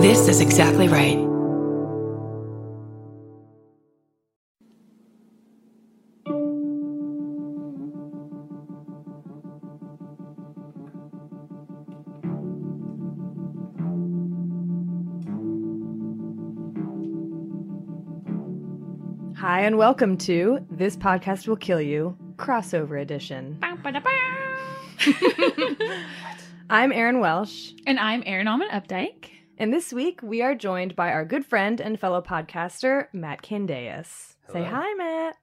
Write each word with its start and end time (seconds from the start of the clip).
This 0.00 0.28
is 0.28 0.40
exactly 0.40 0.88
right. 0.88 1.18
Hi, 19.36 19.60
and 19.60 19.76
welcome 19.76 20.16
to 20.16 20.64
This 20.70 20.96
Podcast 20.96 21.46
Will 21.46 21.56
Kill 21.56 21.82
You 21.82 22.16
crossover 22.36 23.02
edition. 23.02 23.58
I'm 26.70 26.90
Erin 26.90 27.20
Welsh, 27.20 27.72
And 27.86 28.00
I'm 28.00 28.22
Erin 28.24 28.46
Allmann 28.46 28.70
Updike. 28.70 29.19
And 29.60 29.74
this 29.74 29.92
week 29.92 30.20
we 30.22 30.40
are 30.40 30.54
joined 30.54 30.96
by 30.96 31.12
our 31.12 31.22
good 31.22 31.44
friend 31.44 31.82
and 31.82 32.00
fellow 32.00 32.22
podcaster, 32.22 33.08
Matt 33.12 33.42
Candeias. 33.42 34.36
Say 34.50 34.64
hi, 34.64 34.94
Matt. 34.94 35.36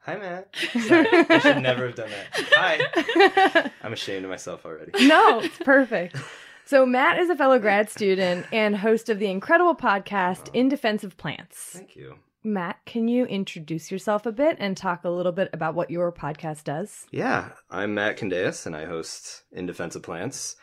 Hi, 0.00 0.16
Matt. 0.16 0.56
Sorry, 0.88 1.06
I 1.12 1.38
should 1.38 1.62
never 1.62 1.86
have 1.86 1.94
done 1.94 2.10
that. 2.10 2.48
Hi. 2.56 3.70
I'm 3.84 3.92
ashamed 3.92 4.24
of 4.24 4.30
myself 4.30 4.66
already. 4.66 5.06
no, 5.06 5.38
it's 5.38 5.58
perfect. 5.58 6.16
So, 6.64 6.84
Matt 6.84 7.20
is 7.20 7.30
a 7.30 7.36
fellow 7.36 7.60
grad 7.60 7.88
student 7.88 8.44
and 8.52 8.76
host 8.76 9.08
of 9.08 9.20
the 9.20 9.30
incredible 9.30 9.76
podcast 9.76 10.52
In 10.52 10.68
Defense 10.68 11.04
of 11.04 11.16
Plants. 11.16 11.70
Thank 11.74 11.94
you. 11.94 12.16
Matt, 12.42 12.84
can 12.86 13.06
you 13.06 13.24
introduce 13.26 13.92
yourself 13.92 14.26
a 14.26 14.32
bit 14.32 14.56
and 14.58 14.76
talk 14.76 15.04
a 15.04 15.10
little 15.10 15.30
bit 15.30 15.48
about 15.52 15.76
what 15.76 15.92
your 15.92 16.10
podcast 16.10 16.64
does? 16.64 17.06
Yeah, 17.12 17.50
I'm 17.70 17.94
Matt 17.94 18.18
Candeias, 18.18 18.66
and 18.66 18.74
I 18.74 18.86
host 18.86 19.44
In 19.52 19.66
Defense 19.66 19.94
of 19.94 20.02
Plants. 20.02 20.56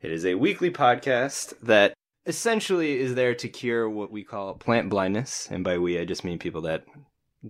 It 0.00 0.12
is 0.12 0.24
a 0.24 0.36
weekly 0.36 0.70
podcast 0.70 1.54
that 1.62 1.94
essentially 2.26 2.98
is 2.98 3.14
there 3.14 3.34
to 3.34 3.48
cure 3.48 3.88
what 3.88 4.10
we 4.12 4.24
call 4.24 4.54
plant 4.54 4.88
blindness. 4.90 5.48
And 5.50 5.64
by 5.64 5.78
we, 5.78 5.98
I 5.98 6.04
just 6.04 6.24
mean 6.24 6.38
people 6.38 6.62
that 6.62 6.84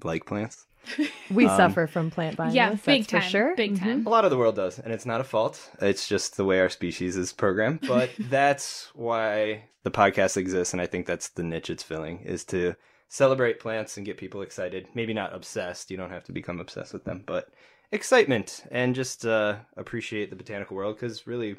like 0.02 0.27
plants. 0.27 0.66
We 1.30 1.46
Um, 1.46 1.56
suffer 1.56 1.86
from 1.86 2.10
plant 2.10 2.36
blindness. 2.36 2.56
yeah, 2.56 2.70
that's 2.70 2.84
big 2.84 3.05
for 3.05 3.20
time. 3.20 3.30
sure. 3.30 3.56
Big 3.56 3.74
Mhm. 3.77 3.78
time. 3.78 4.06
A 4.06 4.11
lot 4.11 4.24
of 4.24 4.30
the 4.30 4.36
world 4.36 4.56
does, 4.56 4.78
and 4.78 4.92
it's 4.92 5.06
not 5.06 5.20
a 5.20 5.24
fault. 5.24 5.70
It's 5.80 6.08
just 6.08 6.36
the 6.36 6.44
way 6.44 6.58
our 6.61 6.69
species 6.69 7.16
is 7.16 7.33
programmed. 7.33 7.80
But 7.88 8.11
that's 8.19 8.91
why 8.94 9.64
the 9.84 9.91
podcast 9.91 10.36
exists, 10.36 10.74
and 10.74 10.83
I 10.83 10.86
think 10.86 11.06
that's 11.06 11.28
the 11.28 11.42
niche 11.44 11.70
it's 11.70 11.83
filling 11.84 12.20
is 12.20 12.44
to 12.46 12.74
celebrate 13.08 13.61
plants 13.61 13.96
and 13.96 14.05
get 14.06 14.16
people 14.18 14.42
excited. 14.42 14.89
Maybe 14.94 15.14
not 15.14 15.34
obsessed. 15.34 15.91
You 15.91 15.96
don't 15.96 16.11
have 16.11 16.24
to 16.24 16.33
become 16.33 16.58
obsessed 16.61 16.92
with 16.92 17.05
them, 17.05 17.22
but 17.27 17.48
excitement 17.92 18.64
and 18.70 18.94
just 18.94 19.24
uh, 19.27 19.56
appreciate 19.77 20.30
the 20.30 20.36
botanical 20.36 20.77
world 20.77 20.96
because 20.96 21.27
really 21.27 21.56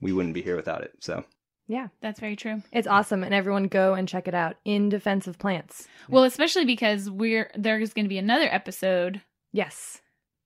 we 0.00 0.12
wouldn't 0.12 0.34
be 0.34 0.42
here 0.42 0.56
without 0.56 0.82
it. 0.82 0.92
So 1.00 1.24
Yeah, 1.68 1.88
That's 2.00 2.20
very 2.20 2.36
true. 2.36 2.62
it's 2.72 2.86
awesome, 2.86 3.24
and 3.24 3.34
everyone 3.34 3.64
go 3.68 3.94
and 3.94 4.08
check 4.08 4.28
it 4.28 4.34
out. 4.34 4.56
In 4.64 4.88
Defense 4.88 5.26
of 5.26 5.38
Plants. 5.38 5.88
Well, 6.08 6.24
especially 6.24 6.64
because 6.64 7.10
we're 7.10 7.50
there's 7.56 7.92
going 7.92 8.04
to 8.04 8.08
be 8.08 8.18
another 8.18 8.48
episode 8.50 9.20
Yes, 9.52 10.00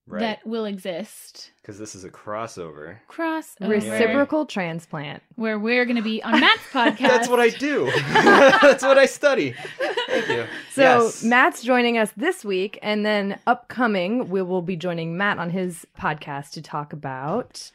right, 0.07 0.21
that 0.21 0.47
will 0.47 0.65
exist. 0.65 1.51
because 1.61 1.79
this 1.79 1.95
is 1.95 2.05
a 2.05 2.09
crossover. 2.11 2.97
Cross 3.09 3.57
reciprocal 3.61 4.47
transplant. 4.47 5.23
where 5.37 5.59
we're 5.59 5.85
going 5.85 5.97
to 5.97 6.03
be 6.03 6.23
on 6.23 6.41
Matt's 6.41 6.63
podcast. 6.73 6.99
That's 7.01 7.29
what 7.29 7.41
I 7.41 7.51
do. 7.51 7.91
that's 8.13 8.83
what 8.83 8.97
I 8.97 9.05
study. 9.07 9.55
Thank 10.07 10.29
you. 10.29 10.47
So 10.73 10.83
Yes. 11.05 11.23
Matt's 11.23 11.63
joining 11.63 11.99
us 11.99 12.13
this 12.17 12.45
week, 12.47 12.79
and 12.83 13.05
then 13.05 13.39
upcoming 13.47 14.29
we 14.31 14.41
will 14.43 14.63
be 14.63 14.77
joining 14.77 15.17
Matt 15.19 15.39
on 15.39 15.51
his 15.51 15.87
podcast 16.01 16.53
to 16.53 16.63
talk 16.63 16.93
about. 16.95 17.71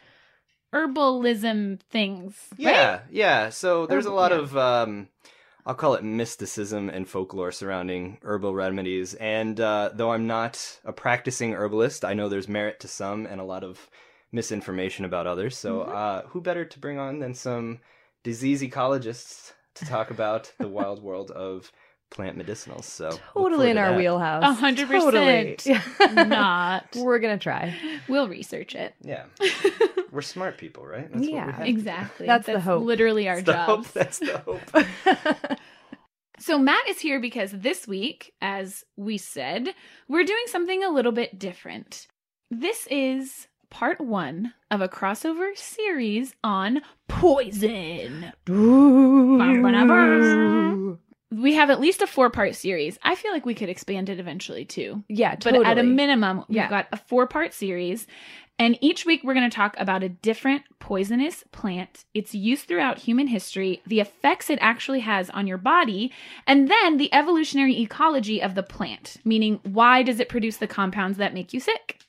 Herbalism 0.76 1.80
things. 1.90 2.36
Yeah, 2.58 3.02
yeah. 3.10 3.50
So 3.50 3.86
there's 3.86 4.06
a 4.06 4.12
lot 4.14 4.32
yeah. 4.32 4.38
of 4.40 4.58
um 4.58 5.08
I'll 5.66 5.74
call 5.76 5.96
it 5.96 6.04
mysticism 6.04 6.90
and 6.90 7.10
folklore 7.10 7.52
surrounding 7.52 8.20
herbal 8.22 8.54
remedies. 8.54 9.16
And 9.16 9.60
uh, 9.60 9.90
though 9.96 10.12
I'm 10.12 10.28
not 10.28 10.80
a 10.86 10.94
practicing 10.94 11.54
herbalist, 11.56 12.06
I 12.06 12.14
know 12.14 12.30
there's 12.30 12.48
merit 12.48 12.80
to 12.82 12.88
some 12.88 13.26
and 13.26 13.42
a 13.42 13.44
lot 13.44 13.64
of 13.64 13.90
misinformation 14.32 15.06
about 15.06 15.26
others. 15.26 15.58
So 15.58 15.80
Mm-hmm. 15.80 15.96
uh, 15.96 16.22
who 16.30 16.42
better 16.42 16.66
to 16.66 16.80
bring 16.80 17.00
on 17.00 17.18
than 17.20 17.34
some 17.34 17.80
disease 18.24 18.62
ecologists 18.62 19.54
to 19.76 19.86
talk 19.86 20.12
about 20.12 20.52
the 20.60 20.68
wild 20.68 21.02
world 21.02 21.32
of 21.32 21.72
plant 22.12 22.38
medicinals? 22.38 22.84
So 22.84 23.18
Totally 23.34 23.72
in 23.72 23.78
to 23.78 23.82
our 23.82 23.90
that. 23.90 23.98
wheelhouse. 23.98 24.44
A 24.44 24.54
hundred 24.54 24.88
Totally. 24.88 25.56
percent. 25.56 26.14
Not. 26.30 26.96
We're 26.96 27.18
gonna 27.20 27.40
try. 27.40 27.76
We'll 28.08 28.28
research 28.28 28.76
it. 28.76 28.94
Yeah, 29.02 29.24
we're 30.16 30.22
smart 30.22 30.58
people, 30.58 30.86
right? 30.86 31.12
That's 31.14 31.28
Yeah. 31.28 31.36
what 31.36 31.46
we 31.46 31.52
have 31.52 31.58
to 31.60 31.64
be. 31.66 31.70
Exactly. 31.70 32.26
That's 32.26 32.46
the 32.48 32.60
hope. 32.60 32.84
Literally 32.84 33.28
our 33.30 33.42
job. 33.42 33.84
the 33.86 33.92
That's 34.00 34.20
the 34.20 34.38
hope. 34.40 35.58
So 36.38 36.60
Matt 36.60 36.88
is 36.90 37.00
here 37.00 37.20
because 37.22 37.52
this 37.52 37.88
week, 37.88 38.34
as 38.42 38.84
we 38.98 39.18
said, 39.18 39.70
we're 40.10 40.26
doing 40.26 40.44
something 40.48 40.84
a 40.84 40.90
little 40.90 41.14
bit 41.14 41.40
different. 41.40 42.08
This 42.52 42.86
is 42.88 43.48
part 43.70 44.02
one 44.02 44.54
of 44.70 44.82
a 44.82 44.88
crossover 44.90 45.58
series 45.58 46.36
on 46.44 46.82
poison. 47.08 48.34
We 51.32 51.54
have 51.56 51.70
at 51.70 51.80
least 51.80 52.02
a 52.02 52.08
four 52.08 52.30
part 52.30 52.54
series. 52.56 53.00
I 53.02 53.16
feel 53.16 53.32
like 53.32 53.46
we 53.46 53.56
could 53.56 53.70
expand 53.70 54.10
it 54.10 54.20
eventually 54.20 54.66
too. 54.66 55.04
Yeah, 55.10 55.36
totally. 55.36 55.64
But 55.64 55.72
at 55.72 55.78
a 55.80 55.84
minimum, 55.84 56.44
we've 56.48 56.58
Yeah. 56.58 56.70
got 56.70 56.88
a 56.92 56.98
four 56.98 57.28
part 57.28 57.54
series. 57.54 58.08
And 58.58 58.78
each 58.80 59.06
week, 59.06 59.22
we're 59.24 59.34
going 59.34 59.50
to 59.50 59.56
talk 59.56 59.76
about 59.78 60.04
a 60.04 60.10
different 60.10 60.64
poisonous 60.80 61.44
plant, 61.52 62.06
its 62.14 62.34
use 62.34 62.64
throughout 62.64 63.00
human 63.00 63.28
history, 63.28 63.82
the 63.86 64.00
effects 64.00 64.50
it 64.50 64.60
actually 64.62 65.02
has 65.02 65.30
on 65.32 65.46
your 65.46 65.58
body, 65.58 66.12
and 66.48 66.70
then 66.70 66.98
the 66.98 67.14
evolutionary 67.14 67.82
ecology 67.82 68.42
of 68.42 68.56
the 68.56 68.64
plant, 68.64 69.18
meaning 69.26 69.60
why 69.64 70.04
does 70.04 70.22
it 70.22 70.30
produce 70.30 70.58
the 70.58 70.68
compounds 70.68 71.18
that 71.18 71.34
make 71.34 71.54
you 71.54 71.60
sick? 71.60 72.00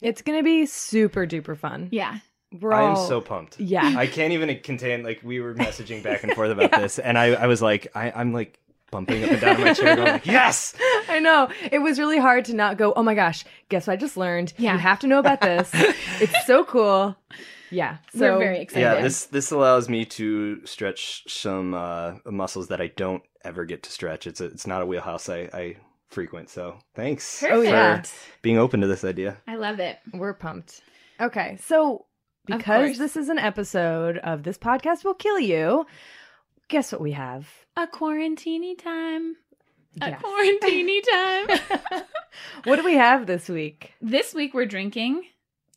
It's 0.00 0.22
gonna 0.22 0.42
be 0.42 0.66
super 0.66 1.26
duper 1.26 1.56
fun. 1.56 1.88
Yeah. 1.92 2.18
We're 2.60 2.72
I 2.72 2.90
am 2.90 2.96
so 2.96 3.20
pumped. 3.20 3.60
Yeah. 3.60 3.94
I 3.96 4.06
can't 4.06 4.32
even 4.32 4.54
contain 4.60 5.02
like 5.02 5.20
we 5.22 5.40
were 5.40 5.54
messaging 5.54 6.02
back 6.02 6.22
and 6.22 6.32
forth 6.32 6.50
about 6.58 6.72
this, 6.72 6.98
and 6.98 7.16
I, 7.16 7.28
I 7.28 7.46
was 7.46 7.62
like, 7.62 7.92
I, 7.94 8.10
I'm 8.10 8.32
like 8.32 8.58
bumping 8.92 9.24
up 9.24 9.30
and 9.32 9.40
down 9.40 9.56
in 9.56 9.64
my 9.64 9.72
chair, 9.72 9.96
going 9.96 10.08
like, 10.12 10.26
yes. 10.26 10.74
I 11.08 11.18
know. 11.18 11.48
It 11.72 11.80
was 11.80 11.98
really 11.98 12.18
hard 12.20 12.44
to 12.44 12.54
not 12.54 12.76
go, 12.78 12.92
oh 12.94 13.02
my 13.02 13.14
gosh, 13.16 13.44
guess 13.68 13.88
what 13.88 13.94
I 13.94 13.96
just 13.96 14.16
learned? 14.16 14.52
Yeah. 14.56 14.74
You 14.74 14.78
have 14.78 15.00
to 15.00 15.08
know 15.08 15.18
about 15.18 15.40
this. 15.40 15.68
it's 16.20 16.46
so 16.46 16.62
cool. 16.64 17.16
Yeah. 17.70 17.96
So 18.14 18.34
We're 18.34 18.38
very 18.38 18.60
excited. 18.60 18.82
Yeah, 18.82 19.00
this 19.00 19.24
this 19.24 19.50
allows 19.50 19.88
me 19.88 20.04
to 20.04 20.64
stretch 20.66 21.24
some 21.26 21.74
uh, 21.74 22.12
muscles 22.26 22.68
that 22.68 22.80
I 22.80 22.88
don't 22.88 23.22
ever 23.44 23.64
get 23.64 23.82
to 23.84 23.90
stretch. 23.90 24.26
It's 24.28 24.40
a, 24.40 24.44
it's 24.44 24.66
not 24.66 24.82
a 24.82 24.86
wheelhouse 24.86 25.28
I, 25.28 25.48
I 25.52 25.76
frequent. 26.10 26.50
So 26.50 26.78
thanks 26.94 27.42
Oh, 27.42 27.62
yeah. 27.62 28.02
being 28.42 28.58
open 28.58 28.82
to 28.82 28.86
this 28.86 29.02
idea. 29.04 29.38
I 29.48 29.56
love 29.56 29.80
it. 29.80 29.98
We're 30.12 30.34
pumped. 30.34 30.82
Okay. 31.18 31.56
So 31.62 32.04
because 32.46 32.98
this 32.98 33.16
is 33.16 33.28
an 33.28 33.38
episode 33.38 34.18
of 34.18 34.42
This 34.42 34.58
Podcast 34.58 35.04
Will 35.04 35.14
Kill 35.14 35.38
You, 35.38 35.86
guess 36.72 36.90
what 36.90 37.00
we 37.02 37.12
have? 37.12 37.46
A 37.76 37.86
quarantini 37.86 38.76
time. 38.76 39.36
A 40.00 40.08
Yes. 40.10 40.22
quarantini 40.22 41.00
time. 41.12 42.02
What 42.64 42.76
do 42.76 42.84
we 42.84 42.94
have 42.94 43.26
this 43.26 43.48
week? 43.48 43.92
this 44.00 44.32
week, 44.32 44.54
we're 44.54 44.64
drinking 44.66 45.24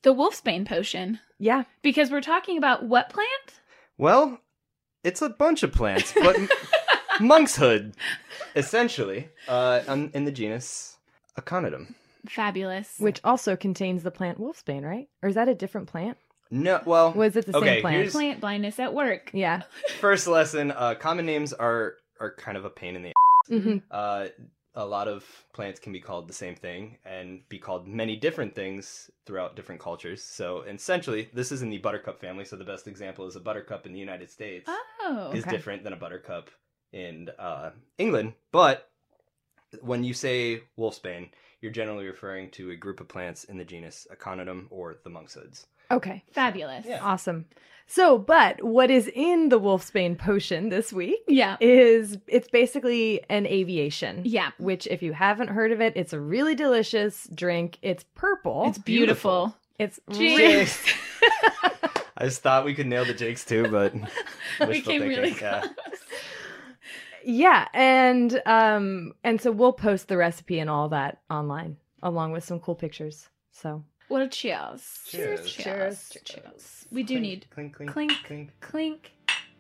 the 0.04 0.14
Wolfsbane 0.14 0.66
potion 0.66 1.20
Yeah. 1.38 1.64
because 1.82 2.10
we're 2.10 2.22
talking 2.22 2.58
about 2.58 2.84
what 2.84 3.10
plant? 3.10 3.60
Well, 3.98 4.40
it's 5.04 5.22
a 5.22 5.28
bunch 5.30 5.64
of 5.64 5.74
plants, 5.74 6.14
but 6.14 6.38
monkshood, 7.20 7.94
essentially, 8.56 9.28
uh, 9.50 9.82
um, 9.88 10.12
in 10.14 10.24
the 10.24 10.32
genus 10.32 10.98
Aconitum. 11.38 11.94
Fabulous. 12.26 12.96
Which 13.00 13.20
also 13.24 13.56
contains 13.58 14.04
the 14.04 14.12
plant 14.12 14.40
wolfsbane, 14.40 14.84
right? 14.84 15.10
Or 15.22 15.28
is 15.30 15.36
that 15.36 15.50
a 15.50 15.56
different 15.56 15.88
plant? 15.88 16.18
No, 16.56 16.82
well, 16.86 17.12
Was 17.14 17.36
it 17.36 17.46
the 17.46 17.58
Okay, 17.58 17.76
same 17.76 17.82
plant? 17.82 18.12
plant 18.12 18.40
blindness 18.42 18.80
at 18.80 18.94
work. 18.94 19.30
Yeah. 19.34 19.64
first 20.00 20.26
lesson. 20.28 20.72
Uh, 20.72 20.96
common 20.96 21.26
names 21.26 21.52
are 21.54 21.96
are 22.20 22.34
kind 22.36 22.58
of 22.58 22.64
a 22.66 22.70
pain 22.70 22.96
in 22.96 23.04
the. 23.04 23.14
Mm-hmm. 23.52 23.78
Uh, 23.92 24.28
a 24.78 24.86
lot 24.86 25.08
of 25.08 25.24
plants 25.54 25.80
can 25.80 25.94
be 25.94 26.00
called 26.02 26.28
the 26.28 26.34
same 26.34 26.56
thing 26.56 26.98
and 27.06 27.42
be 27.50 27.58
called 27.60 27.88
many 27.88 28.16
different 28.16 28.56
things 28.56 29.10
throughout 29.26 29.56
different 29.56 29.80
cultures. 29.82 30.22
So 30.24 30.62
essentially, 30.62 31.30
this 31.34 31.52
is 31.52 31.62
in 31.62 31.70
the 31.70 31.78
buttercup 31.78 32.20
family. 32.20 32.44
So 32.46 32.56
the 32.56 32.66
best 32.66 32.88
example 32.88 33.26
is 33.28 33.36
a 33.36 33.40
buttercup 33.42 33.86
in 33.86 33.94
the 33.94 34.00
United 34.00 34.30
States 34.32 34.70
Oh. 35.02 35.32
is 35.34 35.44
different 35.46 35.84
than 35.84 35.94
a 35.94 35.98
buttercup 35.98 36.50
in 36.92 37.30
uh, 37.40 37.72
England. 37.98 38.34
But 38.52 38.90
when 39.82 40.04
you 40.04 40.14
say 40.14 40.64
wolfsbane, 40.78 41.30
you're 41.62 41.72
generally 41.72 42.06
referring 42.06 42.50
to 42.52 42.72
a 42.72 42.76
group 42.76 43.00
of 43.00 43.08
plants 43.08 43.44
in 43.46 43.58
the 43.58 43.66
genus 43.66 44.08
Aconitum 44.14 44.66
or 44.70 44.98
the 45.04 45.10
monkshoods. 45.10 45.68
Okay. 45.92 46.24
Fabulous. 46.32 46.86
Yeah. 46.88 47.00
Awesome. 47.02 47.46
So, 47.88 48.18
but 48.18 48.64
what 48.64 48.90
is 48.90 49.08
in 49.14 49.50
the 49.50 49.60
wolfsbane 49.60 50.18
potion 50.18 50.70
this 50.70 50.92
week 50.92 51.20
Yeah. 51.28 51.58
is 51.60 52.18
it's 52.28 52.48
basically 52.48 53.22
an 53.30 53.46
aviation. 53.46 54.22
Yeah. 54.26 54.52
Which, 54.58 54.88
if 54.88 55.04
you 55.04 55.14
haven't 55.14 55.50
heard 55.50 55.72
of 55.72 55.82
it, 55.82 55.94
it's 55.96 56.12
a 56.14 56.20
really 56.20 56.56
delicious 56.56 57.28
drink. 57.34 57.78
It's 57.84 58.04
purple. 58.16 58.66
It's 58.68 58.80
beautiful. 58.80 59.56
It's 59.78 60.00
Jinx. 60.12 60.84
I 62.18 62.24
just 62.26 62.42
thought 62.42 62.66
we 62.66 62.74
could 62.74 62.88
nail 62.88 63.06
the 63.06 63.14
Jakes 63.14 63.44
too, 63.46 63.68
but 63.70 63.94
we 64.68 64.82
came 64.82 65.02
thinking, 65.02 65.08
really 65.10 65.32
yeah. 65.40 65.60
close. 65.62 65.74
yeah, 67.26 67.68
and 67.74 68.42
um, 68.46 69.14
and 69.24 69.42
so 69.42 69.52
we'll 69.52 69.74
post 69.74 70.08
the 70.08 70.16
recipe 70.18 70.60
and 70.60 70.70
all 70.70 70.90
that 70.90 71.20
online, 71.30 71.76
along 72.02 72.32
with 72.32 72.46
some 72.46 72.60
cool 72.62 72.76
pictures. 72.76 73.28
So 73.52 73.84
Well, 74.10 74.28
cheers. 74.28 75.02
Cheers. 75.08 75.50
Cheers. 75.50 76.10
Cheers. 76.10 76.18
Cheers. 76.24 76.86
We 76.92 77.04
do 77.04 77.20
need 77.20 77.48
clink, 77.50 77.76
clink, 77.76 77.92
clink. 77.92 78.12
clink. 78.24 78.52
clink. 78.62 79.12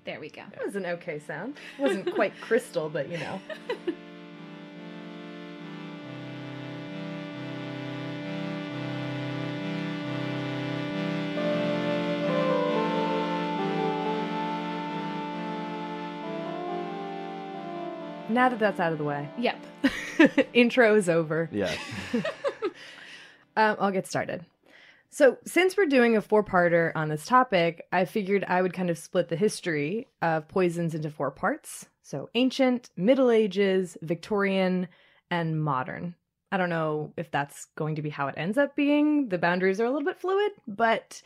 There 0.03 0.19
we 0.19 0.29
go. 0.29 0.43
that 0.53 0.63
was 0.65 0.75
an 0.75 0.85
okay 0.85 1.17
sound. 1.19 1.55
It 1.79 1.81
wasn't 1.81 2.13
quite 2.13 2.33
crystal, 2.41 2.89
but 2.89 3.09
you 3.09 3.17
know. 3.17 3.41
Now 18.27 18.49
that 18.49 18.59
that's 18.59 18.79
out 18.79 18.91
of 18.91 18.97
the 18.97 19.03
way, 19.03 19.29
Yep. 19.37 19.57
intro 20.53 20.95
is 20.95 21.07
over. 21.09 21.47
Yeah. 21.51 21.73
Um, 23.55 23.77
I'll 23.79 23.91
get 23.91 24.07
started. 24.07 24.45
So, 25.09 25.37
since 25.45 25.77
we're 25.77 25.85
doing 25.85 26.17
a 26.17 26.21
four 26.21 26.43
parter 26.43 26.91
on 26.93 27.07
this 27.07 27.25
topic, 27.25 27.87
I 27.91 28.03
figured 28.05 28.43
I 28.47 28.61
would 28.61 28.73
kind 28.73 28.89
of 28.89 28.97
split 28.97 29.29
the 29.29 29.37
history 29.37 30.07
of 30.21 30.47
poisons 30.47 30.93
into 30.93 31.09
four 31.09 31.31
parts. 31.31 31.85
So, 32.03 32.29
ancient, 32.35 32.89
Middle 32.97 33.31
Ages, 33.31 33.97
Victorian, 34.01 34.89
and 35.31 35.63
modern. 35.63 36.15
I 36.51 36.57
don't 36.57 36.69
know 36.69 37.13
if 37.17 37.31
that's 37.31 37.65
going 37.75 37.95
to 37.95 38.01
be 38.01 38.09
how 38.09 38.27
it 38.27 38.35
ends 38.37 38.57
up 38.57 38.75
being. 38.75 39.29
The 39.29 39.37
boundaries 39.37 39.79
are 39.79 39.85
a 39.85 39.91
little 39.91 40.05
bit 40.05 40.19
fluid, 40.19 40.51
but 40.67 41.21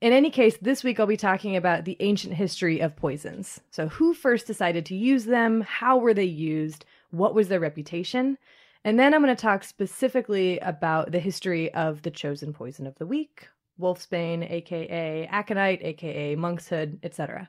in 0.00 0.12
any 0.12 0.30
case, 0.30 0.58
this 0.60 0.84
week 0.84 1.00
I'll 1.00 1.06
be 1.06 1.16
talking 1.16 1.56
about 1.56 1.86
the 1.86 1.96
ancient 2.00 2.34
history 2.34 2.80
of 2.80 2.94
poisons. 2.94 3.60
So, 3.70 3.88
who 3.88 4.12
first 4.12 4.46
decided 4.46 4.84
to 4.86 4.94
use 4.94 5.24
them? 5.24 5.62
How 5.62 5.96
were 5.96 6.14
they 6.14 6.24
used? 6.24 6.84
What 7.10 7.34
was 7.34 7.48
their 7.48 7.60
reputation? 7.60 8.36
And 8.84 8.98
then 8.98 9.14
I'm 9.14 9.22
going 9.22 9.34
to 9.34 9.40
talk 9.40 9.64
specifically 9.64 10.58
about 10.58 11.10
the 11.10 11.18
history 11.18 11.72
of 11.72 12.02
the 12.02 12.10
chosen 12.10 12.52
poison 12.52 12.86
of 12.86 12.96
the 12.96 13.06
week, 13.06 13.48
wolfsbane, 13.80 14.48
aka 14.50 15.26
aconite, 15.26 15.82
aka 15.82 16.36
monkshood, 16.36 16.98
etc. 17.02 17.48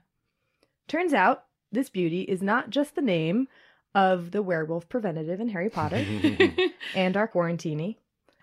Turns 0.87 1.13
out 1.13 1.43
this 1.71 1.89
beauty 1.89 2.21
is 2.21 2.41
not 2.41 2.69
just 2.69 2.95
the 2.95 3.01
name 3.01 3.49
of 3.93 4.31
the 4.31 4.41
werewolf 4.41 4.87
preventative 4.87 5.41
in 5.41 5.49
Harry 5.49 5.69
Potter 5.69 6.05
and 6.95 7.17
our 7.17 7.27
quarantini. 7.27 7.97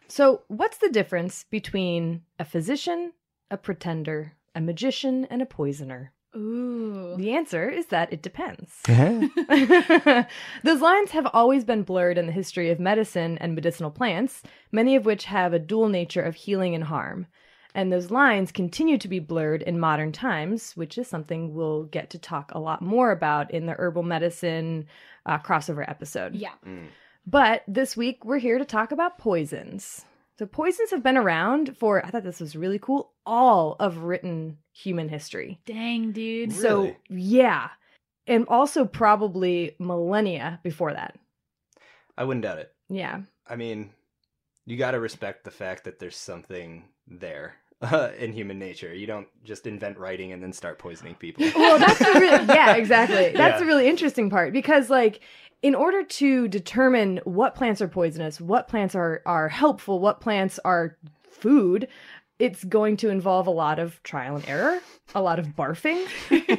So, 0.08 0.42
what's 0.48 0.76
the 0.76 0.90
difference 0.90 1.44
between 1.48 2.22
a 2.38 2.44
physician, 2.44 3.12
a 3.50 3.56
pretender, 3.56 4.34
a 4.54 4.60
magician, 4.60 5.24
and 5.26 5.40
a 5.40 5.46
poisoner? 5.46 6.12
Ooh. 6.34 7.14
The 7.18 7.32
answer 7.32 7.68
is 7.68 7.86
that 7.86 8.12
it 8.12 8.22
depends. 8.22 8.72
Those 8.86 10.80
lines 10.80 11.10
have 11.10 11.26
always 11.32 11.64
been 11.64 11.82
blurred 11.82 12.18
in 12.18 12.26
the 12.26 12.32
history 12.32 12.70
of 12.70 12.80
medicine 12.80 13.36
and 13.38 13.54
medicinal 13.54 13.90
plants, 13.90 14.42
many 14.70 14.96
of 14.96 15.04
which 15.04 15.26
have 15.26 15.52
a 15.52 15.58
dual 15.58 15.88
nature 15.88 16.22
of 16.22 16.34
healing 16.34 16.74
and 16.74 16.84
harm. 16.84 17.26
And 17.74 17.90
those 17.90 18.10
lines 18.10 18.52
continue 18.52 18.98
to 18.98 19.08
be 19.08 19.18
blurred 19.18 19.62
in 19.62 19.78
modern 19.78 20.12
times, 20.12 20.72
which 20.76 20.98
is 20.98 21.08
something 21.08 21.54
we'll 21.54 21.84
get 21.84 22.10
to 22.10 22.18
talk 22.18 22.52
a 22.52 22.58
lot 22.58 22.82
more 22.82 23.10
about 23.10 23.50
in 23.50 23.66
the 23.66 23.72
herbal 23.78 24.02
medicine 24.02 24.86
uh, 25.24 25.38
crossover 25.38 25.88
episode. 25.88 26.34
Yeah. 26.34 26.52
Mm. 26.66 26.88
But 27.26 27.62
this 27.66 27.96
week, 27.96 28.24
we're 28.24 28.38
here 28.38 28.58
to 28.58 28.64
talk 28.64 28.92
about 28.92 29.18
poisons. 29.18 30.04
So, 30.38 30.46
poisons 30.46 30.90
have 30.90 31.02
been 31.02 31.16
around 31.16 31.76
for, 31.76 32.04
I 32.04 32.10
thought 32.10 32.24
this 32.24 32.40
was 32.40 32.56
really 32.56 32.78
cool, 32.78 33.12
all 33.26 33.76
of 33.78 33.98
written 33.98 34.58
human 34.72 35.08
history. 35.08 35.60
Dang, 35.66 36.12
dude. 36.12 36.52
So, 36.52 36.82
Really? 36.82 36.96
yeah. 37.10 37.68
And 38.26 38.46
also 38.48 38.84
probably 38.84 39.76
millennia 39.78 40.60
before 40.62 40.92
that. 40.94 41.18
I 42.16 42.24
wouldn't 42.24 42.44
doubt 42.44 42.58
it. 42.58 42.72
Yeah. 42.88 43.22
I 43.46 43.56
mean, 43.56 43.90
you 44.64 44.76
got 44.76 44.92
to 44.92 45.00
respect 45.00 45.44
the 45.44 45.50
fact 45.50 45.84
that 45.84 45.98
there's 45.98 46.16
something 46.16 46.84
there 47.06 47.56
uh, 47.82 48.10
in 48.18 48.32
human 48.32 48.58
nature. 48.58 48.94
You 48.94 49.06
don't 49.06 49.26
just 49.44 49.66
invent 49.66 49.98
writing 49.98 50.32
and 50.32 50.42
then 50.42 50.52
start 50.52 50.78
poisoning 50.78 51.14
people. 51.16 51.44
Well, 51.54 51.78
that's 51.78 51.98
the 51.98 52.18
really, 52.20 52.44
yeah, 52.48 52.74
exactly. 52.76 53.32
That's 53.34 53.54
Yeah. 53.54 53.58
the 53.58 53.66
really 53.66 53.88
interesting 53.88 54.30
part 54.30 54.52
because, 54.52 54.88
like, 54.90 55.20
in 55.62 55.74
order 55.74 56.02
to 56.02 56.48
determine 56.48 57.20
what 57.24 57.54
plants 57.54 57.80
are 57.80 57.88
poisonous, 57.88 58.40
what 58.40 58.66
plants 58.68 58.94
are 58.94 59.22
are 59.26 59.48
helpful, 59.48 60.00
what 60.00 60.20
plants 60.20 60.58
are 60.64 60.96
food, 61.30 61.86
it's 62.38 62.64
going 62.64 62.96
to 62.98 63.08
involve 63.10 63.46
a 63.46 63.50
lot 63.52 63.78
of 63.78 64.02
trial 64.02 64.34
and 64.36 64.48
error, 64.48 64.80
a 65.14 65.22
lot 65.22 65.38
of 65.38 65.48
barfing, 65.48 66.04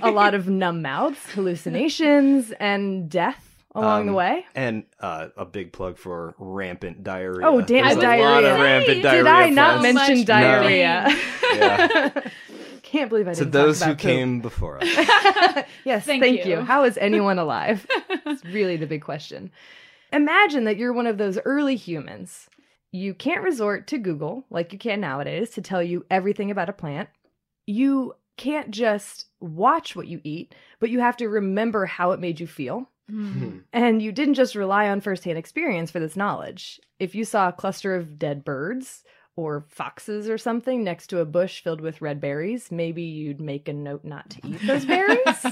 a 0.01 0.09
lot 0.11 0.33
of 0.33 0.47
numb 0.47 0.81
mouths, 0.81 1.19
hallucinations, 1.31 2.51
and 2.59 3.09
death 3.09 3.52
along 3.75 4.05
the 4.05 4.11
Um, 4.11 4.15
way. 4.15 4.45
and 4.55 4.83
uh, 4.99 5.29
a 5.37 5.45
big 5.45 5.71
plug 5.73 5.97
for 5.97 6.35
rampant 6.37 7.03
diarrhea. 7.03 7.45
Oh, 7.47 7.61
damn, 7.61 7.85
There's 7.85 7.97
a 7.97 8.01
diarrhea. 8.01 8.23
lot 8.25 8.43
of 8.45 8.59
rampant 8.59 8.93
did 8.95 9.01
diarrhea. 9.03 9.23
Did 9.23 9.27
I 9.31 9.49
not 9.49 9.79
friends. 9.81 9.95
mention 9.95 10.17
much 10.19 10.27
diarrhea? 10.27 11.17
Yeah. 11.55 12.21
Can't 12.83 13.09
believe 13.09 13.27
I 13.27 13.33
didn't. 13.33 13.45
To 13.51 13.57
those 13.57 13.79
talk 13.79 13.87
who 13.87 13.93
poop. 13.93 14.01
came 14.01 14.39
before 14.41 14.77
us. 14.83 14.87
yes, 15.83 16.05
Thank 16.05 16.21
thank, 16.21 16.45
you. 16.45 16.51
you. 16.51 16.61
How 16.61 16.83
is 16.83 16.97
anyone 16.99 17.39
alive? 17.39 17.87
It's 18.09 18.45
really 18.45 18.77
the 18.77 18.85
big 18.85 19.01
question. 19.01 19.49
Imagine 20.11 20.65
that 20.65 20.77
you're 20.77 20.93
one 20.93 21.07
of 21.07 21.17
those 21.17 21.39
early 21.43 21.75
humans. 21.75 22.49
You 22.91 23.15
can't 23.15 23.43
resort 23.43 23.87
to 23.87 23.97
Google 23.97 24.45
like 24.51 24.71
you 24.73 24.77
can 24.77 25.01
nowadays 25.01 25.49
to 25.51 25.61
tell 25.63 25.81
you 25.81 26.05
everything 26.11 26.51
about 26.51 26.69
a 26.69 26.73
plant. 26.73 27.09
You 27.65 28.13
can't 28.37 28.69
just 28.69 29.25
watch 29.39 29.95
what 29.95 30.07
you 30.07 30.21
eat, 30.23 30.53
but 30.79 30.91
you 30.91 30.99
have 30.99 31.17
to 31.17 31.27
remember 31.29 31.87
how 31.87 32.11
it 32.11 32.19
made 32.19 32.39
you 32.39 32.45
feel. 32.45 32.89
Hmm. 33.09 33.59
And 33.73 34.01
you 34.01 34.11
didn't 34.11 34.35
just 34.35 34.55
rely 34.55 34.89
on 34.89 35.01
firsthand 35.01 35.37
experience 35.37 35.91
for 35.91 35.99
this 35.99 36.15
knowledge. 36.15 36.79
If 36.99 37.15
you 37.15 37.25
saw 37.25 37.49
a 37.49 37.53
cluster 37.53 37.95
of 37.95 38.17
dead 38.19 38.45
birds 38.45 39.03
or 39.35 39.65
foxes 39.69 40.29
or 40.29 40.37
something 40.37 40.83
next 40.83 41.07
to 41.07 41.19
a 41.19 41.25
bush 41.25 41.63
filled 41.63 41.81
with 41.81 42.01
red 42.01 42.21
berries, 42.21 42.71
maybe 42.71 43.03
you'd 43.03 43.41
make 43.41 43.67
a 43.67 43.73
note 43.73 44.05
not 44.05 44.29
to 44.31 44.47
eat 44.47 44.61
those 44.65 44.85
berries. 44.85 45.45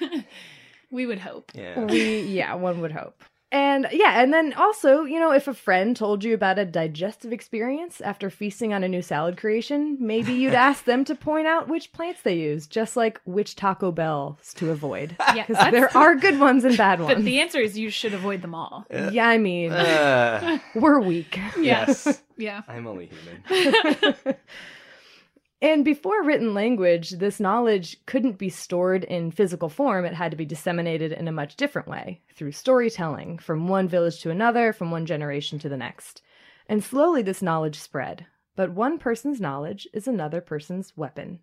we 0.90 1.06
would 1.06 1.18
hope. 1.18 1.50
yeah. 1.54 1.84
we 1.84 2.20
yeah 2.22 2.54
one 2.54 2.80
would 2.80 2.92
hope 2.92 3.22
and 3.52 3.86
yeah 3.92 4.20
and 4.22 4.32
then 4.32 4.52
also 4.54 5.04
you 5.04 5.20
know 5.20 5.30
if 5.30 5.46
a 5.46 5.54
friend 5.54 5.94
told 5.96 6.24
you 6.24 6.32
about 6.34 6.58
a 6.58 6.64
digestive 6.64 7.32
experience 7.32 8.00
after 8.00 8.30
feasting 8.30 8.72
on 8.72 8.82
a 8.82 8.88
new 8.88 9.02
salad 9.02 9.36
creation 9.36 9.96
maybe 10.00 10.32
you'd 10.32 10.54
ask 10.68 10.84
them 10.86 11.04
to 11.04 11.14
point 11.14 11.46
out 11.46 11.68
which 11.68 11.92
plants 11.92 12.22
they 12.22 12.34
use 12.34 12.66
just 12.66 12.96
like 12.96 13.20
which 13.24 13.54
taco 13.54 13.92
bells 13.92 14.52
to 14.54 14.70
avoid 14.70 15.14
Yeah, 15.34 15.42
because 15.46 15.56
that's- 15.56 15.72
there 15.72 15.96
are 15.96 16.14
good 16.16 16.40
ones 16.40 16.64
and 16.64 16.76
bad 16.76 17.00
ones. 17.00 17.14
But 17.14 17.24
the 17.24 17.40
answer 17.40 17.58
is 17.60 17.78
you 17.78 17.90
should 17.90 18.14
avoid 18.14 18.40
them 18.42 18.54
all. 18.54 18.86
yeah 18.90 19.28
i 19.28 19.38
mean 19.38 19.70
Uh, 19.72 20.58
we're 20.74 20.98
weak 21.00 21.38
yes. 21.60 22.22
Yeah. 22.38 22.62
I'm 22.66 22.86
only 22.88 23.06
human. 23.12 24.34
And 25.62 25.84
before 25.84 26.24
written 26.24 26.54
language, 26.54 27.10
this 27.10 27.38
knowledge 27.38 28.04
couldn't 28.04 28.36
be 28.36 28.48
stored 28.48 29.04
in 29.04 29.30
physical 29.30 29.68
form. 29.68 30.04
It 30.04 30.12
had 30.12 30.32
to 30.32 30.36
be 30.36 30.44
disseminated 30.44 31.12
in 31.12 31.28
a 31.28 31.32
much 31.32 31.54
different 31.54 31.86
way 31.86 32.20
through 32.34 32.50
storytelling 32.50 33.38
from 33.38 33.68
one 33.68 33.86
village 33.86 34.20
to 34.22 34.30
another, 34.30 34.72
from 34.72 34.90
one 34.90 35.06
generation 35.06 35.60
to 35.60 35.68
the 35.68 35.76
next. 35.76 36.20
And 36.68 36.82
slowly 36.82 37.22
this 37.22 37.42
knowledge 37.42 37.78
spread. 37.78 38.26
But 38.56 38.72
one 38.72 38.98
person's 38.98 39.40
knowledge 39.40 39.86
is 39.94 40.08
another 40.08 40.40
person's 40.40 40.96
weapon. 40.96 41.38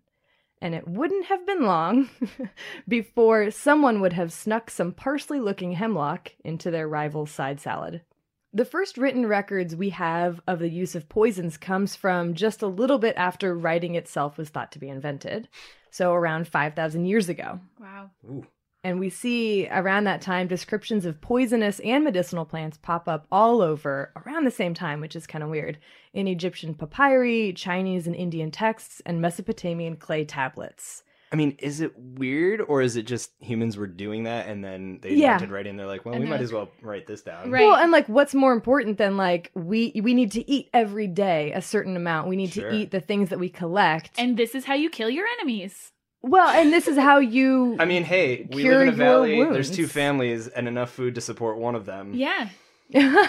And 0.60 0.74
it 0.74 0.86
wouldn't 0.86 1.24
have 1.24 1.46
been 1.46 1.62
long 1.62 2.10
before 2.88 3.50
someone 3.50 4.02
would 4.02 4.12
have 4.12 4.34
snuck 4.34 4.68
some 4.68 4.92
parsley 4.92 5.40
looking 5.40 5.72
hemlock 5.72 6.32
into 6.44 6.70
their 6.70 6.86
rival's 6.86 7.30
side 7.30 7.58
salad. 7.58 8.02
The 8.52 8.64
first 8.64 8.98
written 8.98 9.26
records 9.26 9.76
we 9.76 9.90
have 9.90 10.40
of 10.46 10.58
the 10.58 10.68
use 10.68 10.96
of 10.96 11.08
poisons 11.08 11.56
comes 11.56 11.94
from 11.94 12.34
just 12.34 12.62
a 12.62 12.66
little 12.66 12.98
bit 12.98 13.16
after 13.16 13.56
writing 13.56 13.94
itself 13.94 14.36
was 14.36 14.48
thought 14.48 14.72
to 14.72 14.80
be 14.80 14.88
invented, 14.88 15.48
so 15.90 16.12
around 16.12 16.48
5,000 16.48 17.04
years 17.04 17.28
ago. 17.28 17.60
Wow. 17.78 18.10
Ooh. 18.28 18.46
And 18.82 18.98
we 18.98 19.10
see 19.10 19.68
around 19.68 20.04
that 20.04 20.22
time 20.22 20.48
descriptions 20.48 21.04
of 21.04 21.20
poisonous 21.20 21.80
and 21.80 22.02
medicinal 22.02 22.44
plants 22.44 22.78
pop 22.78 23.06
up 23.06 23.26
all 23.30 23.60
over 23.60 24.10
around 24.16 24.46
the 24.46 24.50
same 24.50 24.74
time, 24.74 25.00
which 25.00 25.14
is 25.14 25.26
kind 25.26 25.44
of 25.44 25.50
weird, 25.50 25.78
in 26.12 26.26
Egyptian 26.26 26.74
papyri, 26.74 27.52
Chinese 27.52 28.06
and 28.06 28.16
Indian 28.16 28.50
texts, 28.50 29.02
and 29.04 29.20
Mesopotamian 29.20 29.96
clay 29.96 30.24
tablets. 30.24 31.04
I 31.32 31.36
mean, 31.36 31.56
is 31.60 31.80
it 31.80 31.92
weird 31.96 32.60
or 32.60 32.82
is 32.82 32.96
it 32.96 33.04
just 33.04 33.30
humans 33.38 33.76
were 33.76 33.86
doing 33.86 34.24
that 34.24 34.48
and 34.48 34.64
then 34.64 34.98
they 35.00 35.10
Yeah. 35.14 35.34
invented 35.34 35.50
writing? 35.50 35.76
They're 35.76 35.86
like, 35.86 36.04
well, 36.04 36.14
And 36.14 36.24
we 36.24 36.28
might 36.30 36.36
like- 36.36 36.42
as 36.44 36.52
well 36.52 36.70
write 36.82 37.06
this 37.06 37.22
down. 37.22 37.50
Right. 37.52 37.60
Well, 37.66 37.76
and 37.76 37.92
like, 37.92 38.08
what's 38.08 38.34
more 38.34 38.52
important 38.52 38.98
than 38.98 39.16
like 39.16 39.50
we 39.54 39.92
we 40.02 40.12
need 40.12 40.32
to 40.32 40.50
eat 40.50 40.68
every 40.74 41.06
day 41.06 41.52
a 41.52 41.62
certain 41.62 41.96
amount. 41.96 42.26
We 42.28 42.34
need 42.36 42.52
Sure. 42.52 42.70
to 42.70 42.76
eat 42.76 42.90
the 42.90 43.00
things 43.00 43.28
that 43.30 43.38
we 43.38 43.48
collect. 43.48 44.10
And 44.18 44.36
this 44.36 44.54
is 44.56 44.64
how 44.64 44.74
you 44.74 44.90
kill 44.90 45.08
your 45.10 45.26
enemies. 45.38 45.92
well, 46.22 46.48
and 46.48 46.72
this 46.72 46.86
is 46.88 46.98
how 46.98 47.18
you. 47.18 47.76
I 47.78 47.84
mean, 47.86 48.02
hey, 48.04 48.46
we 48.52 48.62
Cure 48.62 48.84
live 48.84 48.94
in 48.94 49.00
a 49.00 49.04
your 49.04 49.06
valley. 49.06 49.44
There's 49.52 49.70
two 49.70 49.86
families 49.86 50.48
and 50.48 50.66
enough 50.68 50.90
food 50.90 51.14
to 51.14 51.20
support 51.20 51.58
one 51.58 51.74
of 51.76 51.86
them. 51.86 52.12
Yeah. 52.12 52.48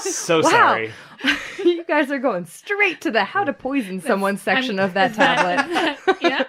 So 0.00 0.42
sorry. 0.42 0.92
you 1.64 1.84
guys 1.84 2.10
are 2.10 2.18
going 2.18 2.44
straight 2.46 3.00
to 3.02 3.10
the 3.10 3.24
how 3.24 3.44
to 3.44 3.52
poison 3.52 4.00
someone 4.00 4.36
section 4.36 4.78
I'm- 4.78 4.88
of 4.88 4.94
that 4.94 5.14
tablet. 5.22 5.98
yeah. 6.20 6.44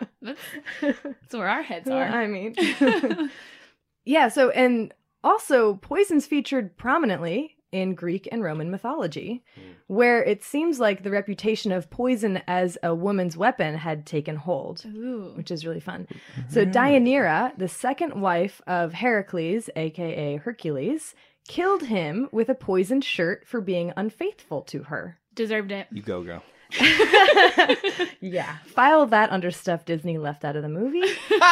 That's, 0.82 0.98
that's 1.04 1.34
where 1.34 1.48
our 1.50 1.62
heads 1.62 1.90
are. 1.90 2.04
I 2.04 2.28
mean, 2.28 2.56
yeah. 4.06 4.30
So, 4.30 4.50
and 4.52 4.94
Also, 5.24 5.76
poisons 5.76 6.26
featured 6.26 6.78
prominently 6.78 7.58
in 7.72 7.96
Greek 7.96 8.28
and 8.32 8.44
Roman 8.44 8.70
mythology, 8.70 9.44
Hmm. 9.56 9.72
where 9.88 10.22
it 10.24 10.44
seems 10.44 10.80
like 10.80 11.04
the 11.04 11.12
reputation 11.12 11.72
of 11.72 11.90
poison 11.90 12.42
as 12.48 12.78
a 12.84 12.94
woman's 12.94 13.38
weapon 13.38 13.76
had 13.76 14.06
taken 14.06 14.36
hold, 14.36 14.84
Ooh. 14.88 15.32
which 15.36 15.52
is 15.52 15.66
really 15.66 15.80
fun. 15.80 16.06
So, 16.50 16.66
Deianira, 16.66 17.58
the 17.58 17.70
second 17.70 18.20
wife 18.20 18.62
of 18.68 18.92
Heracles, 18.94 19.70
aka 19.78 20.36
Hercules, 20.38 21.16
killed 21.48 21.84
him 21.84 22.28
with 22.34 22.50
a 22.50 22.56
poisoned 22.56 23.04
shirt 23.06 23.48
for 23.48 23.62
being 23.62 23.94
unfaithful 23.96 24.64
to 24.64 24.84
her. 24.84 25.18
Deserved 25.34 25.72
it. 25.72 25.88
You 25.92 26.02
go, 26.02 26.24
girl. 26.24 26.44
yeah. 28.22 28.58
File 28.68 29.06
that 29.08 29.32
under 29.32 29.52
stuff 29.52 29.86
Disney 29.86 30.18
left 30.18 30.46
out 30.46 30.56
of 30.56 30.64
the 30.64 30.70
movie. 30.70 31.04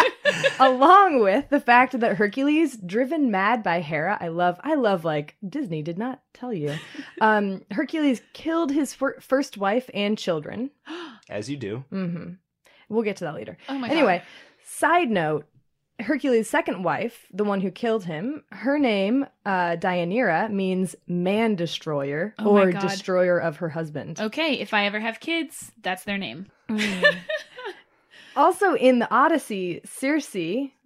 Along 0.60 1.22
with 1.22 1.50
the 1.50 1.60
fact 1.60 2.00
that 2.00 2.18
Hercules, 2.18 2.78
driven 2.78 3.32
mad 3.32 3.64
by 3.64 3.82
Hera, 3.82 4.18
I 4.20 4.30
love, 4.30 4.60
I 4.64 4.76
love 4.76 5.04
like 5.06 5.36
Disney 5.48 5.82
did 5.82 5.98
not 5.98 6.22
tell 6.34 6.54
you. 6.54 6.76
Um, 7.22 7.66
Hercules 7.72 8.22
killed 8.32 8.72
his 8.72 8.94
fir- 8.94 9.20
first 9.20 9.58
wife 9.58 9.90
and 9.94 10.18
children. 10.18 10.72
As 11.30 11.50
you 11.50 11.58
do. 11.58 11.84
Mm-hmm. 11.92 12.34
We'll 12.88 13.04
get 13.04 13.18
to 13.18 13.26
that 13.26 13.36
later. 13.36 13.58
Oh 13.68 13.78
my 13.78 13.90
anyway, 13.90 14.24
side 14.64 15.10
note 15.10 15.46
Hercules' 16.00 16.50
second 16.50 16.84
wife, 16.84 17.26
the 17.34 17.44
one 17.44 17.62
who 17.62 17.72
killed 17.72 18.06
him, 18.06 18.44
her 18.52 18.80
name, 18.80 19.26
uh, 19.46 19.76
Deianira, 19.78 20.50
means 20.52 20.96
man 21.08 21.56
destroyer 21.56 22.34
Oh 22.40 22.58
or 22.58 22.72
destroyer 22.72 23.38
of 23.38 23.58
her 23.58 23.70
husband. 23.70 24.20
Okay, 24.20 24.54
if 24.60 24.74
I 24.74 24.86
ever 24.86 25.00
have 25.00 25.20
kids, 25.20 25.72
that's 25.82 26.04
their 26.06 26.18
name. 26.18 26.48
Also, 28.36 28.74
in 28.76 29.00
the 29.00 29.12
Odyssey, 29.14 29.82
Circe, 29.86 30.36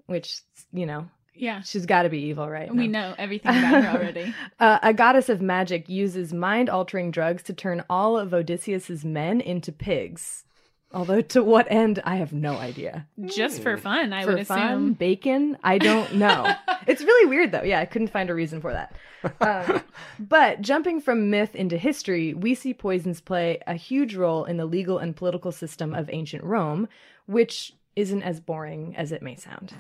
which, 0.08 0.42
you 0.72 0.86
know, 0.86 1.08
Yeah. 1.36 1.62
she's 1.62 1.86
got 1.86 2.04
to 2.04 2.10
be 2.10 2.20
evil, 2.24 2.50
right? 2.50 2.74
We 2.74 2.88
No. 2.88 3.00
know 3.10 3.16
everything 3.18 3.52
about 3.52 3.84
her 3.84 3.90
already. 3.92 4.34
Uh, 4.60 4.80
a 4.82 4.94
goddess 4.94 5.30
of 5.30 5.42
magic 5.42 5.90
uses 5.90 6.34
mind 6.34 6.70
altering 6.70 7.12
drugs 7.12 7.44
to 7.44 7.54
turn 7.54 7.84
all 7.90 8.18
of 8.18 8.34
Odysseus's 8.34 9.04
men 9.04 9.42
into 9.42 9.72
pigs. 9.72 10.46
Although, 10.94 11.22
to 11.22 11.44
what 11.44 11.66
end, 11.72 12.00
I 12.04 12.18
have 12.18 12.34
no 12.34 12.54
idea. 12.58 13.08
Just 13.26 13.62
for 13.64 13.78
fun, 13.78 14.14
I 14.14 14.26
For 14.26 14.36
would 14.36 14.48
fun, 14.48 14.60
assume. 14.60 14.94
bacon? 14.94 15.58
I 15.64 15.80
don't 15.80 16.16
know. 16.16 16.54
it's 16.88 17.02
really 17.02 17.28
weird, 17.30 17.52
though. 17.52 17.64
Yeah, 17.64 17.80
I 17.80 17.86
couldn't 17.86 18.10
find 18.10 18.30
a 18.30 18.36
reason 18.36 18.62
for 18.62 18.72
that. 18.74 18.96
Um, 19.42 19.82
but 20.20 20.62
jumping 20.62 21.02
from 21.02 21.32
myth 21.32 21.56
into 21.56 21.78
history, 21.78 22.34
we 22.36 22.54
see 22.54 22.74
poisons 22.76 23.22
play 23.22 23.60
a 23.66 23.74
huge 23.74 24.16
role 24.16 24.46
in 24.46 24.58
the 24.58 24.66
legal 24.66 25.00
and 25.00 25.16
political 25.16 25.52
system 25.52 25.96
of 25.96 26.10
ancient 26.12 26.44
Rome, 26.44 26.88
which 27.26 27.74
isn't 27.96 28.24
as 28.24 28.40
boring 28.40 28.96
as 28.96 29.12
it 29.12 29.22
may 29.22 29.36
sound. 29.36 29.74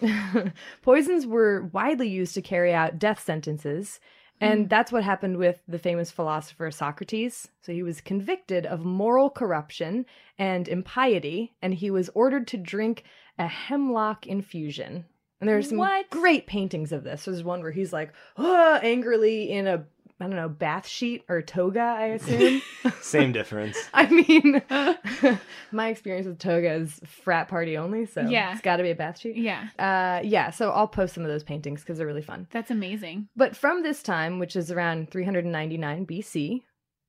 Poisons 0.82 1.26
were 1.26 1.68
widely 1.72 2.08
used 2.08 2.34
to 2.34 2.42
carry 2.42 2.72
out 2.72 2.98
death 2.98 3.22
sentences, 3.22 4.00
and 4.40 4.68
that's 4.68 4.92
what 4.92 5.04
happened 5.04 5.36
with 5.38 5.62
the 5.66 5.78
famous 5.78 6.10
philosopher 6.10 6.70
Socrates. 6.70 7.48
So 7.62 7.72
he 7.72 7.82
was 7.82 8.00
convicted 8.00 8.66
of 8.66 8.84
moral 8.84 9.30
corruption 9.30 10.06
and 10.38 10.68
impiety, 10.68 11.54
and 11.62 11.74
he 11.74 11.90
was 11.90 12.10
ordered 12.14 12.46
to 12.48 12.56
drink 12.56 13.04
a 13.38 13.46
hemlock 13.46 14.26
infusion. 14.26 15.04
And 15.40 15.48
there's 15.48 15.68
some 15.68 15.78
What? 15.78 16.08
great 16.10 16.46
paintings 16.46 16.92
of 16.92 17.04
this. 17.04 17.24
There's 17.26 17.44
one 17.44 17.60
where 17.60 17.72
he's 17.72 17.92
like, 17.92 18.12
"Ah," 18.38 18.80
angrily 18.82 19.50
in 19.50 19.66
a 19.66 19.84
I 20.18 20.24
don't 20.24 20.36
know, 20.36 20.48
bath 20.48 20.86
sheet 20.88 21.24
or 21.28 21.42
toga, 21.42 21.80
I 21.80 22.06
assume. 22.06 22.62
Same 23.02 23.32
difference. 23.32 23.76
I 23.92 24.06
mean, 24.08 24.62
my 25.72 25.88
experience 25.88 26.26
with 26.26 26.38
toga 26.38 26.72
is 26.72 27.00
frat 27.04 27.48
party 27.48 27.76
only, 27.76 28.06
so 28.06 28.22
Yeah. 28.22 28.52
it's 28.52 28.62
got 28.62 28.76
to 28.78 28.82
be 28.82 28.90
a 28.90 28.94
bath 28.94 29.18
sheet. 29.18 29.36
Yeah, 29.36 29.68
Uh, 29.78 30.20
yeah, 30.24 30.50
so 30.50 30.70
I'll 30.70 30.88
post 30.88 31.14
some 31.14 31.22
of 31.24 31.28
those 31.28 31.44
paintings 31.44 31.80
because 31.82 31.98
they're 31.98 32.06
really 32.06 32.22
fun. 32.22 32.46
that's 32.50 32.70
amazing. 32.70 33.28
But 33.36 33.54
from 33.54 33.82
this 33.82 34.02
time, 34.02 34.38
which 34.38 34.56
is 34.56 34.70
around 34.70 35.10
399 35.10 36.06
BC, 36.06 36.62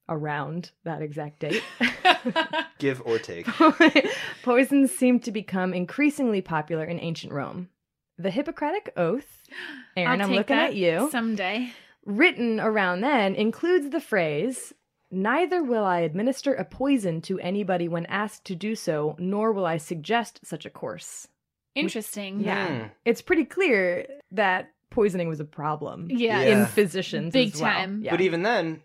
around 0.09 0.71
that 0.83 1.01
exact 1.01 1.39
date, 1.39 1.63
Give 2.79 3.01
or 3.05 3.19
take. 3.19 3.47
poisons 4.43 4.91
seem 4.91 5.19
to 5.21 5.31
become 5.31 5.73
increasingly 5.73 6.41
popular 6.41 6.83
in 6.85 6.99
ancient 6.99 7.33
Rome. 7.33 7.69
The 8.17 8.31
Hippocratic 8.31 8.91
Oath, 8.97 9.43
Erin, 9.95 10.07
I'll 10.09 10.21
I'm 10.23 10.29
take 10.29 10.37
looking 10.37 10.55
that 10.57 10.69
at 10.71 10.75
you, 10.75 11.09
someday. 11.11 11.71
Written 12.07 12.59
around 12.59 13.01
then, 13.01 13.35
includes 13.35 13.89
the 13.91 14.01
phrase, 14.01 14.73
Neither 15.09 15.63
will 15.63 15.85
I 15.85 15.99
administer 16.01 16.53
a 16.53 16.65
poison 16.65 17.21
to 17.21 17.39
anybody 17.39 17.87
when 17.87 18.05
asked 18.07 18.43
to 18.45 18.55
do 18.55 18.75
so, 18.75 19.15
nor 19.19 19.53
will 19.53 19.65
I 19.65 19.77
suggest 19.77 20.41
such 20.43 20.65
a 20.65 20.69
course. 20.69 21.29
Interesting. 21.75 22.41
Yeah. 22.41 22.67
Hmm. 22.67 22.87
It's 23.05 23.21
pretty 23.21 23.45
clear 23.45 24.05
that 24.31 24.71
poisoning 24.89 25.29
was 25.29 25.39
a 25.39 25.45
problem 25.45 26.07
Yeah. 26.11 26.41
in 26.41 26.57
Yeah. 26.59 26.65
physicians 26.65 27.31
Big 27.31 27.53
as 27.53 27.61
well. 27.61 27.71
time. 27.71 28.01
Yeah. 28.03 28.11
But 28.11 28.19
even 28.21 28.41
then, 28.43 28.81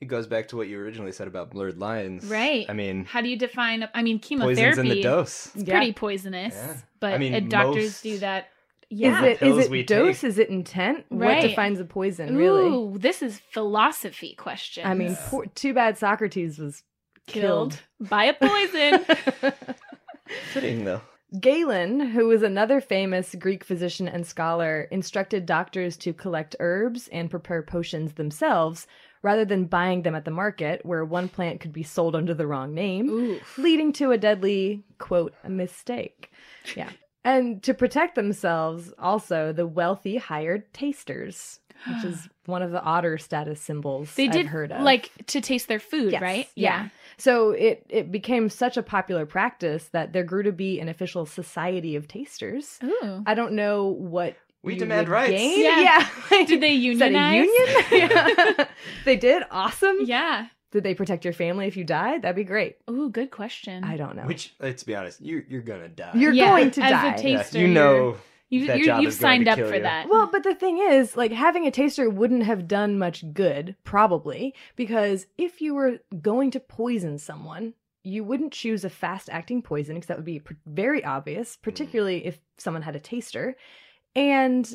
it 0.00 0.06
goes 0.06 0.26
back 0.26 0.48
to 0.48 0.56
what 0.56 0.66
you 0.66 0.76
originally 0.80 1.12
said 1.12 1.28
about 1.28 1.50
blurred 1.50 1.78
lines. 1.78 2.24
Right. 2.26 2.66
I 2.68 2.72
mean, 2.72 3.04
How 3.04 3.20
do 3.20 3.28
you 3.28 3.36
define? 3.36 3.88
I 3.94 4.02
mean, 4.02 4.18
chemotherapy. 4.18 4.56
poison's 4.56 4.74
chemotherapy. 4.76 4.90
in 4.90 4.96
the 4.96 5.02
dose. 5.02 5.54
It's 5.54 5.64
Yeah. 5.68 5.76
pretty 5.76 5.92
poisonous, 5.92 6.54
Yeah. 6.56 6.76
but 6.98 7.12
I 7.14 7.18
mean, 7.18 7.34
uh, 7.34 7.40
doctors 7.40 7.84
most- 7.84 8.02
do 8.02 8.18
that. 8.18 8.48
Is 8.90 9.22
it 9.22 9.42
is 9.42 9.56
it 9.66 9.70
we 9.70 9.82
dose? 9.84 10.20
take. 10.20 10.30
Is 10.30 10.38
it 10.38 10.48
intent? 10.48 11.04
What 11.08 11.40
defines 11.42 11.78
a 11.78 11.84
poison, 11.84 12.36
really? 12.36 12.68
Ooh, 12.68 12.98
this 12.98 13.22
is 13.22 13.38
philosophy 13.52 14.34
question. 14.34 14.84
I 14.86 14.94
mean, 14.94 15.16
poor, 15.26 15.46
too 15.46 15.72
bad 15.72 15.96
Socrates 15.96 16.58
was 16.58 16.82
killed 17.26 17.72
killed. 17.72 18.08
by 18.10 18.24
a 18.24 18.34
poison. 18.34 19.52
Fitting 20.52 20.84
though. 20.84 21.00
Galen, 21.38 22.00
who 22.00 22.26
was 22.26 22.42
another 22.42 22.80
famous 22.80 23.36
Greek 23.38 23.62
physician 23.62 24.08
and 24.08 24.26
scholar, 24.26 24.88
instructed 24.90 25.46
doctors 25.46 25.96
to 25.98 26.12
collect 26.12 26.56
herbs 26.58 27.08
and 27.12 27.30
prepare 27.30 27.62
potions 27.62 28.14
themselves 28.14 28.88
rather 29.22 29.44
than 29.44 29.66
buying 29.66 30.02
them 30.02 30.16
at 30.16 30.24
the 30.24 30.30
market 30.32 30.84
where 30.84 31.04
one 31.04 31.28
plant 31.28 31.60
could 31.60 31.72
be 31.72 31.84
sold 31.84 32.16
under 32.16 32.34
the 32.34 32.48
wrong 32.48 32.74
name, 32.74 33.08
Ooh. 33.08 33.40
leading 33.58 33.92
to 33.92 34.10
a 34.10 34.18
deadly, 34.18 34.82
quote, 34.98 35.32
mistake. 35.46 36.32
Yeah. 36.74 36.90
And 37.24 37.62
to 37.64 37.74
protect 37.74 38.14
themselves, 38.14 38.92
also, 38.98 39.52
the 39.52 39.66
wealthy 39.66 40.16
hired 40.16 40.72
tasters, 40.72 41.60
which 41.86 42.04
is 42.04 42.28
one 42.46 42.62
of 42.62 42.70
the 42.70 42.82
otter 42.82 43.18
status 43.18 43.60
symbols 43.60 44.14
They 44.14 44.26
I've 44.26 44.32
did 44.32 44.46
heard 44.46 44.72
of. 44.72 44.82
like 44.82 45.10
to 45.26 45.40
taste 45.40 45.68
their 45.68 45.78
food, 45.80 46.12
Yes, 46.12 46.22
right? 46.22 46.48
Yeah. 46.54 46.88
So 47.18 47.50
it 47.50 47.84
it 47.90 48.10
became 48.10 48.48
such 48.48 48.76
a 48.78 48.82
popular 48.82 49.26
practice 49.26 49.88
that 49.92 50.12
there 50.14 50.24
grew 50.24 50.42
to 50.44 50.52
be 50.52 50.80
an 50.80 50.88
official 50.88 51.26
society 51.26 51.94
of 51.96 52.08
tasters. 52.08 52.78
Ooh. 52.82 53.22
I 53.26 53.34
don't 53.34 53.52
know 53.52 53.88
what 53.88 54.36
We 54.62 54.72
you 54.74 54.78
demand 54.80 55.08
would 55.08 55.12
rights. 55.12 55.30
gain. 55.32 55.60
Yeah. 55.62 56.06
Yeah. 56.30 56.44
Did 56.46 56.62
they 56.62 56.74
Is 56.76 56.98
that 57.00 57.10
unionize? 57.12 57.48
a 57.48 57.96
union? 57.98 58.10
Yeah. 58.58 58.64
they 59.04 59.16
did. 59.16 59.42
Awesome. 59.50 59.98
Yeah. 60.04 60.46
Did 60.72 60.84
they 60.84 60.94
protect 60.94 61.24
your 61.24 61.34
family 61.34 61.66
if 61.66 61.76
you 61.76 61.84
died? 61.84 62.22
That'd 62.22 62.36
be 62.36 62.44
great. 62.44 62.76
Ooh, 62.88 63.10
good 63.10 63.30
question. 63.30 63.82
I 63.84 63.96
don't 63.96 64.14
know. 64.16 64.22
Which, 64.22 64.54
let's 64.60 64.84
be 64.84 64.94
honest, 64.94 65.20
you're 65.20 65.42
you're 65.48 65.62
gonna 65.62 65.88
die. 65.88 66.12
You're 66.14 66.32
Yeah, 66.32 66.50
going 66.50 66.70
to 66.72 66.82
as 66.82 66.90
a 66.90 66.92
die. 66.92 67.22
taster, 67.22 67.58
yeah, 67.58 67.62
you 67.66 67.70
you're- 67.72 67.74
know. 67.74 68.16
You, 68.52 68.66
that 68.66 68.78
you, 68.80 68.84
job 68.86 69.00
you've 69.02 69.10
is 69.12 69.18
going 69.20 69.30
signed 69.30 69.44
to 69.44 69.50
up 69.52 69.58
kill 69.58 69.68
for 69.68 69.76
you. 69.76 69.82
that. 69.82 70.08
Well, 70.08 70.26
but 70.26 70.42
the 70.42 70.56
thing 70.56 70.78
is, 70.78 71.16
like 71.16 71.30
having 71.30 71.68
a 71.68 71.70
taster 71.70 72.10
wouldn't 72.10 72.42
have 72.42 72.66
done 72.66 72.98
much 72.98 73.22
good, 73.32 73.76
probably, 73.84 74.54
because 74.74 75.28
if 75.38 75.60
you 75.60 75.72
were 75.72 75.98
going 76.20 76.50
to 76.50 76.58
poison 76.58 77.16
someone, 77.18 77.74
you 78.02 78.24
wouldn't 78.24 78.52
choose 78.52 78.84
a 78.84 78.90
fast 78.90 79.28
acting 79.30 79.62
poison 79.62 79.94
because 79.94 80.08
that 80.08 80.16
would 80.16 80.26
be 80.26 80.40
pr- 80.40 80.54
very 80.66 81.04
obvious, 81.04 81.56
Mm. 81.58 81.62
particularly 81.62 82.26
if 82.26 82.40
someone 82.58 82.82
had 82.82 82.96
a 82.96 83.00
taster. 83.00 83.56
And 84.16 84.68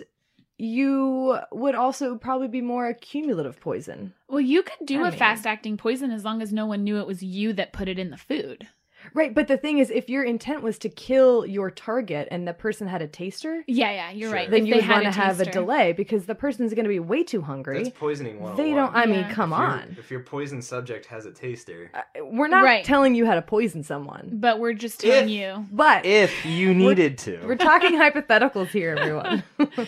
you 0.57 1.37
would 1.51 1.75
also 1.75 2.15
probably 2.15 2.47
be 2.47 2.61
more 2.61 2.87
a 2.87 2.93
cumulative 2.93 3.59
poison. 3.59 4.13
well, 4.29 4.39
you 4.41 4.63
could 4.63 4.85
do 4.85 5.03
I 5.03 5.07
a 5.07 5.11
mean- 5.11 5.19
fast 5.19 5.45
acting 5.45 5.77
poison 5.77 6.11
as 6.11 6.23
long 6.23 6.41
as 6.41 6.53
no 6.53 6.65
one 6.65 6.83
knew 6.83 6.97
it 6.99 7.07
was 7.07 7.21
you 7.23 7.53
that 7.53 7.73
put 7.73 7.87
it 7.87 7.99
in 7.99 8.09
the 8.11 8.17
food. 8.17 8.67
Right, 9.13 9.35
but 9.35 9.47
the 9.47 9.55
thing 9.57 9.77
is, 9.77 9.91
if 9.91 10.09
your 10.09 10.23
intent 10.23 10.63
was 10.63 10.79
to 10.79 10.89
kill 10.89 11.45
your 11.45 11.69
target 11.69 12.27
and 12.31 12.47
the 12.47 12.53
person 12.53 12.87
had 12.87 13.03
a 13.03 13.07
taster, 13.07 13.63
Yeah, 13.67 13.91
yeah, 13.91 14.09
you're 14.09 14.29
Sure. 14.29 14.35
right. 14.35 14.49
then 14.49 14.61
If 14.61 14.65
you 14.67 14.73
they 14.73 14.79
would 14.79 14.89
want 14.89 15.03
to 15.03 15.11
have 15.11 15.39
a 15.39 15.45
delay 15.45 15.93
because 15.93 16.25
the 16.25 16.33
person's 16.33 16.73
going 16.73 16.85
to 16.85 16.89
be 16.89 16.97
way 16.99 17.23
too 17.23 17.43
hungry. 17.43 17.83
That's 17.83 17.95
poisoning 17.95 18.39
one. 18.41 18.55
They 18.55 18.71
don't. 18.71 18.95
I 18.95 19.05
mean, 19.05 19.25
come 19.29 19.53
if 19.53 19.59
on. 19.59 19.95
If 19.99 20.09
your 20.09 20.21
poison 20.21 20.59
subject 20.63 21.05
has 21.05 21.27
a 21.27 21.31
taster, 21.31 21.91
Uh, 21.93 22.01
We're 22.23 22.47
not 22.47 22.63
Right. 22.63 22.83
telling 22.83 23.13
you 23.13 23.27
how 23.27 23.35
to 23.35 23.43
poison 23.43 23.83
someone, 23.83 24.29
But 24.33 24.57
we're 24.59 24.73
just 24.73 25.01
telling 25.01 25.25
If- 25.25 25.29
you. 25.29 25.65
but 25.71 26.03
if 26.07 26.43
you 26.43 26.73
needed 26.73 27.19
to, 27.19 27.45
we're 27.45 27.57
talking 27.57 27.91
hypotheticals 27.99 28.69
here, 28.69 28.95
everyone. 28.97 29.43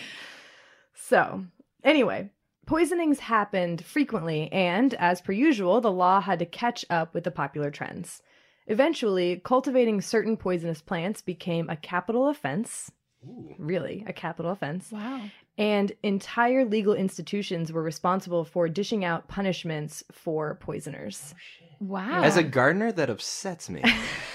so, 1.08 1.46
anyway, 1.82 2.30
poisonings 2.66 3.18
happened 3.20 3.82
frequently, 3.82 4.52
and 4.52 4.92
as 4.94 5.22
per 5.22 5.32
usual, 5.32 5.80
the 5.80 5.90
law 5.90 6.20
had 6.20 6.38
to 6.40 6.44
catch 6.44 6.84
up 6.90 7.14
with 7.14 7.24
the 7.24 7.30
popular 7.30 7.70
trends. 7.70 8.20
Eventually, 8.66 9.40
cultivating 9.42 10.02
certain 10.02 10.36
poisonous 10.36 10.82
plants 10.82 11.22
became 11.22 11.70
a 11.70 11.76
capital 11.76 12.28
offense. 12.28 12.92
Ooh. 13.24 13.54
Really, 13.58 14.04
a 14.06 14.12
capital 14.12 14.50
offense. 14.50 14.92
Wow. 14.92 15.22
And 15.56 15.92
entire 16.02 16.66
legal 16.66 16.92
institutions 16.92 17.72
were 17.72 17.82
responsible 17.82 18.44
for 18.44 18.68
dishing 18.68 19.02
out 19.02 19.28
punishments 19.28 20.04
for 20.12 20.56
poisoners. 20.56 21.34
Oh, 21.62 21.76
wow. 21.80 22.22
As 22.22 22.36
a 22.36 22.42
gardener, 22.42 22.92
that 22.92 23.08
upsets 23.08 23.70
me. 23.70 23.82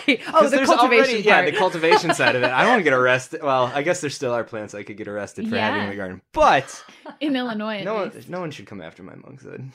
Why? 0.06 0.14
right. 0.14 0.22
Oh, 0.28 0.32
'Cause 0.40 0.52
the 0.52 0.66
cultivation 0.66 1.16
already- 1.16 1.22
Yeah, 1.24 1.46
the 1.46 1.52
cultivation 1.58 2.14
side 2.14 2.36
of 2.36 2.44
it. 2.44 2.50
I 2.52 2.62
don't 2.62 2.70
want 2.72 2.80
to 2.80 2.84
get 2.84 2.94
arrested. 2.94 3.42
Well, 3.44 3.72
I 3.74 3.82
guess 3.84 4.02
there 4.02 4.10
still 4.10 4.34
are 4.34 4.44
plants 4.44 4.74
I 4.74 4.84
could 4.84 4.98
get 4.98 5.08
arrested 5.08 5.48
for 5.50 5.58
having 5.58 5.84
in 5.84 5.90
the 5.90 5.96
garden, 5.96 6.22
but 6.34 6.84
In 7.20 7.36
Illinois, 7.36 7.78
at 7.80 7.86
no 7.86 7.94
one, 7.96 8.10
least. 8.12 8.30
no 8.30 8.40
one 8.40 8.52
should 8.52 8.66
come 8.68 8.82
after 8.82 9.04
my 9.04 9.16
monk's 9.16 9.44
hood. 9.44 9.70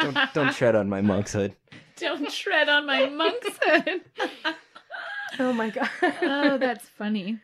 don't, 0.00 0.16
don't 0.34 0.52
tread 0.54 0.74
on 0.74 0.88
my 0.88 1.00
monk's 1.00 1.32
hood. 1.32 1.54
Don't 1.96 2.28
tread 2.30 2.68
on 2.68 2.86
my 2.86 3.08
monk's 3.08 3.58
hood. 3.62 4.00
oh 5.38 5.52
my 5.52 5.70
god. 5.70 5.88
oh, 6.22 6.58
that's 6.58 6.88
funny. 6.88 7.38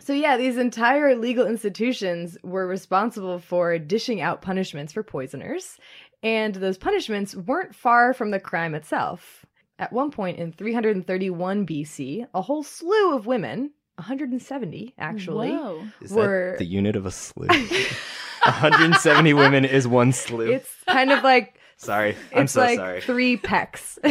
So 0.00 0.12
yeah, 0.12 0.36
these 0.36 0.56
entire 0.56 1.14
legal 1.14 1.46
institutions 1.46 2.36
were 2.42 2.66
responsible 2.66 3.38
for 3.38 3.78
dishing 3.78 4.20
out 4.20 4.42
punishments 4.42 4.92
for 4.92 5.02
poisoners, 5.04 5.78
and 6.24 6.54
those 6.56 6.76
punishments 6.78 7.36
weren't 7.36 7.74
far 7.74 8.12
from 8.12 8.30
the 8.32 8.40
crime 8.40 8.74
itself. 8.74 9.44
At 9.78 9.92
one 9.92 10.10
point 10.10 10.38
in 10.38 10.52
331 10.52 11.66
BC, 11.66 12.26
a 12.34 12.42
whole 12.42 12.62
slew 12.62 13.14
of 13.16 13.26
women, 13.26 13.72
170 13.96 14.94
actually, 14.98 15.50
Whoa. 15.50 15.82
Is 16.00 16.12
Were- 16.12 16.50
that 16.52 16.58
the 16.58 16.64
unit 16.66 16.94
of 16.96 17.06
a 17.06 17.10
slew? 17.10 17.46
170 18.44 19.32
women 19.34 19.64
is 19.64 19.86
one 19.88 20.12
slew. 20.12 20.50
it's 20.52 20.68
kind 20.88 21.10
of 21.12 21.22
like 21.24 21.58
sorry, 21.76 22.16
I'm 22.34 22.44
it's 22.44 22.52
so 22.52 22.60
like 22.60 22.76
sorry. 22.78 23.00
three 23.00 23.36
pecks. 23.36 23.98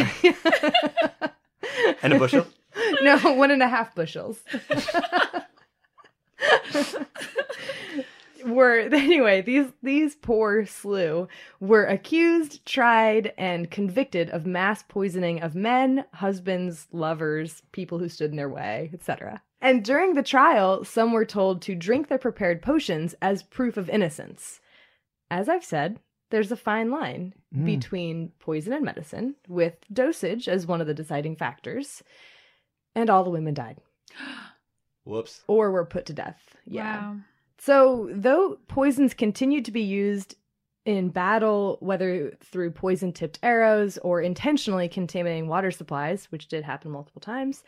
And 2.02 2.12
a 2.12 2.18
bushel. 2.18 2.46
no, 3.02 3.16
one 3.34 3.50
and 3.52 3.62
a 3.62 3.68
half 3.68 3.94
bushels. 3.94 4.40
were 8.46 8.78
anyway 8.92 9.40
these 9.42 9.66
these 9.82 10.14
poor 10.16 10.64
slew 10.66 11.28
were 11.60 11.84
accused 11.84 12.64
tried 12.66 13.32
and 13.38 13.70
convicted 13.70 14.28
of 14.30 14.46
mass 14.46 14.82
poisoning 14.88 15.40
of 15.42 15.54
men 15.54 16.04
husbands 16.14 16.86
lovers 16.92 17.62
people 17.72 17.98
who 17.98 18.08
stood 18.08 18.30
in 18.30 18.36
their 18.36 18.48
way 18.48 18.90
etc 18.92 19.40
and 19.60 19.84
during 19.84 20.14
the 20.14 20.22
trial 20.22 20.84
some 20.84 21.12
were 21.12 21.24
told 21.24 21.62
to 21.62 21.74
drink 21.74 22.08
their 22.08 22.18
prepared 22.18 22.60
potions 22.62 23.14
as 23.22 23.42
proof 23.42 23.76
of 23.76 23.88
innocence 23.88 24.60
as 25.30 25.48
i've 25.48 25.64
said 25.64 25.98
there's 26.30 26.52
a 26.52 26.56
fine 26.56 26.90
line 26.90 27.34
Mm. 27.54 27.66
between 27.66 28.32
poison 28.38 28.72
and 28.72 28.82
medicine 28.82 29.34
with 29.46 29.74
dosage 29.92 30.48
as 30.48 30.66
one 30.66 30.80
of 30.80 30.86
the 30.86 30.94
deciding 30.94 31.36
factors 31.36 32.02
and 32.94 33.10
all 33.10 33.24
the 33.24 33.30
women 33.30 33.52
died 33.52 33.76
Whoops. 35.04 35.42
or 35.48 35.70
were 35.70 35.84
put 35.84 36.06
to 36.06 36.12
death 36.14 36.56
yeah 36.64 37.00
Wow. 37.02 37.16
So, 37.64 38.08
though 38.12 38.58
poisons 38.66 39.14
continued 39.14 39.64
to 39.66 39.70
be 39.70 39.82
used 39.82 40.34
in 40.84 41.10
battle, 41.10 41.76
whether 41.80 42.32
through 42.40 42.72
poison 42.72 43.12
tipped 43.12 43.38
arrows 43.40 43.98
or 43.98 44.20
intentionally 44.20 44.88
contaminating 44.88 45.46
water 45.46 45.70
supplies, 45.70 46.26
which 46.32 46.48
did 46.48 46.64
happen 46.64 46.90
multiple 46.90 47.20
times, 47.20 47.62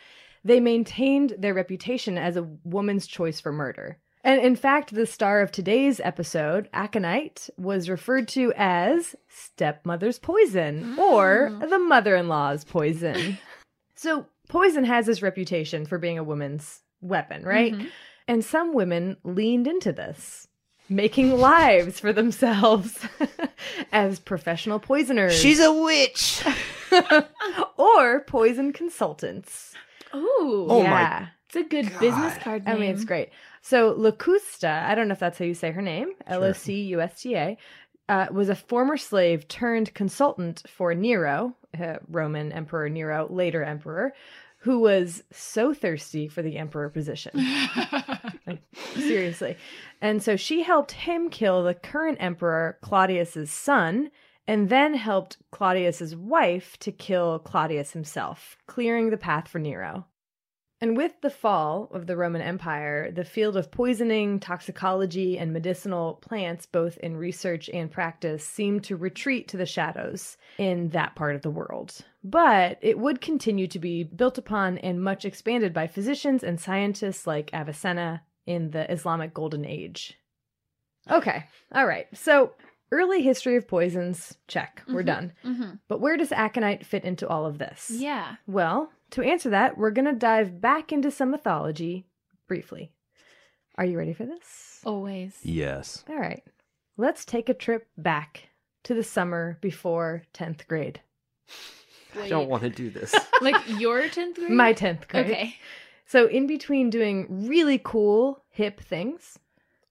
they 0.45 0.59
maintained 0.59 1.37
their 1.39 1.55
reputation 1.55 2.19
as 2.19 2.37
a 2.37 2.43
woman's 2.65 3.07
choice 3.07 3.39
for 3.39 3.53
murder. 3.53 3.99
And 4.25 4.41
in 4.41 4.57
fact, 4.57 4.93
the 4.93 5.07
star 5.07 5.43
of 5.43 5.53
today's 5.53 6.01
episode, 6.01 6.69
Aconite, 6.73 7.51
was 7.57 7.89
referred 7.89 8.27
to 8.29 8.53
as 8.57 9.15
stepmother's 9.29 10.19
poison 10.19 10.99
or 10.99 11.51
Mm. 11.53 11.71
the 11.71 11.79
mother 11.79 12.17
in 12.17 12.27
law's 12.27 12.65
poison. 12.65 13.39
so, 13.95 14.27
poison 14.49 14.83
has 14.83 15.07
this 15.07 15.23
reputation 15.23 15.87
for 15.87 15.99
being 15.99 16.19
a 16.19 16.25
woman's 16.25 16.83
weapon, 17.01 17.45
right? 17.45 17.75
Mhm. 17.75 17.91
And 18.27 18.45
some 18.45 18.73
women 18.73 19.17
leaned 19.23 19.67
into 19.67 19.93
this, 19.93 20.49
making 20.89 21.39
lives 21.39 22.01
for 22.01 22.13
themselves 22.13 23.07
as 23.93 24.19
professional 24.19 24.81
poisoners 24.81 25.39
She's 25.39 25.61
a 25.61 25.73
witch. 25.73 26.43
or 27.77 28.21
poison 28.21 28.73
consultants. 28.73 29.75
Ooh. 30.15 30.67
Oh 30.69 30.83
my 30.83 30.89
yeah. 30.89 31.27
It's 31.49 31.57
a 31.57 31.69
good 31.69 31.91
God. 31.91 32.01
business 32.01 32.39
card 32.39 32.65
I 32.67 32.75
mean, 32.75 32.91
it's 32.91 33.05
great. 33.05 33.31
So, 33.63 33.95
Locusta, 33.95 34.85
I 34.85 34.95
don't 34.95 35.09
know 35.09 35.13
if 35.13 35.21
that's 35.21 35.39
how 35.39 35.45
you 35.45 35.55
say 35.55 35.71
her 35.71 35.83
name, 35.83 36.13
L 36.27 36.45
O 36.45 36.53
C 36.53 36.83
U 36.83 37.01
S 37.01 37.23
T 37.23 37.37
A, 37.37 37.57
uh, 38.09 38.27
was 38.31 38.49
a 38.49 38.55
former 38.55 38.97
slave 38.97 39.49
turned 39.49 39.95
consultant 39.95 40.63
for 40.69 40.95
Nero, 40.95 41.55
uh, 41.81 41.97
Roman 42.09 42.53
Emperor 42.53 42.89
Nero, 42.89 43.27
later 43.31 43.63
emperor, 43.63 44.15
who 44.65 44.79
was 44.79 45.23
so 45.31 45.75
thirsty 45.75 46.27
for 46.27 46.41
the 46.41 46.57
emperor 46.57 46.89
position. 46.89 47.33
Seriously. 48.95 49.59
And 50.01 50.23
so 50.23 50.37
she 50.37 50.63
helped 50.63 50.93
him 50.93 51.29
kill 51.29 51.63
the 51.63 51.75
current 51.75 52.17
emperor 52.19 52.79
Claudius's 52.81 53.51
son 53.51 54.11
and 54.49 54.71
then 54.71 54.95
helped 54.95 55.37
Claudius's 55.51 56.17
wife 56.17 56.79
to 56.79 56.93
kill 56.93 57.39
Claudius 57.41 57.93
himself, 57.93 58.57
clearing 58.67 59.11
the 59.11 59.19
path 59.19 59.49
for 59.49 59.59
Nero. 59.59 60.07
And 60.81 60.97
with 60.97 61.21
the 61.21 61.31
fall 61.31 61.91
of 61.93 62.07
the 62.07 62.17
Roman 62.17 62.41
Empire, 62.41 63.11
the 63.11 63.25
field 63.25 63.59
of 63.59 63.71
poisoning, 63.71 64.41
toxicology, 64.41 65.39
and 65.39 65.53
medicinal 65.53 66.15
plants, 66.15 66.65
both 66.65 66.97
in 66.99 67.19
research 67.19 67.69
and 67.69 67.91
practice, 67.91 68.47
seemed 68.47 68.85
to 68.85 68.97
retreat 68.97 69.47
to 69.49 69.59
the 69.59 69.67
shadows 69.67 70.39
in 70.57 70.89
that 70.91 71.17
part 71.17 71.37
of 71.37 71.43
the 71.43 71.51
world. 71.51 72.03
But 72.27 72.79
it 72.81 72.99
would 72.99 73.21
continue 73.21 73.67
to 73.69 73.79
be 73.79 74.03
built 74.03 74.39
upon 74.39 74.79
and 74.79 75.03
much 75.05 75.27
expanded 75.27 75.75
by 75.75 75.87
physicians 75.87 76.43
and 76.43 76.59
scientists 76.59 77.27
like 77.27 77.53
Avicenna 77.53 78.23
in 78.47 78.71
the 78.71 78.91
Islamic 78.91 79.35
Golden 79.35 79.65
Age. 79.67 80.19
Okay, 81.11 81.45
all 81.73 81.87
right. 81.87 82.07
So, 82.17 82.55
early 82.91 83.23
history 83.23 83.57
of 83.57 83.69
poisons, 83.69 84.39
check, 84.49 84.83
we're 84.89 85.03
Mhm. 85.03 85.07
done. 85.07 85.33
Mhm. 85.45 85.81
But 85.87 86.01
where 86.01 86.17
does 86.17 86.33
aconite 86.33 86.87
fit 86.87 87.05
into 87.05 87.29
all 87.29 87.45
of 87.45 87.59
this? 87.59 87.91
Yeah. 87.91 88.37
Well, 88.47 88.91
to 89.11 89.23
answer 89.23 89.51
that, 89.51 89.77
we're 89.77 89.91
going 89.91 90.07
to 90.07 90.13
dive 90.13 90.63
back 90.63 90.93
into 90.93 91.11
some 91.11 91.31
mythology 91.31 92.07
briefly. 92.49 92.91
Are 93.77 93.85
you 93.85 93.99
ready 93.99 94.15
for 94.15 94.25
this? 94.25 94.81
Always. 94.87 95.45
Yes. 95.45 96.05
All 96.09 96.17
right. 96.19 96.43
Let's 96.97 97.25
take 97.27 97.49
a 97.51 97.55
trip 97.55 97.89
back 97.99 98.49
to 98.85 98.95
the 98.95 99.05
summer 99.05 99.59
before 99.61 100.23
10th 100.33 100.67
grade. 100.69 101.01
I 102.21 102.29
don't 102.29 102.49
want 102.49 102.63
to 102.63 102.71
do 102.71 102.91
this. 102.91 103.15
like 103.41 103.57
your 103.79 104.03
10th 104.03 104.37
grade? 104.37 104.51
My 104.51 104.73
10th 104.73 105.09
grade. 105.09 105.27
Okay. 105.27 105.57
So, 106.07 106.27
in 106.27 106.47
between 106.47 106.91
doing 106.91 107.47
really 107.49 107.81
cool, 107.83 108.43
hip 108.51 108.81
things, 108.81 109.39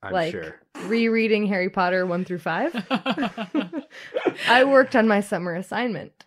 I'm 0.02 0.14
like 0.14 0.32
sure. 0.32 0.60
rereading 0.86 1.48
Harry 1.48 1.70
Potter 1.70 2.06
1 2.06 2.26
through 2.26 2.40
5, 2.40 2.86
I 4.48 4.64
worked 4.64 4.96
on 4.96 5.08
my 5.08 5.22
summer 5.22 5.56
assignment 5.56 6.26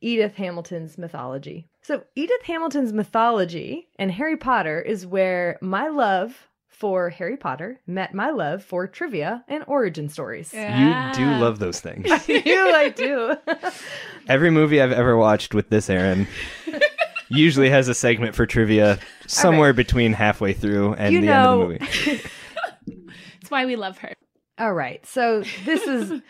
Edith 0.00 0.36
Hamilton's 0.36 0.96
mythology. 0.96 1.68
So, 1.82 2.04
Edith 2.14 2.42
Hamilton's 2.44 2.92
mythology 2.92 3.88
and 3.98 4.12
Harry 4.12 4.36
Potter 4.36 4.80
is 4.80 5.06
where 5.06 5.58
my 5.60 5.88
love 5.88 6.48
for 6.78 7.10
Harry 7.10 7.36
Potter 7.36 7.80
met 7.88 8.14
my 8.14 8.30
love 8.30 8.62
for 8.62 8.86
trivia 8.86 9.44
and 9.48 9.64
origin 9.66 10.08
stories. 10.08 10.54
Yeah. 10.54 11.08
You 11.08 11.14
do 11.14 11.26
love 11.42 11.58
those 11.58 11.80
things. 11.80 12.08
I 12.10 12.18
do, 12.18 12.40
I 12.46 12.88
do. 12.90 13.36
Every 14.28 14.50
movie 14.50 14.80
I've 14.80 14.92
ever 14.92 15.16
watched 15.16 15.54
with 15.54 15.70
this 15.70 15.90
Erin 15.90 16.28
usually 17.28 17.68
has 17.70 17.88
a 17.88 17.94
segment 17.94 18.34
for 18.36 18.46
trivia 18.46 18.98
somewhere 19.26 19.72
between 19.72 20.12
halfway 20.12 20.52
through 20.52 20.94
and 20.94 21.12
You 21.12 21.20
the 21.20 21.26
know- 21.26 21.62
end 21.70 21.72
of 21.72 21.78
the 21.80 21.86
movie. 22.12 22.22
That's 23.40 23.50
why 23.50 23.66
we 23.66 23.74
love 23.76 23.98
her. 23.98 24.14
All 24.58 24.72
right. 24.72 25.04
So, 25.06 25.42
this 25.64 25.82
is 25.82 26.20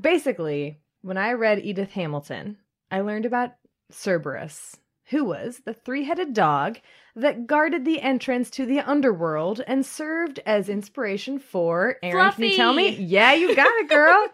basically 0.00 0.78
when 1.02 1.16
I 1.16 1.32
read 1.32 1.58
Edith 1.64 1.90
Hamilton, 1.92 2.56
I 2.90 3.00
learned 3.00 3.24
about 3.26 3.52
Cerberus, 3.90 4.76
who 5.06 5.24
was 5.24 5.60
the 5.64 5.74
three 5.74 6.04
headed 6.04 6.34
dog 6.34 6.78
that 7.16 7.46
guarded 7.46 7.84
the 7.84 8.00
entrance 8.00 8.50
to 8.50 8.66
the 8.66 8.80
underworld 8.80 9.60
and 9.66 9.84
served 9.84 10.40
as 10.46 10.68
inspiration 10.68 11.38
for 11.38 11.96
Erin. 12.02 12.32
Can 12.32 12.44
you 12.44 12.56
tell 12.56 12.72
me? 12.72 12.90
Yeah, 12.90 13.32
you 13.32 13.54
got 13.54 13.70
it, 13.78 13.88
girl. 13.88 14.28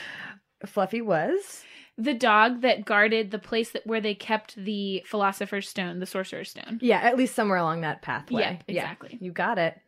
Fluffy 0.66 1.00
was. 1.00 1.64
The 1.96 2.14
dog 2.14 2.60
that 2.60 2.84
guarded 2.84 3.30
the 3.32 3.38
place 3.38 3.70
that 3.72 3.86
where 3.86 4.00
they 4.00 4.14
kept 4.14 4.54
the 4.54 5.02
philosopher's 5.04 5.68
stone, 5.68 5.98
the 5.98 6.06
sorcerer's 6.06 6.50
stone. 6.50 6.78
Yeah, 6.80 6.98
at 6.98 7.16
least 7.16 7.34
somewhere 7.34 7.58
along 7.58 7.80
that 7.80 8.02
pathway. 8.02 8.40
Yeah, 8.40 8.56
exactly. 8.68 9.18
you 9.20 9.32
got 9.32 9.58
it. 9.58 9.80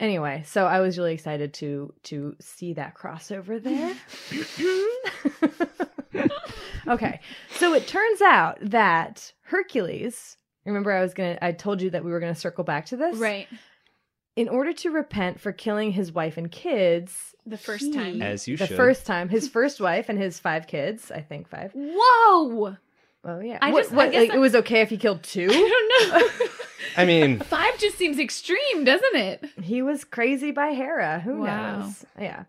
Anyway, 0.00 0.42
so 0.46 0.66
I 0.66 0.80
was 0.80 0.98
really 0.98 1.14
excited 1.14 1.54
to 1.54 1.92
to 2.04 2.34
see 2.40 2.72
that 2.72 2.94
crossover 2.94 3.62
there. 3.62 3.94
okay. 6.88 7.20
So 7.50 7.74
it 7.74 7.86
turns 7.86 8.20
out 8.20 8.58
that 8.60 9.32
Hercules, 9.42 10.36
remember 10.66 10.92
I 10.92 11.00
was 11.02 11.14
going 11.14 11.36
to 11.36 11.44
I 11.44 11.52
told 11.52 11.80
you 11.82 11.90
that 11.90 12.04
we 12.04 12.10
were 12.10 12.20
going 12.20 12.34
to 12.34 12.40
circle 12.40 12.64
back 12.64 12.86
to 12.86 12.96
this? 12.96 13.16
Right. 13.16 13.46
In 14.36 14.48
order 14.48 14.72
to 14.72 14.90
repent 14.90 15.40
for 15.40 15.52
killing 15.52 15.92
his 15.92 16.10
wife 16.12 16.36
and 16.36 16.50
kids, 16.50 17.34
The 17.46 17.56
first 17.58 17.84
he- 17.84 17.92
time. 17.92 18.20
As 18.22 18.48
you 18.48 18.56
the 18.56 18.66
should. 18.66 18.76
first 18.76 19.06
time, 19.06 19.28
his 19.28 19.48
first 19.48 19.80
wife 19.80 20.08
and 20.08 20.18
his 20.18 20.38
five 20.40 20.66
kids, 20.66 21.10
I 21.10 21.20
think 21.20 21.48
five. 21.48 21.72
Whoa! 21.74 22.76
Oh 23.26 23.40
yeah. 23.40 23.58
I 23.62 23.70
what, 23.72 23.82
just- 23.82 23.92
I 23.92 23.96
what, 23.96 24.10
guess 24.12 24.20
like, 24.22 24.30
I- 24.32 24.34
it 24.36 24.40
was 24.40 24.54
okay 24.56 24.80
if 24.80 24.90
he 24.90 24.96
killed 24.96 25.22
two. 25.22 25.48
I 25.50 25.52
two? 25.52 25.68
don't 26.08 26.12
know. 26.40 26.46
I 26.96 27.04
mean, 27.06 27.40
Five 27.44 27.78
just 27.78 27.96
seems 27.98 28.18
extreme, 28.20 28.84
doesn't 28.84 29.16
it? 29.16 29.44
He 29.62 29.82
was 29.82 30.04
crazy 30.04 30.50
by 30.52 30.74
Hera. 30.74 31.18
Who 31.20 31.40
Wow. 31.40 31.78
knows? 31.80 32.04
Yeah. 32.20 32.44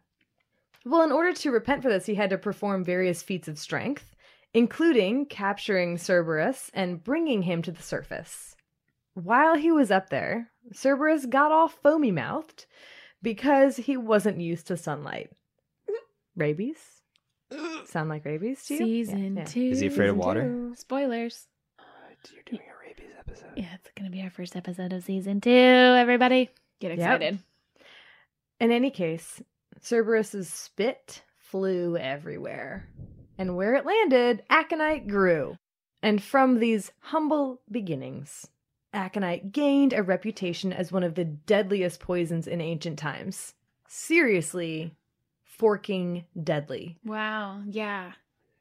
Well, 0.85 1.01
in 1.03 1.11
order 1.11 1.33
to 1.33 1.51
repent 1.51 1.81
for 1.81 1.89
this, 1.89 2.05
he 2.05 2.13
had 2.15 2.29
to 2.29 2.37
perform 2.37 2.83
various 2.83 3.23
feats 3.23 3.47
of 3.47 3.57
strength, 3.57 4.14
including 4.55 5.25
capturing 5.25 5.97
Cerberus 5.97 6.71
and 6.73 7.03
bringing 7.03 7.41
him 7.43 7.61
to 7.61 7.71
the 7.71 7.83
surface. 7.83 8.55
While 9.13 9.55
he 9.55 9.71
was 9.71 9.91
up 9.91 10.09
there, 10.09 10.49
Cerberus 10.73 11.25
got 11.25 11.51
all 11.51 11.67
foamy 11.67 12.11
mouthed 12.11 12.65
because 13.21 13.75
he 13.77 13.97
wasn't 13.97 14.39
used 14.39 14.67
to 14.67 14.77
sunlight. 14.77 15.29
Rabies? 16.37 16.77
Sound 17.85 18.09
like 18.09 18.25
rabies 18.25 18.65
to 18.65 18.73
you? 18.73 18.79
Season 18.79 19.35
Yeah, 19.35 19.41
yeah. 19.41 19.45
two. 19.45 19.61
Is 19.61 19.79
he 19.81 19.87
afraid 19.87 20.09
of 20.09 20.17
water? 20.17 20.41
Two. 20.43 20.73
Spoilers. 20.75 21.47
Uh, 21.77 21.83
you're 22.33 22.41
doing 22.45 22.61
a 22.61 22.87
rabies 22.87 23.13
episode. 23.19 23.51
Yeah, 23.55 23.73
it's 23.75 23.89
gonna 23.95 24.09
be 24.09 24.21
our 24.23 24.29
first 24.31 24.55
episode 24.55 24.91
of 24.93 25.03
season 25.03 25.41
two. 25.41 25.49
Everybody, 25.51 26.49
get 26.79 26.89
Yep. 26.91 26.97
excited. 26.97 27.39
In 28.59 28.71
any 28.71 28.89
case, 28.89 29.41
Cerberus's 29.81 30.49
spit 30.49 31.23
flew 31.37 31.95
everywhere. 31.97 32.87
And 33.37 33.55
where 33.55 33.75
it 33.75 33.85
landed, 33.85 34.43
aconite 34.49 35.07
grew. 35.07 35.57
And 36.01 36.21
from 36.21 36.59
these 36.59 36.91
humble 36.99 37.61
beginnings, 37.69 38.47
aconite 38.93 39.51
gained 39.51 39.91
a 39.93 40.03
reputation 40.03 40.71
as 40.71 40.91
one 40.91 41.03
of 41.03 41.15
the 41.15 41.25
deadliest 41.25 41.99
poisons 41.99 42.47
in 42.47 42.61
ancient 42.61 42.97
times. 42.99 43.53
Seriously, 43.87 44.93
forking 45.43 46.25
deadly. 46.41 46.97
Wow. 47.03 47.61
Yeah. 47.69 48.11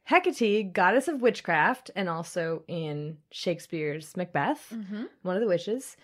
Hecate, 0.05 0.73
goddess 0.73 1.09
of 1.09 1.23
witchcraft, 1.23 1.91
and 1.97 2.09
also 2.09 2.63
in 2.69 3.19
Shakespeare's 3.31 4.17
Macbeth, 4.17 4.71
Mm-hmm. 4.73 5.05
one 5.23 5.37
of 5.37 5.41
the 5.43 5.49
witches, 5.49 5.97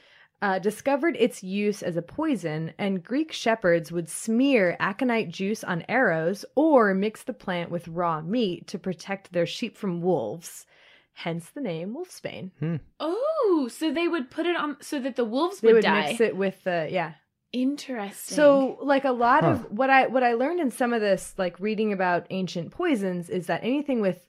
uh, 0.42 0.58
discovered 0.58 1.16
its 1.18 1.42
use 1.42 1.82
as 1.82 1.96
a 1.96 2.02
poison, 2.02 2.72
and 2.78 3.04
Greek 3.04 3.30
shepherds 3.32 3.92
would 3.92 4.08
smear 4.08 4.76
aconite 4.80 5.28
juice 5.28 5.62
on 5.62 5.84
arrows 5.88 6.44
or 6.54 6.94
mix 6.94 7.22
the 7.22 7.32
plant 7.34 7.70
with 7.70 7.88
raw 7.88 8.20
meat 8.22 8.66
to 8.68 8.78
protect 8.78 9.32
their 9.32 9.46
sheep 9.46 9.76
from 9.76 10.00
wolves. 10.00 10.66
Hence 11.12 11.50
the 11.50 11.60
name 11.60 11.94
wolfsbane. 11.94 12.80
Oh, 12.98 13.68
so 13.70 13.92
they 13.92 14.08
would 14.08 14.30
put 14.30 14.46
it 14.46 14.56
on 14.56 14.78
so 14.80 14.98
that 15.00 15.16
the 15.16 15.24
wolves 15.24 15.60
They 15.60 15.68
would, 15.68 15.74
would 15.74 15.82
die. 15.82 16.06
mix 16.08 16.20
it 16.20 16.36
with 16.36 16.64
the 16.64 16.88
yeah. 16.90 17.14
Interesting. 17.52 18.36
So 18.36 18.78
like 18.80 19.04
a 19.04 19.10
lot 19.12 19.42
Huh. 19.44 19.50
of 19.50 19.72
what 19.72 19.90
I 19.90 20.06
what 20.06 20.22
I 20.22 20.34
learned 20.34 20.60
in 20.60 20.70
some 20.70 20.92
of 20.94 21.00
this 21.02 21.34
like 21.36 21.58
reading 21.60 21.92
about 21.92 22.26
ancient 22.30 22.70
poisons 22.70 23.28
is 23.28 23.46
that 23.48 23.64
anything 23.64 24.00
with 24.00 24.24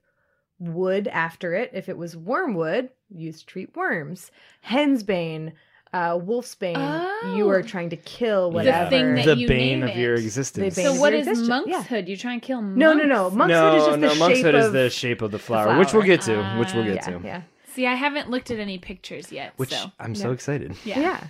wood 0.59 1.07
after 1.07 1.53
it, 1.53 1.69
if 1.73 1.87
it 1.87 1.97
was 1.97 2.17
wormwood, 2.17 2.89
used 3.09 3.41
to 3.41 3.45
treat 3.45 3.75
worms. 3.77 4.31
Hensbane, 4.67 5.53
uh, 5.93 6.17
wolfsbane, 6.17 7.35
you 7.35 7.45
Oh. 7.45 7.49
are 7.49 7.61
trying 7.61 7.89
to 7.89 7.97
kill 7.97 8.49
The 8.49 8.55
whatever. 8.55 8.89
thing 8.89 9.15
that 9.15 9.25
the 9.25 9.35
you 9.35 9.47
bane 9.47 9.79
name 9.81 9.89
of 9.89 9.95
your 9.97 10.13
existence. 10.15 10.75
So 10.75 10.83
what 10.83 10.93
is 10.95 10.99
what 10.99 11.13
of 11.13 11.19
is 11.19 11.25
your 11.25 11.33
existence, 11.33 11.63
yeah. 11.67 11.75
monkshood? 11.77 12.07
You 12.07 12.17
try 12.17 12.33
and 12.33 12.41
kill 12.41 12.61
monks. 12.61 12.77
No, 12.77 12.93
no, 12.93 13.03
no. 13.05 13.29
Monkshood 13.29 13.49
no, 13.49 13.75
is 13.77 13.83
just 13.85 13.91
the 13.91 13.97
no, 13.97 14.09
shape 14.09 14.19
monkshood 14.19 14.55
of 14.55 14.63
is 14.67 14.71
the 14.71 14.89
shape 14.89 15.21
of 15.21 15.31
the 15.31 15.39
flower, 15.39 15.65
flower. 15.65 15.79
which 15.79 15.93
we'll 15.93 16.03
get 16.03 16.21
to, 16.21 16.37
which 16.59 16.73
we'll 16.73 16.83
Ah. 16.83 16.87
get 16.93 16.95
yeah, 17.07 17.17
to. 17.17 17.21
yeah. 17.25 17.41
See, 17.73 17.85
I 17.87 17.95
haven't 17.95 18.29
looked 18.29 18.51
at 18.51 18.59
any 18.59 18.77
pictures 18.77 19.31
yet. 19.31 19.53
Which 19.57 19.69
so 19.71 19.91
I'm 19.99 20.15
so 20.15 20.31
excited. 20.31 20.75
yeah. 20.85 20.99
Yeah. 20.99 21.23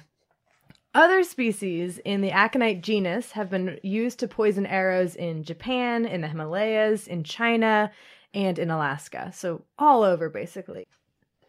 Other 0.93 1.23
species 1.23 1.99
in 1.99 2.19
the 2.21 2.31
aconite 2.31 2.81
genus 2.81 3.31
have 3.31 3.49
been 3.49 3.79
used 3.81 4.19
to 4.19 4.27
poison 4.27 4.65
arrows 4.65 5.15
in 5.15 5.43
Japan, 5.43 6.05
in 6.05 6.19
the 6.21 6.27
Himalayas, 6.27 7.07
in 7.07 7.23
China, 7.23 7.91
and 8.33 8.59
in 8.59 8.69
Alaska. 8.69 9.31
So 9.33 9.63
all 9.79 10.03
over, 10.03 10.29
basically. 10.29 10.85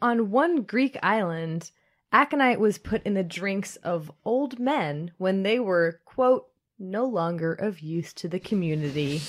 On 0.01 0.31
one 0.31 0.63
Greek 0.63 0.97
island, 1.03 1.73
aconite 2.13 2.61
was 2.61 2.79
put 2.79 3.03
in 3.05 3.15
the 3.15 3.23
drinks 3.25 3.77
of 3.77 4.11
old 4.25 4.59
men 4.59 5.13
when 5.19 5.43
they 5.43 5.59
were, 5.59 6.01
quote, 6.05 6.47
no 6.79 7.05
longer 7.07 7.53
of 7.53 7.81
use 7.81 8.13
to 8.15 8.29
the 8.29 8.41
community. 8.41 9.21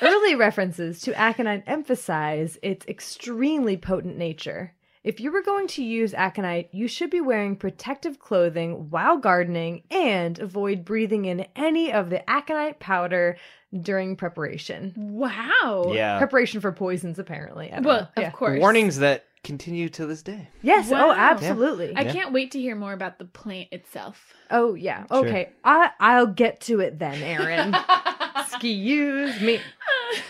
Early 0.00 0.34
references 0.34 1.00
to 1.02 1.14
aconite 1.18 1.64
emphasize 1.66 2.58
its 2.62 2.86
extremely 2.86 3.76
potent 3.76 4.16
nature. 4.16 4.74
If 5.02 5.20
you 5.20 5.30
were 5.30 5.42
going 5.42 5.68
to 5.68 5.84
use 5.84 6.14
aconite, 6.14 6.68
you 6.72 6.88
should 6.88 7.10
be 7.10 7.20
wearing 7.20 7.56
protective 7.56 8.18
clothing 8.18 8.90
while 8.90 9.18
gardening 9.18 9.84
and 9.90 10.38
avoid 10.38 10.84
breathing 10.84 11.26
in 11.26 11.46
any 11.54 11.92
of 11.92 12.10
the 12.10 12.28
aconite 12.28 12.80
powder 12.80 13.36
during 13.82 14.16
preparation. 14.16 14.92
Wow. 14.96 15.92
Yeah. 15.94 16.18
Preparation 16.18 16.60
for 16.60 16.72
poisons, 16.72 17.18
apparently. 17.20 17.70
Well, 17.72 18.00
know. 18.00 18.08
of 18.16 18.22
Yeah. 18.22 18.30
course. 18.30 18.60
Warnings 18.60 18.98
that 18.98 19.24
continue 19.44 19.88
to 19.90 20.06
this 20.06 20.22
day. 20.22 20.48
Yes. 20.62 20.90
Oh, 20.90 20.94
wow. 20.94 21.08
Oh, 21.08 21.12
absolutely. 21.12 21.96
I 21.96 22.04
can't 22.04 22.32
wait 22.32 22.52
to 22.52 22.60
hear 22.60 22.74
more 22.74 22.92
about 22.92 23.18
the 23.18 23.24
plant 23.24 23.68
itself. 23.72 24.34
oh, 24.50 24.74
yeah. 24.74 25.06
Sure. 25.06 25.26
Okay. 25.26 25.50
I 25.64 25.90
I'll 26.00 26.26
get 26.26 26.60
to 26.62 26.80
it 26.80 26.98
then, 26.98 27.22
Erin. 27.22 27.74
Excuse 28.36 29.40
me. 29.40 29.60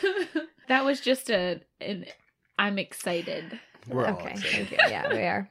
that 0.68 0.84
was 0.84 1.00
just 1.00 1.30
a 1.30 1.60
an 1.80 2.06
I'm 2.58 2.78
excited. 2.78 3.58
We're 3.88 4.06
all 4.06 4.14
okay. 4.14 4.32
excited. 4.32 4.68
Thank 4.68 4.70
you. 4.70 4.78
Yeah, 4.88 5.12
we 5.12 5.20
are. 5.20 5.50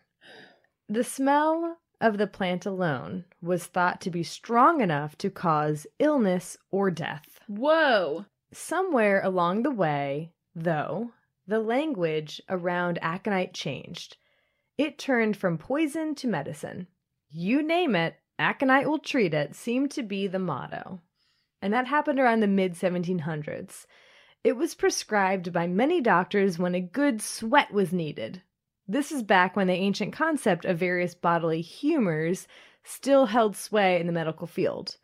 The 0.89 1.04
smell 1.04 1.78
of 2.02 2.18
the 2.18 2.28
plant 2.28 2.65
alone 2.65 3.26
was 3.41 3.65
thought 3.65 4.02
to 4.02 4.12
be 4.12 4.24
strong 4.24 4.82
enough 4.82 5.18
to 5.18 5.30
cause 5.30 5.88
illness 6.00 6.58
or 6.72 6.91
death. 6.91 7.39
Whoa. 7.48 8.26
Somewhere 8.52 9.22
along 9.24 9.63
the 9.63 9.72
way, 9.72 10.32
though, 10.54 11.12
the 11.48 11.60
language 11.60 12.42
around 12.50 13.00
aconite 13.02 13.54
changed. 13.54 14.18
It 14.78 14.98
turned 14.98 15.38
from 15.38 15.58
poison 15.58 16.16
to 16.16 16.28
medicine. 16.28 16.88
You 17.30 17.62
name 17.62 17.96
it, 17.96 18.16
aconite 18.40 18.88
will 18.88 19.00
treat 19.00 19.34
it, 19.34 19.56
seemed 19.56 19.92
to 19.92 20.04
be 20.04 20.28
the 20.28 20.40
motto. 20.40 21.02
And 21.62 21.74
that 21.74 21.88
happened 21.88 22.20
around 22.20 22.42
the 22.42 22.48
mid 22.48 22.74
1700s. 22.74 23.86
It 24.44 24.58
was 24.58 24.76
prescribed 24.76 25.52
by 25.52 25.68
many 25.68 26.02
doctors 26.02 26.60
when 26.60 26.76
a 26.76 26.82
good 26.82 27.22
sweat 27.22 27.72
was 27.72 27.92
needed. 27.92 28.42
This 28.88 29.12
is 29.12 29.24
back 29.24 29.56
when 29.56 29.68
the 29.68 29.74
ancient 29.74 30.14
concept 30.14 30.66
of 30.66 30.78
various 30.78 31.16
bodily 31.16 31.62
humors 31.62 32.48
still 32.84 33.26
held 33.26 33.56
sway 33.56 34.00
in 34.00 34.06
the 34.06 34.14
medical 34.14 34.46
field. 34.46 34.98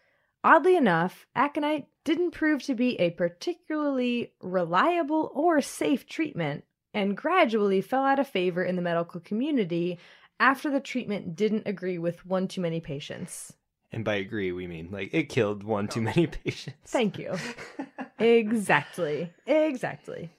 Oddly 0.43 0.75
enough, 0.75 1.27
aconite 1.35 1.87
didn't 2.03 2.31
prove 2.31 2.63
to 2.63 2.73
be 2.73 2.99
a 2.99 3.11
particularly 3.11 4.33
reliable 4.41 5.31
or 5.35 5.61
safe 5.61 6.07
treatment 6.07 6.63
and 6.93 7.15
gradually 7.15 7.81
fell 7.81 8.03
out 8.03 8.19
of 8.19 8.27
favor 8.27 8.63
in 8.63 8.75
the 8.75 8.81
medical 8.81 9.21
community 9.21 9.99
after 10.39 10.71
the 10.71 10.79
treatment 10.79 11.35
didn't 11.35 11.67
agree 11.67 11.99
with 11.99 12.25
one 12.25 12.47
too 12.47 12.59
many 12.61 12.79
patients. 12.79 13.53
And 13.91 14.03
by 14.03 14.15
agree, 14.15 14.51
we 14.51 14.67
mean 14.67 14.89
like 14.91 15.13
it 15.13 15.29
killed 15.29 15.63
one 15.63 15.87
too 15.87 15.99
oh. 15.99 16.03
many 16.03 16.27
patients. 16.27 16.91
Thank 16.91 17.19
you. 17.19 17.35
exactly. 18.19 19.31
Exactly. 19.45 20.31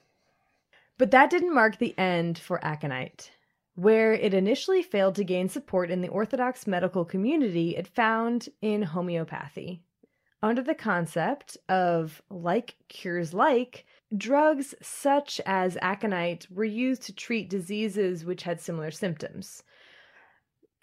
But 0.97 1.11
that 1.11 1.29
didn't 1.29 1.55
mark 1.55 1.77
the 1.77 1.97
end 1.97 2.37
for 2.37 2.63
aconite. 2.63 3.31
Where 3.75 4.13
it 4.13 4.33
initially 4.35 4.83
failed 4.83 5.15
to 5.15 5.23
gain 5.23 5.49
support 5.49 5.89
in 5.89 6.01
the 6.01 6.09
Orthodox 6.09 6.67
medical 6.67 7.05
community, 7.05 7.75
it 7.75 7.87
found 7.87 8.49
in 8.61 8.83
homeopathy. 8.83 9.81
Under 10.43 10.61
the 10.61 10.75
concept 10.75 11.57
of 11.69 12.21
like 12.29 12.75
cures 12.89 13.33
like, 13.33 13.85
drugs 14.15 14.75
such 14.81 15.39
as 15.45 15.77
aconite 15.81 16.47
were 16.51 16.65
used 16.65 17.03
to 17.03 17.15
treat 17.15 17.49
diseases 17.49 18.25
which 18.25 18.43
had 18.43 18.59
similar 18.59 18.91
symptoms. 18.91 19.63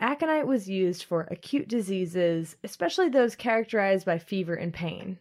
Aconite 0.00 0.46
was 0.46 0.66
used 0.66 1.04
for 1.04 1.28
acute 1.30 1.68
diseases, 1.68 2.56
especially 2.64 3.10
those 3.10 3.36
characterized 3.36 4.06
by 4.06 4.18
fever 4.18 4.54
and 4.54 4.72
pain. 4.72 5.18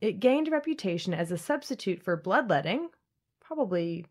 It 0.00 0.20
gained 0.20 0.48
a 0.48 0.52
reputation 0.52 1.12
as 1.12 1.30
a 1.30 1.36
substitute 1.36 2.02
for 2.02 2.16
bloodletting. 2.16 2.88
Probably 3.40 4.06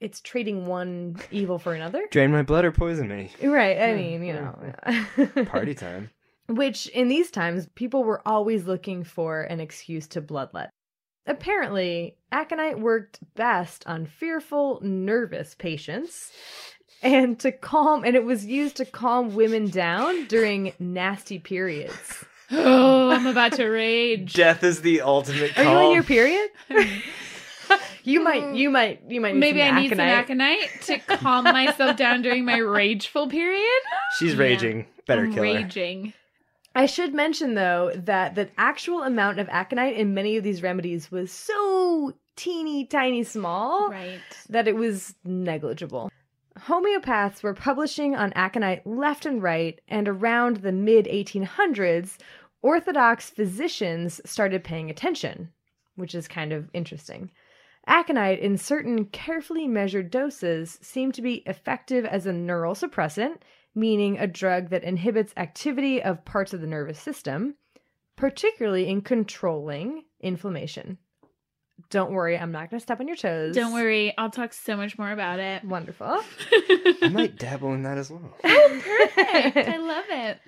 it's 0.00 0.22
trading 0.22 0.64
one 0.64 1.18
evil 1.30 1.58
for 1.58 1.74
another. 1.74 2.06
Drain 2.10 2.32
my 2.32 2.42
blood 2.42 2.64
or 2.64 2.72
poison 2.72 3.08
me. 3.08 3.30
Right, 3.42 3.78
I 3.78 3.94
mean, 3.94 4.24
you 4.24 4.32
know. 4.32 5.44
Party 5.44 5.74
time. 5.74 6.08
Which 6.48 6.86
in 6.88 7.08
these 7.08 7.30
times, 7.30 7.68
people 7.74 8.04
were 8.04 8.22
always 8.26 8.66
looking 8.66 9.02
for 9.04 9.42
an 9.42 9.58
excuse 9.60 10.06
to 10.08 10.22
bloodlet. 10.22 10.68
Apparently, 11.26 12.16
aconite 12.30 12.78
worked 12.78 13.18
best 13.34 13.84
on 13.86 14.06
fearful, 14.06 14.78
nervous 14.82 15.54
patients 15.56 16.30
and 17.02 17.38
to 17.40 17.52
calm 17.52 18.04
and 18.04 18.16
it 18.16 18.24
was 18.24 18.46
used 18.46 18.76
to 18.76 18.84
calm 18.86 19.34
women 19.34 19.68
down 19.68 20.24
during 20.26 20.72
nasty 20.78 21.38
periods. 21.38 22.24
Oh, 22.50 23.10
I'm 23.10 23.26
about 23.26 23.52
to 23.54 23.66
rage. 23.66 24.32
Death 24.34 24.62
is 24.62 24.82
the 24.82 25.00
ultimate 25.02 25.58
Are 25.58 25.64
you 25.64 25.78
in 25.88 25.94
your 25.94 26.04
period? 26.04 26.48
you 28.04 28.20
might 28.22 28.54
you 28.54 28.70
might 28.70 29.02
you 29.08 29.20
might 29.20 29.34
need 29.34 29.40
Maybe 29.40 29.58
some 29.60 29.74
I 29.76 29.80
need 29.80 29.92
aconite. 29.92 30.28
some 30.28 30.40
aconite 30.40 30.82
to 31.08 31.16
calm 31.16 31.44
myself 31.44 31.96
down 31.96 32.22
during 32.22 32.44
my 32.44 32.58
rageful 32.58 33.28
period. 33.28 33.82
She's 34.18 34.34
Yeah. 34.34 34.40
raging. 34.40 34.86
Better 35.06 35.24
I'm 35.24 35.34
kill 35.34 35.42
her. 35.44 35.54
raging. 35.54 36.12
I 36.76 36.84
should 36.84 37.14
mention 37.14 37.54
though 37.54 37.90
that 37.94 38.34
the 38.34 38.50
actual 38.58 39.02
amount 39.02 39.38
of 39.38 39.48
aconite 39.48 39.96
in 39.96 40.12
many 40.12 40.36
of 40.36 40.44
these 40.44 40.62
remedies 40.62 41.10
was 41.10 41.32
so 41.32 42.12
teeny 42.36 42.84
tiny 42.84 43.24
small 43.24 43.88
Right. 43.88 44.20
that 44.50 44.68
it 44.68 44.76
was 44.76 45.14
negligible. 45.24 46.10
Homeopaths 46.58 47.42
were 47.42 47.54
publishing 47.54 48.14
on 48.14 48.34
aconite 48.34 48.86
left 48.86 49.24
and 49.24 49.42
right, 49.42 49.80
and 49.88 50.06
around 50.06 50.58
the 50.58 50.72
mid 50.72 51.06
1800s, 51.06 52.18
Orthodox 52.60 53.30
physicians 53.30 54.20
started 54.26 54.62
paying 54.62 54.90
attention, 54.90 55.52
which 55.94 56.14
is 56.14 56.28
kind 56.28 56.52
of 56.52 56.68
interesting. 56.74 57.30
Aconite 57.86 58.40
in 58.40 58.58
certain 58.58 59.06
carefully 59.06 59.66
measured 59.66 60.10
doses 60.10 60.78
seemed 60.82 61.14
to 61.14 61.22
be 61.22 61.36
effective 61.46 62.04
as 62.04 62.26
a 62.26 62.32
neural 62.32 62.74
suppressant, 62.74 63.38
meaning 63.76 64.18
a 64.18 64.26
drug 64.26 64.70
that 64.70 64.82
inhibits 64.82 65.32
activity 65.36 66.02
of 66.02 66.24
parts 66.24 66.52
of 66.52 66.60
the 66.60 66.66
nervous 66.66 66.98
system, 66.98 67.54
particularly 68.16 68.88
in 68.88 69.02
controlling 69.02 70.02
inflammation. 70.20 70.98
Don't 71.90 72.10
worry, 72.10 72.36
I'm 72.38 72.50
not 72.52 72.70
going 72.70 72.80
to 72.80 72.82
step 72.82 73.00
on 73.00 73.06
your 73.06 73.16
toes. 73.16 73.54
Don't 73.54 73.74
worry, 73.74 74.16
I'll 74.16 74.30
talk 74.30 74.52
so 74.54 74.76
much 74.76 74.98
more 74.98 75.12
about 75.12 75.38
it. 75.38 75.62
Wonderful. 75.62 76.20
I 77.02 77.10
might 77.12 77.36
dabble 77.36 77.74
in 77.74 77.82
that 77.82 77.98
as 77.98 78.10
well. 78.10 78.34
Oh, 78.44 78.82
Perfect. 78.82 79.68
I 79.68 79.76
love 79.76 80.04
it. 80.08 80.38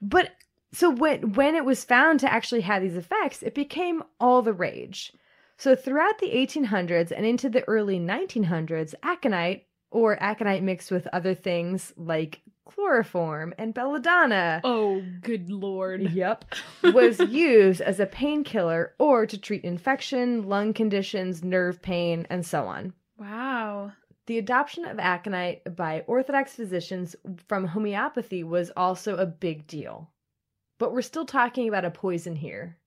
But 0.00 0.30
so 0.72 0.90
when 0.90 1.34
when 1.34 1.54
it 1.54 1.64
was 1.64 1.84
found 1.84 2.20
to 2.20 2.32
actually 2.32 2.62
have 2.62 2.82
these 2.82 2.96
effects, 2.96 3.42
it 3.42 3.54
became 3.54 4.02
all 4.18 4.40
the 4.40 4.52
rage. 4.52 5.12
So 5.58 5.76
throughout 5.76 6.18
the 6.18 6.30
1800s 6.30 7.12
and 7.14 7.26
into 7.26 7.50
the 7.50 7.68
early 7.68 8.00
1900s, 8.00 8.94
aconite 9.02 9.66
or 9.90 10.20
aconite 10.22 10.62
mixed 10.62 10.90
with 10.90 11.06
other 11.12 11.34
things 11.34 11.92
like 11.96 12.40
chloroform 12.64 13.52
and 13.58 13.74
belladonna 13.74 14.60
Oh, 14.64 15.02
good 15.22 15.50
lord. 15.50 16.12
Yep. 16.12 16.44
was 16.94 17.18
used 17.20 17.80
as 17.80 18.00
a 18.00 18.06
painkiller 18.06 18.94
or 18.98 19.26
to 19.26 19.38
treat 19.38 19.64
infection, 19.64 20.48
lung 20.48 20.72
conditions, 20.72 21.42
nerve 21.42 21.82
pain, 21.82 22.26
and 22.30 22.44
so 22.44 22.64
on. 22.66 22.92
Wow. 23.18 23.92
The 24.26 24.38
adoption 24.38 24.84
of 24.84 24.98
aconite 24.98 25.74
by 25.76 26.04
Orthodox 26.06 26.54
physicians 26.54 27.16
from 27.48 27.66
homeopathy 27.66 28.44
was 28.44 28.70
also 28.76 29.16
a 29.16 29.26
big 29.26 29.66
deal. 29.66 30.10
But 30.78 30.92
we're 30.92 31.02
still 31.02 31.26
talking 31.26 31.68
about 31.68 31.84
a 31.84 31.90
poison 31.90 32.36
here. 32.36 32.78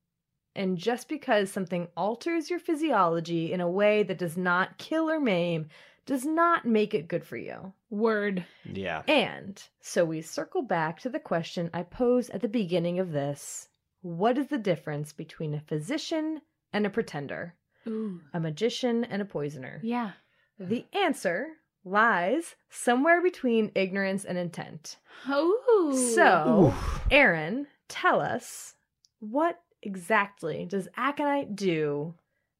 And 0.56 0.78
just 0.78 1.10
because 1.10 1.52
something 1.52 1.88
alters 1.98 2.50
your 2.50 2.60
physiology 2.60 3.52
in 3.52 3.60
a 3.60 3.70
way 3.70 4.04
that 4.04 4.20
does 4.20 4.38
not 4.38 4.78
kill 4.78 5.10
or 5.10 5.20
maim 5.20 5.68
does 6.06 6.26
not 6.26 6.66
make 6.66 6.94
it 6.94 7.08
good 7.08 7.24
for 7.24 7.38
you. 7.38 7.74
Word. 7.90 8.46
Yeah. 8.66 9.04
And 9.08 9.62
so 9.82 10.04
we 10.06 10.22
circle 10.22 10.62
back 10.62 11.00
to 11.02 11.10
the 11.10 11.20
question 11.20 11.70
I 11.74 11.84
posed 11.84 12.30
at 12.32 12.42
the 12.42 12.48
beginning 12.48 13.00
of 13.00 13.12
this 13.12 13.70
What 14.02 14.38
is 14.38 14.48
the 14.48 14.58
difference 14.58 15.14
between 15.14 15.54
a 15.54 15.62
physician 15.62 16.42
and 16.72 16.86
a 16.86 16.90
pretender, 16.90 17.56
Ooh. 17.88 18.22
a 18.34 18.40
magician 18.40 19.04
and 19.06 19.22
a 19.22 19.26
poisoner? 19.26 19.80
Yeah. 19.84 20.12
The 20.60 20.86
answer 20.94 21.48
lies 21.86 22.56
somewhere 22.70 23.22
between 23.22 23.72
ignorance 23.76 24.24
and 24.24 24.38
intent. 24.38 24.98
Oh. 25.28 26.12
So, 26.16 26.68
Oof. 26.68 27.02
Erin, 27.12 27.68
tell 27.88 28.22
us 28.22 28.76
what 29.20 29.60
exactly 29.82 30.66
does 30.66 30.88
aconite 30.98 31.56
do 31.56 32.16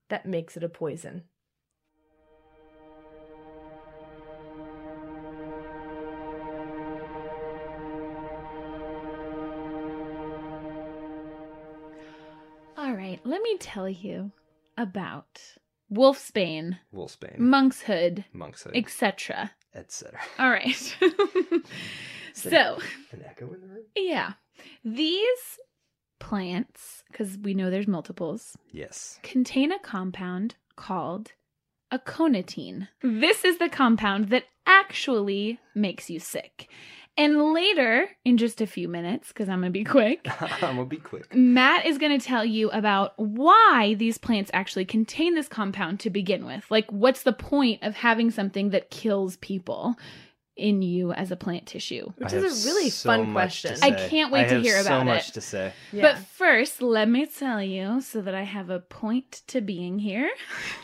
that 0.10 0.26
makes 0.26 0.58
it 0.58 0.64
a 0.64 0.70
poison? 0.70 1.24
Let 13.24 13.42
me 13.42 13.58
tell 13.60 13.88
you 13.90 14.32
about 14.78 15.40
wolfsbane, 15.92 16.80
Wolfsbane, 16.94 17.38
monkshood, 17.38 18.26
monkshood, 18.34 18.76
etc. 18.76 19.52
etc. 19.76 20.20
All 20.40 20.50
right. 20.50 20.76
so, 22.34 22.80
An 23.12 23.24
echo 23.26 23.52
in 23.54 23.62
the 23.62 23.68
room. 23.68 23.84
yeah. 23.96 24.34
These 24.84 25.60
plants, 26.20 27.04
because 27.12 27.38
we 27.38 27.54
know 27.54 27.70
there's 27.70 27.88
multiples, 27.88 28.58
Yes. 28.72 29.20
contain 29.24 29.72
a 29.72 29.80
compound 29.80 30.56
called 30.76 31.34
aconitine. 31.92 32.88
This 33.02 33.44
is 33.46 33.58
the 33.58 33.70
compound 33.70 34.30
that 34.30 34.46
actually 34.66 35.60
makes 35.76 36.10
you 36.10 36.20
sick. 36.20 36.70
And 37.16 37.54
later, 37.54 38.08
in 38.26 38.38
just 38.38 38.60
a 38.60 38.66
few 38.66 38.88
minutes, 38.88 39.28
because 39.28 39.48
I'm 39.48 39.60
going 39.60 39.72
to 39.72 39.80
be 39.80 39.84
quick, 39.84 40.28
I'm 40.42 40.60
gonna 40.78 40.86
be 40.86 40.98
quick. 40.98 41.34
Matt 41.36 41.86
is 41.86 42.00
going 42.00 42.18
to 42.18 42.26
tell 42.26 42.44
you 42.44 42.72
about 42.72 43.14
why 43.18 43.94
these 43.98 44.18
plants 44.18 44.50
actually 44.54 44.86
contain 44.86 45.36
this 45.36 45.48
compound 45.48 46.00
to 46.02 46.10
begin 46.10 46.44
with. 46.46 46.66
Like, 46.72 46.92
what's 46.92 47.22
the 47.24 47.34
point 47.34 47.84
of 47.84 47.96
having 47.96 48.32
something 48.32 48.72
that 48.72 48.90
kills 48.90 49.38
people 49.38 49.96
in 50.56 50.82
you 50.82 51.12
as 51.14 51.30
a 51.30 51.36
plant 51.36 51.68
tissue? 51.68 52.12
Which 52.18 52.34
I 52.34 52.38
is 52.38 52.66
a 52.66 52.70
really 52.70 52.90
so 52.90 53.10
fun 53.10 53.32
question. 53.32 53.78
I 53.84 53.92
can't 53.92 54.32
wait 54.32 54.46
I 54.46 54.50
to 54.50 54.54
have 54.56 54.64
hear 54.64 54.82
so 54.82 54.88
about 54.88 55.06
much 55.06 55.30
it. 55.30 55.34
to 55.34 55.42
say. 55.42 55.74
But 55.94 56.18
first, 56.18 56.82
let 56.82 57.08
me 57.08 57.28
tell 57.28 57.62
you, 57.62 58.02
so 58.02 58.22
that 58.22 58.34
I 58.34 58.44
have 58.44 58.72
a 58.72 58.80
point 58.80 59.44
to 59.48 59.62
being 59.62 60.00
here, 60.00 60.32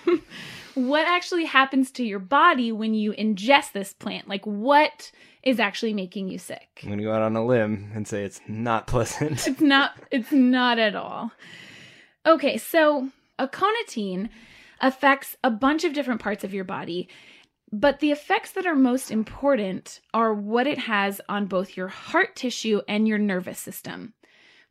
what 0.76 1.08
actually 1.08 1.46
happens 1.46 1.92
to 1.92 2.04
your 2.04 2.20
body 2.20 2.72
when 2.72 2.94
you 2.94 3.14
ingest 3.14 3.72
this 3.74 3.94
plant? 3.94 4.28
Like, 4.28 4.46
what 4.46 5.12
is 5.44 5.60
actually 5.60 5.94
making 5.94 6.30
you 6.30 6.38
sick? 6.38 6.82
I'm 6.84 6.90
gonna 6.90 7.04
go 7.04 7.14
out 7.14 7.22
on 7.22 7.36
a 7.36 7.46
limb 7.46 7.92
and 7.94 8.08
say 8.08 8.24
it's 8.24 8.42
not 8.48 8.88
pleasant. 8.88 9.48
It's 9.48 9.62
not 9.62 9.92
it's 10.12 10.32
not 10.32 10.80
at 10.80 10.96
all. 10.96 11.32
Okay, 12.26 12.58
so 12.58 13.10
aconitine 13.38 14.30
affects 14.82 15.36
a 15.44 15.52
bunch 15.52 15.84
of 15.84 15.94
different 15.94 16.22
parts 16.22 16.44
of 16.44 16.54
your 16.54 16.64
body, 16.64 17.10
but 17.72 18.00
the 18.00 18.12
effects 18.12 18.52
that 18.52 18.66
are 18.66 18.76
most 18.76 19.12
important 19.12 20.02
are 20.14 20.34
what 20.34 20.68
it 20.68 20.80
has 20.80 21.22
on 21.30 21.46
both 21.46 21.78
your 21.78 21.88
heart 21.88 22.36
tissue 22.36 22.82
and 22.88 23.08
your 23.08 23.18
nervous 23.18 23.60
system. 23.60 24.14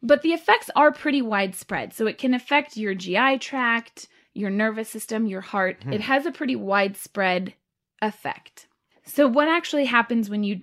But 0.02 0.22
the 0.22 0.32
effects 0.32 0.70
are 0.76 0.92
pretty 0.92 1.22
widespread, 1.22 1.92
so 1.92 2.06
it 2.06 2.18
can 2.18 2.34
affect 2.34 2.76
your 2.76 2.94
GI 2.94 3.38
tract, 3.38 4.08
your 4.38 4.50
nervous 4.50 4.88
system, 4.88 5.26
your 5.26 5.40
heart. 5.40 5.82
Hmm. 5.82 5.92
It 5.92 6.00
has 6.02 6.26
a 6.26 6.32
pretty 6.32 6.56
widespread 6.56 7.54
effect. 8.00 8.66
So, 9.04 9.26
what 9.26 9.48
actually 9.48 9.86
happens 9.86 10.30
when 10.30 10.44
you 10.44 10.60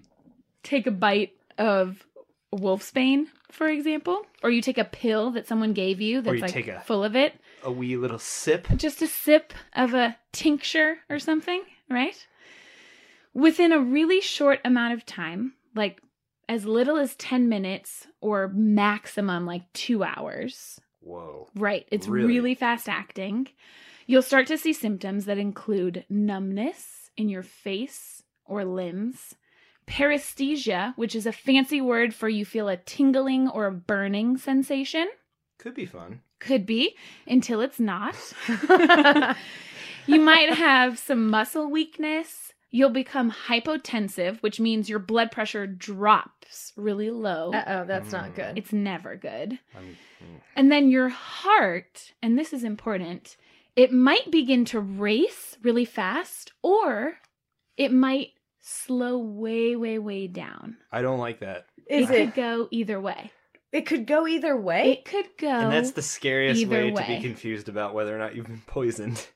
take 0.63 0.87
a 0.87 0.91
bite 0.91 1.33
of 1.57 2.05
wolfsbane, 2.53 3.25
for 3.51 3.67
example, 3.67 4.21
or 4.43 4.49
you 4.49 4.61
take 4.61 4.77
a 4.77 4.85
pill 4.85 5.31
that 5.31 5.47
someone 5.47 5.73
gave 5.73 5.99
you 5.99 6.21
that's 6.21 6.35
you 6.35 6.41
like 6.41 6.67
a- 6.67 6.79
full 6.81 7.03
of 7.03 7.15
it, 7.15 7.33
a 7.63 7.71
wee 7.71 7.97
little 7.97 8.19
sip. 8.19 8.67
just 8.77 9.01
a 9.01 9.07
sip 9.07 9.53
of 9.73 9.93
a 9.93 10.15
tincture 10.31 10.97
or 11.09 11.19
something, 11.19 11.61
right? 11.89 12.27
Within 13.33 13.71
a 13.73 13.79
really 13.79 14.21
short 14.21 14.59
amount 14.63 14.93
of 14.93 15.05
time, 15.05 15.53
like 15.75 16.01
as 16.47 16.65
little 16.65 16.97
as 16.97 17.15
10 17.15 17.49
minutes 17.49 18.07
or 18.21 18.47
maximum 18.53 19.45
like 19.45 19.71
two 19.73 20.03
hours, 20.03 20.79
Whoa. 21.05 21.49
right? 21.55 21.87
It's 21.91 22.07
Really? 22.07 22.27
really 22.27 22.55
fast 22.55 22.89
acting. 22.89 23.47
You'll 24.07 24.21
start 24.21 24.47
to 24.47 24.57
see 24.57 24.73
symptoms 24.73 25.25
that 25.25 25.37
include 25.37 26.05
numbness 26.09 27.09
in 27.17 27.29
your 27.29 27.43
face 27.43 28.21
or 28.45 28.65
limbs, 28.65 29.35
paresthesia, 29.87 30.93
which 30.97 31.15
is 31.15 31.25
a 31.25 31.31
fancy 31.31 31.81
word 31.81 32.13
for 32.13 32.27
you 32.29 32.45
feel 32.45 32.67
a 32.67 32.77
tingling 32.77 33.47
or 33.49 33.65
a 33.65 33.71
burning 33.71 34.37
sensation. 34.37 35.07
Could 35.57 35.73
be 35.75 35.85
fun. 35.85 36.21
Could 36.39 36.65
be 36.65 36.95
until 37.27 37.61
it's 37.61 37.79
not. 37.79 38.15
you 40.07 40.19
might 40.19 40.53
have 40.53 40.99
some 40.99 41.29
muscle 41.29 41.69
weakness. 41.71 42.44
You'll 42.75 42.89
become 42.89 43.31
hypotensive, 43.31 44.43
which 44.43 44.59
means 44.59 44.89
your 44.89 44.99
blood 44.99 45.31
pressure 45.31 45.65
drops 45.65 46.73
really 46.75 47.09
low. 47.09 47.53
Uh 47.53 47.63
oh, 47.67 47.85
that's 47.85 48.11
not 48.11 48.35
good. 48.35 48.57
It's 48.57 48.73
never 48.73 49.15
good. 49.15 49.57
I'm, 49.73 49.95
mm. 50.21 50.41
And 50.57 50.69
then 50.69 50.89
your 50.89 51.07
heart, 51.07 52.11
and 52.21 52.37
this 52.37 52.51
is 52.51 52.65
important, 52.65 53.37
it 53.77 53.93
might 53.93 54.29
begin 54.29 54.65
to 54.65 54.81
race 54.81 55.57
really 55.63 55.85
fast 55.85 56.51
or 56.61 57.13
it 57.77 57.93
might 57.93 58.31
slow 58.59 59.19
way, 59.19 59.77
way, 59.77 59.97
way 59.97 60.27
down. 60.27 60.75
I 60.91 61.01
don't 61.01 61.19
like 61.19 61.39
that. 61.39 61.67
Is 61.89 62.09
it 62.09 62.13
it? 62.13 62.25
could 62.25 62.35
go 62.35 62.67
either 62.71 62.99
way. 62.99 63.31
It 63.71 63.85
could 63.85 64.05
go 64.05 64.27
either 64.27 64.59
way. 64.59 64.91
It 64.91 65.05
could 65.05 65.29
go. 65.37 65.47
and 65.47 65.71
that's 65.71 65.91
the 65.91 66.01
scariest 66.01 66.59
either 66.59 66.71
way, 66.71 66.87
to 66.89 66.93
way. 66.93 67.15
be 67.15 67.21
confused 67.21 67.69
about 67.69 67.93
whether 67.93 68.13
or 68.13 68.19
not 68.19 68.35
you've 68.35 68.47
been 68.47 68.63
poisoned. 68.67 69.27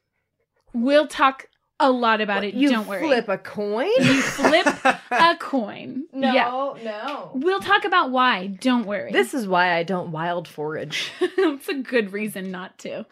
we'll 0.74 1.08
talk 1.08 1.48
a 1.80 1.90
lot 1.92 2.20
about 2.22 2.44
it. 2.44 2.54
you 2.54 2.70
Don't 2.70 2.88
worry. 2.88 3.02
flip 3.08 3.30
a 3.30 3.38
coin? 3.38 3.90
You 3.98 4.22
flip 4.22 4.68
a 5.12 5.38
coin. 5.40 6.06
no, 6.12 6.34
Yeah. 6.34 6.84
no. 6.84 7.32
We'll 7.34 7.60
talk 7.62 7.86
about 7.86 8.12
why. 8.12 8.48
Don't 8.48 8.86
worry. 8.86 9.12
This 9.12 9.34
is 9.34 9.48
why 9.48 9.76
I 9.76 9.84
don't 9.84 10.12
wild 10.12 10.48
forage. 10.48 11.12
It's 11.22 11.68
a 11.70 11.76
good 11.76 12.12
reason 12.14 12.52
not 12.52 12.78
to. 12.80 13.06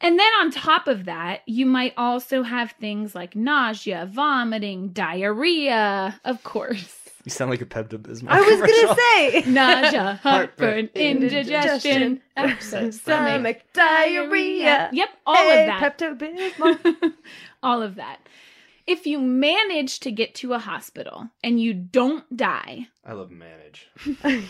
And 0.00 0.18
then 0.18 0.32
on 0.40 0.50
top 0.50 0.86
of 0.88 1.04
that, 1.06 1.40
you 1.46 1.64
might 1.64 1.94
also 1.96 2.42
have 2.42 2.72
things 2.72 3.14
like 3.14 3.34
nausea, 3.36 4.06
vomiting, 4.12 4.88
diarrhea, 4.88 6.20
of 6.24 6.42
course. 6.42 7.03
You 7.24 7.30
sound 7.30 7.50
like 7.50 7.62
a 7.62 7.66
Pepto 7.66 7.96
Bismol. 7.98 8.28
I 8.28 8.40
was 8.40 8.60
commercial. 8.60 8.82
gonna 8.82 9.00
say 9.00 9.42
Nausea, 9.46 10.20
Heartburn, 10.22 10.22
heartburn, 10.22 10.90
indigestion, 10.94 12.20
upset 12.36 12.92
stomach, 12.94 12.94
stomach, 12.94 13.60
diarrhea. 13.72 14.90
Yep, 14.92 15.08
all 15.26 15.34
hey, 15.34 15.60
of 15.62 15.66
that. 15.80 15.98
Pepto 15.98 16.18
Bismol. 16.18 17.12
all 17.62 17.82
of 17.82 17.94
that. 17.94 18.18
If 18.86 19.06
you 19.06 19.18
manage 19.20 20.00
to 20.00 20.10
get 20.10 20.34
to 20.36 20.52
a 20.52 20.58
hospital 20.58 21.28
and 21.42 21.60
you 21.60 21.72
don't 21.74 22.36
die, 22.36 22.88
I 23.04 23.12
love 23.12 23.30
manage. 23.30 23.88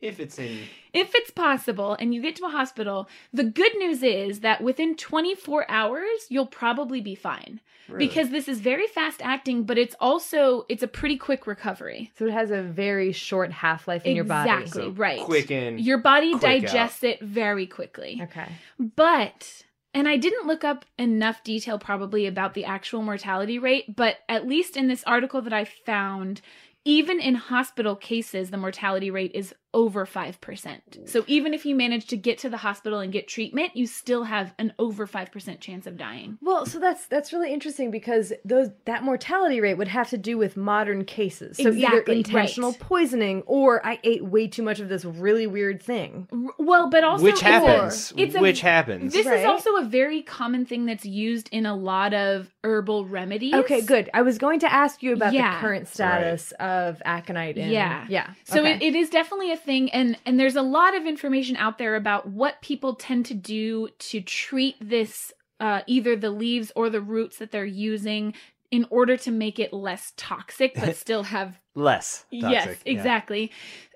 if 0.00 0.20
it's 0.20 0.38
in 0.38 0.60
if 0.92 1.14
it's 1.14 1.30
possible 1.30 1.96
and 1.98 2.14
you 2.14 2.22
get 2.22 2.36
to 2.36 2.46
a 2.46 2.50
hospital, 2.50 3.08
the 3.32 3.44
good 3.44 3.76
news 3.78 4.02
is 4.02 4.40
that 4.40 4.62
within 4.62 4.96
24 4.96 5.70
hours 5.70 6.26
you'll 6.28 6.46
probably 6.46 7.00
be 7.00 7.14
fine 7.14 7.60
really, 7.88 8.06
because 8.06 8.30
this 8.30 8.48
is 8.48 8.60
very 8.60 8.86
fast 8.86 9.20
acting, 9.22 9.64
but 9.64 9.78
it's 9.78 9.94
also 10.00 10.64
it's 10.68 10.82
a 10.82 10.88
pretty 10.88 11.16
quick 11.16 11.46
recovery. 11.46 12.10
so 12.18 12.26
it 12.26 12.32
has 12.32 12.50
a 12.50 12.62
very 12.62 13.12
short 13.12 13.52
half 13.52 13.86
life 13.88 14.04
in 14.04 14.16
your 14.16 14.24
body. 14.24 14.50
Exactly, 14.50 14.82
So 14.82 14.90
right. 14.90 15.20
quick 15.20 15.50
in 15.50 15.78
Your 15.78 15.98
body 15.98 16.32
quick 16.32 16.62
digests 16.62 17.02
it 17.04 17.20
very 17.20 17.66
quickly. 17.66 18.20
Okay. 18.22 18.48
But, 18.78 19.64
and 19.92 20.08
I 20.08 20.16
didn't 20.16 20.46
look 20.46 20.64
up 20.64 20.84
enough 20.98 21.42
detail 21.42 21.78
probably 21.78 22.26
about 22.26 22.54
the 22.54 22.64
actual 22.64 23.02
mortality 23.02 23.58
rate, 23.58 23.96
but 23.96 24.18
at 24.28 24.46
least 24.46 24.76
in 24.76 24.88
this 24.88 25.02
article 25.04 25.42
that 25.42 25.52
I 25.52 25.64
found, 25.64 26.40
even 26.84 27.20
in 27.20 27.34
hospital 27.34 27.96
cases, 27.96 28.50
the 28.50 28.56
mortality 28.56 29.10
rate 29.10 29.32
is 29.34 29.54
over 29.72 30.04
5%. 30.06 31.08
So 31.08 31.24
even 31.26 31.54
if 31.54 31.64
you 31.64 31.74
manage 31.74 32.06
to 32.08 32.16
get 32.16 32.38
to 32.38 32.48
the 32.48 32.56
hospital 32.56 32.98
and 33.00 33.12
get 33.12 33.28
treatment, 33.28 33.76
you 33.76 33.86
still 33.86 34.24
have 34.24 34.52
an 34.58 34.72
over 34.78 35.06
5% 35.06 35.60
chance 35.60 35.86
of 35.86 35.96
dying. 35.96 36.38
Well, 36.42 36.66
so 36.66 36.78
that's 36.78 37.06
that's 37.06 37.32
really 37.32 37.52
interesting 37.52 37.90
because 37.90 38.32
those 38.44 38.68
that 38.84 39.02
mortality 39.02 39.60
rate 39.60 39.74
would 39.74 39.88
have 39.88 40.08
to 40.10 40.18
do 40.18 40.36
with 40.38 40.56
modern 40.56 41.04
cases. 41.04 41.56
So 41.56 41.70
either 41.72 42.00
intentional 42.00 42.70
right. 42.72 42.80
poisoning 42.80 43.42
or 43.46 43.84
I 43.86 43.98
ate 44.04 44.24
way 44.24 44.48
too 44.48 44.62
much 44.62 44.80
of 44.80 44.88
this 44.88 45.04
really 45.04 45.46
weird 45.46 45.82
thing. 45.82 46.28
R- 46.32 46.54
Well, 46.58 46.90
but 46.90 47.04
also 47.04 47.24
which 47.24 47.40
happens. 47.40 48.12
it's 48.16 48.34
a- 48.34 48.40
which 48.40 48.60
happens. 48.60 49.12
This 49.12 49.26
Right. 49.26 49.40
is 49.40 49.44
also 49.46 49.76
a 49.76 49.84
very 49.84 50.22
common 50.22 50.64
thing 50.66 50.86
that's 50.86 51.06
used 51.06 51.48
in 51.52 51.66
a 51.66 51.74
lot 51.76 52.12
of 52.14 52.52
herbal 52.64 53.04
remedies. 53.06 53.54
Okay, 53.54 53.82
good. 53.82 54.10
I 54.14 54.22
was 54.22 54.38
going 54.38 54.60
to 54.60 54.72
ask 54.72 55.02
you 55.02 55.12
about 55.12 55.32
Yeah. 55.32 55.54
the 55.54 55.60
current 55.60 55.88
status 55.88 56.52
of 56.58 57.00
aconite. 57.04 57.56
In, 57.56 57.70
Yeah. 57.70 58.06
yeah. 58.08 58.30
So 58.44 58.60
okay. 58.60 58.72
it, 58.74 58.82
it 58.82 58.94
is 58.96 59.10
definitely 59.10 59.52
a 59.52 59.56
thing, 59.64 59.90
and 59.90 60.18
and 60.26 60.38
there's 60.38 60.56
a 60.56 60.62
lot 60.62 60.96
of 60.96 61.06
information 61.06 61.56
out 61.56 61.78
there 61.78 61.96
about 61.96 62.28
what 62.28 62.60
people 62.62 62.94
tend 62.94 63.26
to 63.26 63.34
do 63.34 63.88
to 63.98 64.20
treat 64.20 64.76
this, 64.80 65.32
uh, 65.58 65.80
either 65.86 66.16
the 66.16 66.30
leaves 66.30 66.72
or 66.74 66.90
the 66.90 67.00
roots 67.00 67.38
that 67.38 67.50
they're 67.52 67.64
using, 67.64 68.34
in 68.70 68.86
order 68.90 69.16
to 69.16 69.30
make 69.30 69.58
it 69.58 69.72
less 69.72 70.12
toxic, 70.16 70.74
but 70.74 70.96
still 70.96 71.24
have. 71.24 71.58
Less. 71.74 72.24
yes, 72.30 72.64
toxic, 72.64 72.80
yeah. 72.84 72.92
exactly. 72.92 73.52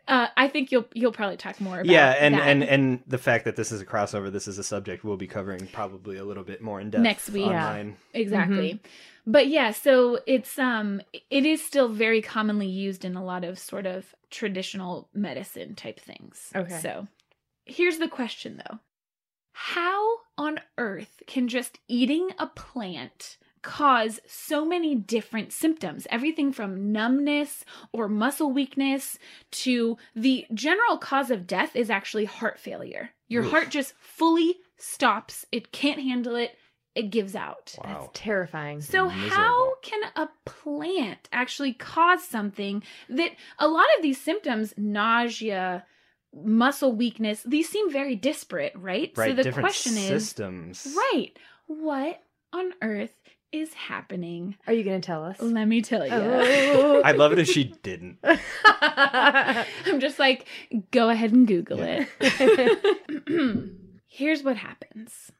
Uh, 0.06 0.26
I 0.36 0.48
think 0.48 0.70
you'll 0.70 0.86
you'll 0.92 1.12
probably 1.12 1.38
talk 1.38 1.60
more 1.60 1.80
about. 1.80 1.86
Yeah, 1.86 2.10
and, 2.10 2.34
that 2.34 2.42
and 2.42 2.62
and 2.62 3.02
the 3.06 3.18
fact 3.18 3.46
that 3.46 3.56
this 3.56 3.72
is 3.72 3.80
a 3.80 3.86
crossover, 3.86 4.30
this 4.30 4.46
is 4.46 4.58
a 4.58 4.64
subject 4.64 5.02
we'll 5.02 5.16
be 5.16 5.26
covering 5.26 5.66
probably 5.68 6.18
a 6.18 6.24
little 6.24 6.44
bit 6.44 6.60
more 6.60 6.80
in 6.80 6.90
depth 6.90 7.02
Next 7.02 7.30
week. 7.30 7.46
Yeah. 7.46 7.68
online. 7.68 7.96
exactly. 8.12 8.80
But 9.26 9.48
yeah, 9.48 9.70
so 9.70 10.20
it's 10.26 10.58
um 10.58 11.00
it 11.30 11.46
is 11.46 11.64
still 11.64 11.88
very 11.88 12.20
commonly 12.20 12.68
used 12.68 13.04
in 13.04 13.16
a 13.16 13.24
lot 13.24 13.44
of 13.44 13.58
sort 13.58 13.86
of 13.86 14.14
traditional 14.30 15.08
medicine 15.14 15.74
type 15.74 16.00
things. 16.00 16.50
Okay. 16.54 16.78
So 16.78 17.06
here's 17.64 17.98
the 17.98 18.08
question 18.08 18.60
though. 18.68 18.78
How 19.52 20.18
on 20.36 20.60
earth 20.78 21.22
can 21.26 21.48
just 21.48 21.78
eating 21.88 22.30
a 22.38 22.48
plant 22.48 23.38
cause 23.62 24.20
so 24.26 24.64
many 24.64 24.94
different 24.94 25.52
symptoms? 25.52 26.06
Everything 26.10 26.52
from 26.52 26.92
numbness 26.92 27.64
or 27.92 28.08
muscle 28.08 28.52
weakness 28.52 29.18
to 29.52 29.96
the 30.14 30.44
general 30.52 30.98
cause 30.98 31.30
of 31.30 31.46
death 31.46 31.76
is 31.76 31.88
actually 31.88 32.24
heart 32.24 32.58
failure. 32.58 33.10
Your 33.28 33.44
Oof. 33.44 33.50
heart 33.52 33.70
just 33.70 33.94
fully 33.98 34.56
stops. 34.76 35.46
It 35.52 35.72
can't 35.72 36.00
handle 36.00 36.34
it. 36.34 36.58
It 36.94 37.10
gives 37.10 37.34
out. 37.34 37.74
Wow. 37.82 37.90
That's 37.92 38.08
terrifying. 38.20 38.80
So, 38.80 39.06
Miserable. 39.08 39.28
how 39.30 39.74
can 39.82 40.00
a 40.14 40.28
plant 40.44 41.28
actually 41.32 41.72
cause 41.72 42.22
something 42.22 42.82
that 43.08 43.32
a 43.58 43.66
lot 43.66 43.86
of 43.96 44.02
these 44.02 44.20
symptoms, 44.20 44.72
nausea, 44.76 45.84
muscle 46.32 46.92
weakness, 46.92 47.42
these 47.44 47.68
seem 47.68 47.90
very 47.92 48.14
disparate, 48.14 48.72
right? 48.76 49.12
Right, 49.16 49.30
so, 49.30 49.34
the 49.34 49.42
different 49.42 49.64
question 49.66 49.92
systems. 49.94 50.86
is 50.86 50.94
right, 51.12 51.36
what 51.66 52.22
on 52.52 52.72
earth 52.80 53.14
is 53.50 53.72
happening? 53.74 54.56
Are 54.66 54.72
you 54.72 54.82
going 54.84 55.00
to 55.00 55.06
tell 55.06 55.24
us? 55.24 55.40
Let 55.40 55.66
me 55.66 55.80
tell 55.82 56.06
you. 56.06 56.12
Oh. 56.76 57.02
I'd 57.04 57.16
love 57.16 57.32
it 57.32 57.38
if 57.40 57.48
she 57.48 57.64
didn't. 57.82 58.18
I'm 58.64 60.00
just 60.00 60.18
like, 60.18 60.46
go 60.92 61.08
ahead 61.08 61.32
and 61.32 61.46
Google 61.46 61.78
Yeah. 61.78 62.04
it. 62.20 63.70
Here's 64.06 64.42
what 64.44 64.56
happens 64.56 65.32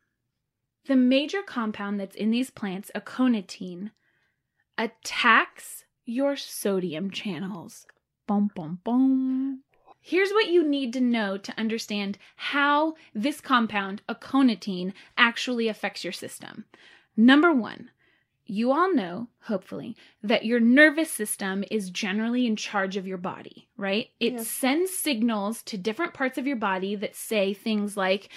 the 0.87 0.97
major 0.97 1.43
compound 1.43 1.99
that's 1.99 2.17
in 2.17 2.31
these 2.31 2.51
plants, 2.51 2.91
aconitine, 2.95 3.91
attacks 4.77 5.85
your 6.05 6.37
sodium 6.37 7.11
channels. 7.11 7.87
Boom, 8.27 8.51
boom, 8.55 8.81
boom. 8.85 9.61
Here's 10.01 10.31
what 10.33 10.49
you 10.49 10.67
need 10.69 10.93
to 10.95 11.01
know 11.01 11.39
to 11.39 11.59
understand 11.59 12.19
how 12.37 12.95
this 13.15 13.41
compound, 13.41 14.03
aconitine, 14.09 14.93
actually 15.17 15.69
affects 15.69 16.05
your 16.05 16.13
system. 16.13 16.67
Number 17.17 17.53
one, 17.53 17.91
you 18.47 18.73
all 18.73 18.93
know, 18.95 19.29
hopefully, 19.45 19.97
that 20.23 20.45
your 20.45 20.61
nervous 20.61 21.11
system 21.11 21.65
is 21.71 21.89
generally 21.89 22.47
in 22.47 22.57
charge 22.57 22.99
of 22.99 23.07
your 23.07 23.17
body, 23.17 23.69
right? 23.79 24.11
It 24.21 24.35
Yeah. 24.35 24.43
sends 24.43 24.93
signals 24.93 25.63
to 25.63 25.79
different 25.79 26.13
parts 26.13 26.37
of 26.37 26.47
your 26.47 26.57
body 26.57 26.95
that 26.97 27.17
say 27.17 27.55
things 27.55 27.97
like 27.97 28.29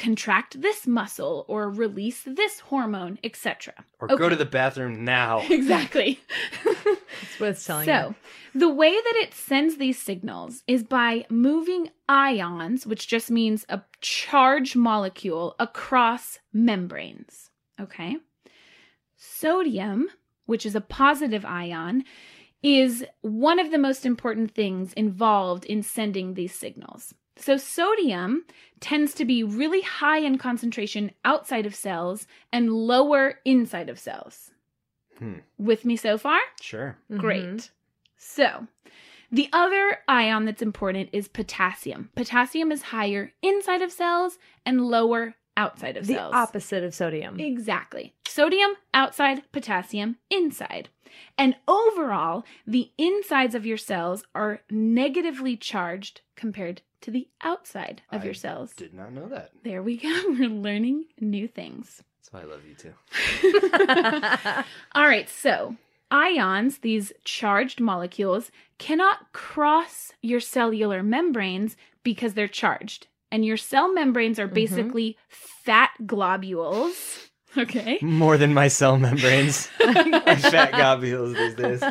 contract 0.00 0.62
this 0.62 0.86
muscle 0.86 1.44
or 1.46 1.70
release 1.70 2.22
this 2.26 2.60
hormone, 2.60 3.18
etc. 3.22 3.74
Or 4.00 4.08
go 4.08 4.30
to 4.30 4.36
the 4.36 4.46
bathroom 4.46 5.04
now. 5.04 5.44
Exactly. 5.50 6.18
That's 6.64 7.38
what 7.38 7.50
it's 7.50 7.64
telling 7.64 7.86
you. 7.86 7.92
So, 7.92 8.14
the 8.54 8.70
way 8.70 8.92
that 8.92 9.14
it 9.16 9.34
sends 9.34 9.76
these 9.76 10.00
signals 10.00 10.62
is 10.66 10.82
by 10.82 11.26
moving 11.28 11.90
ions, 12.08 12.86
which 12.86 13.08
just 13.08 13.30
means 13.30 13.66
a 13.68 13.82
charged 14.00 14.74
molecule, 14.74 15.54
across 15.58 16.38
membranes. 16.52 17.50
Okay? 17.78 18.16
Sodium, 19.16 20.08
which 20.46 20.64
is 20.64 20.74
a 20.74 20.80
positive 20.80 21.44
ion, 21.44 22.04
is 22.62 23.04
one 23.20 23.58
of 23.58 23.70
the 23.70 23.78
most 23.78 24.06
important 24.06 24.50
things 24.52 24.94
involved 24.94 25.66
in 25.66 25.82
sending 25.82 26.34
these 26.34 26.54
signals. 26.54 27.14
So, 27.40 27.56
sodium 27.56 28.44
tends 28.80 29.14
to 29.14 29.24
be 29.24 29.42
really 29.42 29.80
high 29.80 30.18
in 30.18 30.36
concentration 30.38 31.10
outside 31.24 31.64
of 31.66 31.74
cells 31.74 32.26
and 32.52 32.70
lower 32.72 33.40
inside 33.44 33.88
of 33.88 33.98
cells. 33.98 34.50
Hmm. 35.18 35.38
With 35.58 35.84
me 35.84 35.96
so 35.96 36.18
far? 36.18 36.38
Sure. 36.60 36.98
you. 37.08 37.18
Great. 37.18 37.70
So, 38.16 38.66
the 39.32 39.48
other 39.52 39.98
ion 40.08 40.44
that's 40.44 40.60
important 40.62 41.08
is 41.12 41.28
potassium. 41.28 42.10
Potassium 42.14 42.70
is 42.72 42.82
higher 42.82 43.32
inside 43.42 43.80
of 43.82 43.92
cells 43.92 44.38
and 44.66 44.86
lower 44.86 45.34
outside 45.56 45.96
of 45.96 46.06
The 46.06 46.14
cells. 46.14 46.34
opposite 46.34 46.84
of 46.84 46.94
sodium. 46.94 47.38
Exactly. 47.40 48.14
Sodium 48.26 48.74
outside, 48.94 49.42
potassium 49.52 50.16
inside. 50.30 50.88
And 51.38 51.56
overall, 51.66 52.44
the 52.66 52.90
insides 52.98 53.54
of 53.54 53.66
your 53.66 53.76
cells 53.76 54.24
are 54.34 54.60
negatively 54.70 55.56
charged 55.56 56.20
compared 56.36 56.82
to 57.02 57.10
the 57.10 57.28
outside 57.42 58.02
of 58.12 58.22
I 58.22 58.24
your 58.24 58.34
cells. 58.34 58.72
Did 58.74 58.94
not 58.94 59.12
know 59.12 59.28
that. 59.28 59.50
There 59.64 59.82
we 59.82 59.96
go. 59.96 60.08
We're 60.28 60.48
learning 60.48 61.06
new 61.20 61.48
things. 61.48 62.02
That's 62.18 62.32
why 62.32 62.40
I 62.42 62.44
love 62.44 62.60
you 62.66 62.74
too. 62.74 62.94
All 64.94 65.06
right, 65.06 65.28
so 65.28 65.76
ions, 66.10 66.78
these 66.78 67.12
charged 67.24 67.80
molecules, 67.80 68.50
cannot 68.78 69.32
cross 69.32 70.12
your 70.22 70.40
cellular 70.40 71.02
membranes 71.02 71.76
because 72.02 72.34
they're 72.34 72.48
charged. 72.48 73.06
And 73.32 73.44
your 73.44 73.56
cell 73.56 73.92
membranes 73.92 74.38
are 74.40 74.48
Mhm. 74.48 74.54
basically 74.54 75.16
fat 75.28 75.90
globules. 76.06 77.26
Okay. 77.58 77.98
More 78.00 78.36
than 78.38 78.54
my 78.54 78.68
cell 78.68 78.96
membranes. 78.96 79.66
Fat 79.66 80.70
globules 80.72 81.34
these 81.36 81.54
days. 81.56 81.82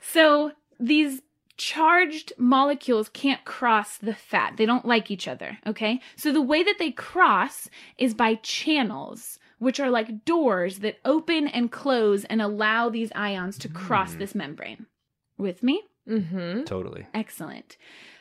So 0.00 0.52
these 0.78 1.20
charged 1.56 2.32
molecules 2.38 3.08
can't 3.08 3.44
cross 3.44 3.96
the 3.98 4.14
fat. 4.14 4.54
They 4.56 4.66
don't 4.66 4.84
like 4.84 5.10
each 5.10 5.26
other. 5.28 5.58
Okay. 5.66 6.00
So 6.16 6.32
the 6.32 6.42
way 6.42 6.62
that 6.62 6.76
they 6.78 6.90
cross 6.90 7.68
is 7.98 8.14
by 8.14 8.36
channels, 8.36 9.38
which 9.58 9.80
are 9.80 9.90
like 9.90 10.24
doors 10.24 10.80
that 10.80 10.98
open 11.04 11.48
and 11.48 11.72
close 11.72 12.24
and 12.24 12.42
allow 12.42 12.88
these 12.88 13.10
ions 13.14 13.58
to 13.58 13.68
cross 13.68 14.12
Hmm. 14.12 14.18
this 14.18 14.34
membrane. 14.34 14.86
With 15.38 15.62
me? 15.62 15.82
mm-hmm. 16.08 16.62
Totally. 16.64 17.06
Excellent. 17.14 17.76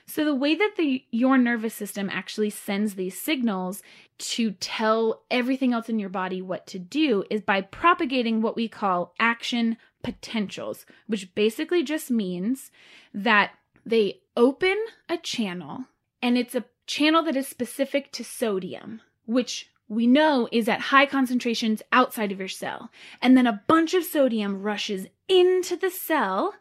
So 0.08 0.24
the 0.26 0.36
way 0.36 0.54
that 0.56 0.74
the 0.78 1.04
your 1.12 1.38
nervous 1.38 1.74
system 1.74 2.10
actually 2.12 2.50
sends 2.52 2.94
these 2.96 3.20
signals 3.20 3.82
to 4.18 4.52
tell 4.52 5.24
everything 5.32 5.74
else 5.74 5.88
in 5.90 5.98
your 6.00 6.10
body 6.10 6.42
what 6.42 6.68
to 6.68 6.80
do 6.80 7.24
is 7.30 7.42
by 7.42 7.62
propagating 7.62 8.42
what 8.42 8.56
we 8.56 8.68
call 8.68 9.14
action 9.20 9.78
potentials, 10.06 10.86
which 11.08 11.34
basically 11.34 11.84
just 11.84 12.12
means 12.12 12.70
that 13.14 13.54
they 13.86 14.22
open 14.38 14.78
a 15.10 15.18
channel 15.18 15.86
and 16.22 16.38
it's 16.38 16.54
a 16.54 16.66
channel 16.86 17.24
that 17.24 17.36
is 17.36 17.48
specific 17.48 18.12
to 18.12 18.24
sodium, 18.24 19.02
which 19.26 19.72
we 19.88 20.06
know 20.06 20.48
is 20.52 20.70
at 20.70 20.80
high 20.80 21.08
concentrations 21.08 21.82
outside 21.92 22.32
of 22.32 22.40
your 22.40 22.48
cell. 22.48 22.90
And 23.22 23.36
then 23.36 23.48
a 23.48 23.64
bunch 23.68 23.96
of 23.96 24.04
sodium 24.04 24.62
rushes 24.62 25.08
into 25.28 25.76
the 25.76 25.90
cell. 25.90 26.54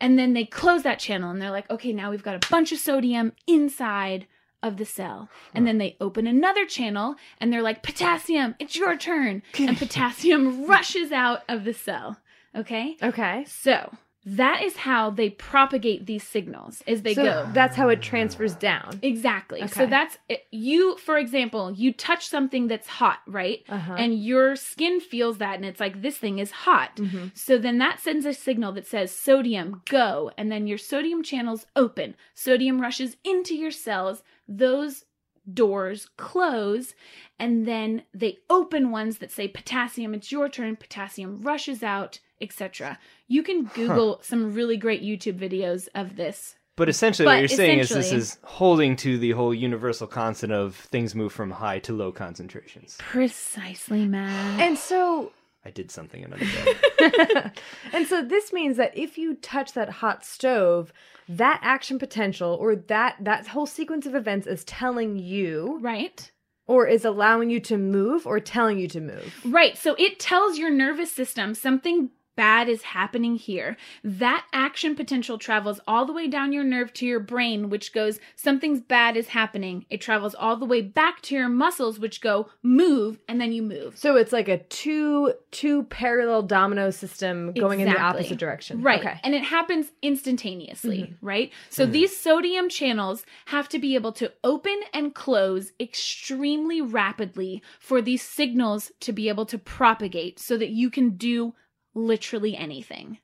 And 0.00 0.18
then 0.18 0.32
they 0.32 0.46
close 0.46 0.82
that 0.82 0.98
channel 0.98 1.30
and 1.30 1.40
they're 1.40 1.50
like, 1.50 1.70
okay, 1.70 1.92
now 1.92 2.10
we've 2.10 2.22
got 2.22 2.42
a 2.42 2.50
bunch 2.50 2.72
of 2.72 2.78
sodium 2.78 3.32
inside 3.46 4.26
of 4.62 4.78
the 4.78 4.86
cell. 4.86 5.28
And 5.54 5.66
then 5.66 5.78
they 5.78 5.96
open 6.00 6.26
another 6.26 6.64
channel 6.64 7.16
and 7.38 7.52
they're 7.52 7.62
like, 7.62 7.82
potassium, 7.82 8.54
it's 8.58 8.76
your 8.76 8.96
turn. 8.96 9.42
And 9.58 9.76
potassium 9.76 10.66
rushes 10.66 11.12
out 11.12 11.42
of 11.48 11.64
the 11.64 11.74
cell. 11.74 12.18
Okay? 12.54 12.96
Okay. 13.02 13.44
So 13.46 13.92
that 14.26 14.62
is 14.62 14.76
how 14.76 15.08
they 15.08 15.30
propagate 15.30 16.04
these 16.04 16.22
signals 16.22 16.82
as 16.86 17.02
they 17.02 17.14
so 17.14 17.22
go. 17.24 17.50
that's 17.54 17.74
how 17.74 17.88
it 17.88 18.02
transfers 18.02 18.54
down. 18.54 18.98
Exactly. 19.02 19.66
So 19.68 19.86
that's 19.86 20.18
it. 20.28 20.44
you, 20.50 20.96
for 20.98 21.16
example, 21.16 21.72
you 21.72 21.92
touch 21.92 22.28
something 22.28 22.68
that's 22.68 22.86
hot, 22.86 23.20
right? 23.26 23.62
Uh-huh. 23.68 23.94
And 23.94 24.22
your 24.22 24.56
skin 24.56 25.00
feels 25.00 25.38
that 25.38 25.56
and 25.56 25.64
it's 25.64 25.80
like, 25.80 26.02
this 26.02 26.18
thing 26.18 26.38
is 26.38 26.50
hot. 26.50 26.96
Mhm. 26.96 27.36
So 27.36 27.56
then 27.56 27.78
that 27.78 28.00
sends 28.00 28.26
a 28.26 28.34
signal 28.34 28.72
that 28.72 28.86
says 28.86 29.10
sodium, 29.10 29.80
go. 29.88 30.30
And 30.36 30.52
then 30.52 30.66
your 30.66 30.78
sodium 30.78 31.22
channels 31.22 31.64
open. 31.74 32.14
Sodium 32.34 32.80
rushes 32.80 33.16
into 33.24 33.54
your 33.54 33.70
cells. 33.70 34.22
Those 34.46 35.04
doors 35.50 36.08
close. 36.18 36.94
And 37.38 37.66
then 37.66 38.02
they 38.12 38.38
open 38.50 38.90
ones 38.90 39.18
that 39.18 39.32
say 39.32 39.48
potassium, 39.48 40.12
it's 40.12 40.30
your 40.30 40.50
turn. 40.50 40.76
Potassium 40.76 41.40
rushes 41.40 41.82
out, 41.82 42.20
etc. 42.40 42.98
You 43.28 43.42
can 43.42 43.64
Google 43.64 44.20
some 44.22 44.54
really 44.54 44.76
great 44.76 45.02
YouTube 45.02 45.38
videos 45.38 45.88
of 45.94 46.16
this. 46.16 46.56
But 46.76 46.88
essentially, 46.88 47.26
But 47.26 47.32
what 47.32 47.40
you're 47.40 47.48
saying 47.48 47.80
is 47.80 47.90
this 47.90 48.12
is 48.12 48.38
holding 48.42 48.96
to 48.96 49.18
the 49.18 49.32
whole 49.32 49.52
universal 49.52 50.06
constant 50.06 50.52
of 50.52 50.74
things 50.74 51.14
move 51.14 51.32
from 51.32 51.50
high 51.50 51.78
to 51.80 51.92
low 51.92 52.10
concentrations. 52.10 52.96
Precisely, 52.98 54.06
Matt. 54.06 54.60
And 54.60 54.78
so 54.78 55.32
I 55.64 55.70
did 55.70 55.90
something 55.90 56.24
another 56.24 56.46
day. 56.46 57.50
and 57.92 58.06
so 58.06 58.22
this 58.22 58.52
means 58.52 58.78
that 58.78 58.96
if 58.96 59.18
you 59.18 59.34
touch 59.34 59.74
that 59.74 59.90
hot 59.90 60.24
stove, 60.24 60.92
that 61.28 61.60
action 61.62 61.98
potential 61.98 62.56
or 62.58 62.74
that 62.74 63.16
that 63.20 63.48
whole 63.48 63.66
sequence 63.66 64.06
of 64.06 64.14
events 64.14 64.46
is 64.46 64.64
telling 64.64 65.16
you 65.16 65.78
right? 65.82 66.30
or 66.66 66.86
is 66.86 67.04
allowing 67.04 67.50
you 67.50 67.60
to 67.60 67.76
move 67.76 68.26
or 68.26 68.40
telling 68.40 68.78
you 68.78 68.88
to 68.88 69.00
move. 69.00 69.40
Right. 69.44 69.76
So 69.76 69.96
it 69.98 70.18
tells 70.18 70.56
your 70.56 70.70
nervous 70.70 71.12
system 71.12 71.54
something 71.54 72.10
bad 72.36 72.68
is 72.68 72.82
happening 72.82 73.36
here. 73.36 73.76
That 74.02 74.46
action 74.52 74.94
potential 74.94 75.38
travels 75.38 75.80
all 75.86 76.06
the 76.06 76.12
way 76.12 76.26
down 76.28 76.52
your 76.52 76.64
nerve 76.64 76.92
to 76.94 77.06
your 77.06 77.20
brain, 77.20 77.68
which 77.70 77.92
goes, 77.92 78.18
something's 78.36 78.80
bad 78.80 79.16
is 79.16 79.28
happening. 79.28 79.84
It 79.90 80.00
travels 80.00 80.34
all 80.34 80.56
the 80.56 80.64
way 80.64 80.80
back 80.80 81.20
to 81.22 81.34
your 81.34 81.48
muscles, 81.48 81.98
which 81.98 82.20
go, 82.20 82.48
move, 82.62 83.18
and 83.28 83.40
then 83.40 83.52
you 83.52 83.62
move. 83.62 83.98
So 83.98 84.16
it's 84.16 84.32
like 84.32 84.48
a 84.48 84.58
two 84.58 85.34
two 85.50 85.82
parallel 85.84 86.42
domino 86.42 86.90
system 86.90 87.52
going 87.52 87.80
in 87.80 87.88
the 87.88 87.98
opposite 88.00 88.38
direction. 88.38 88.82
Right. 88.82 89.00
Okay. 89.00 89.20
And 89.22 89.34
it 89.34 89.44
happens 89.44 89.90
instantaneously, 90.02 90.98
Mm-hmm. 91.02 91.26
right? 91.26 91.52
So 91.68 91.86
these 91.86 92.16
sodium 92.16 92.68
channels 92.68 93.24
have 93.46 93.68
to 93.70 93.78
be 93.78 93.94
able 93.94 94.12
to 94.12 94.32
open 94.44 94.80
and 94.94 95.14
close 95.14 95.72
extremely 95.80 96.80
rapidly 96.80 97.62
for 97.78 98.00
these 98.02 98.22
signals 98.22 98.92
to 99.00 99.12
be 99.12 99.28
able 99.28 99.46
to 99.46 99.58
propagate 99.58 100.38
so 100.38 100.56
that 100.56 100.70
you 100.70 100.90
can 100.90 101.10
do 101.16 101.54
literally 101.94 102.56
anything, 102.56 103.18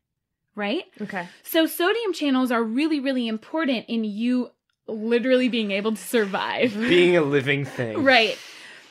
right? 0.55 0.85
Okay. 1.01 1.29
So 1.43 1.67
sodium 1.67 2.12
channels 2.12 2.51
are 2.51 2.62
really, 2.62 3.01
really 3.01 3.29
important 3.29 3.87
in 3.89 4.05
you 4.05 4.51
literally 4.87 5.49
being 5.49 5.71
able 5.71 5.93
to 5.93 6.03
survive. 6.03 6.75
Being 6.89 7.17
a 7.17 7.23
living 7.23 7.64
thing. 7.64 8.05
right. 8.05 8.39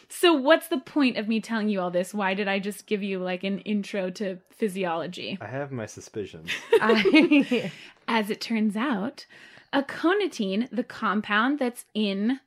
So 0.10 0.34
what's 0.34 0.68
the 0.68 0.78
point 0.78 1.18
of 1.18 1.28
me 1.28 1.42
telling 1.42 1.68
you 1.68 1.82
all 1.82 1.92
this? 1.92 2.14
Why 2.14 2.34
did 2.34 2.48
I 2.48 2.60
just 2.60 2.86
give 2.86 3.04
you 3.04 3.20
like 3.20 3.44
an 3.44 3.60
intro 3.60 4.10
to 4.12 4.38
physiology? 4.52 5.38
I 5.42 5.48
have 5.48 5.72
my 5.72 5.86
suspicions. 5.86 6.50
I, 6.74 7.72
As 8.08 8.30
it 8.30 8.40
turns 8.40 8.76
out, 8.78 9.26
aconitine, 9.74 10.70
the 10.72 10.84
compound 10.84 11.60
that's 11.60 11.86
in 11.94 12.40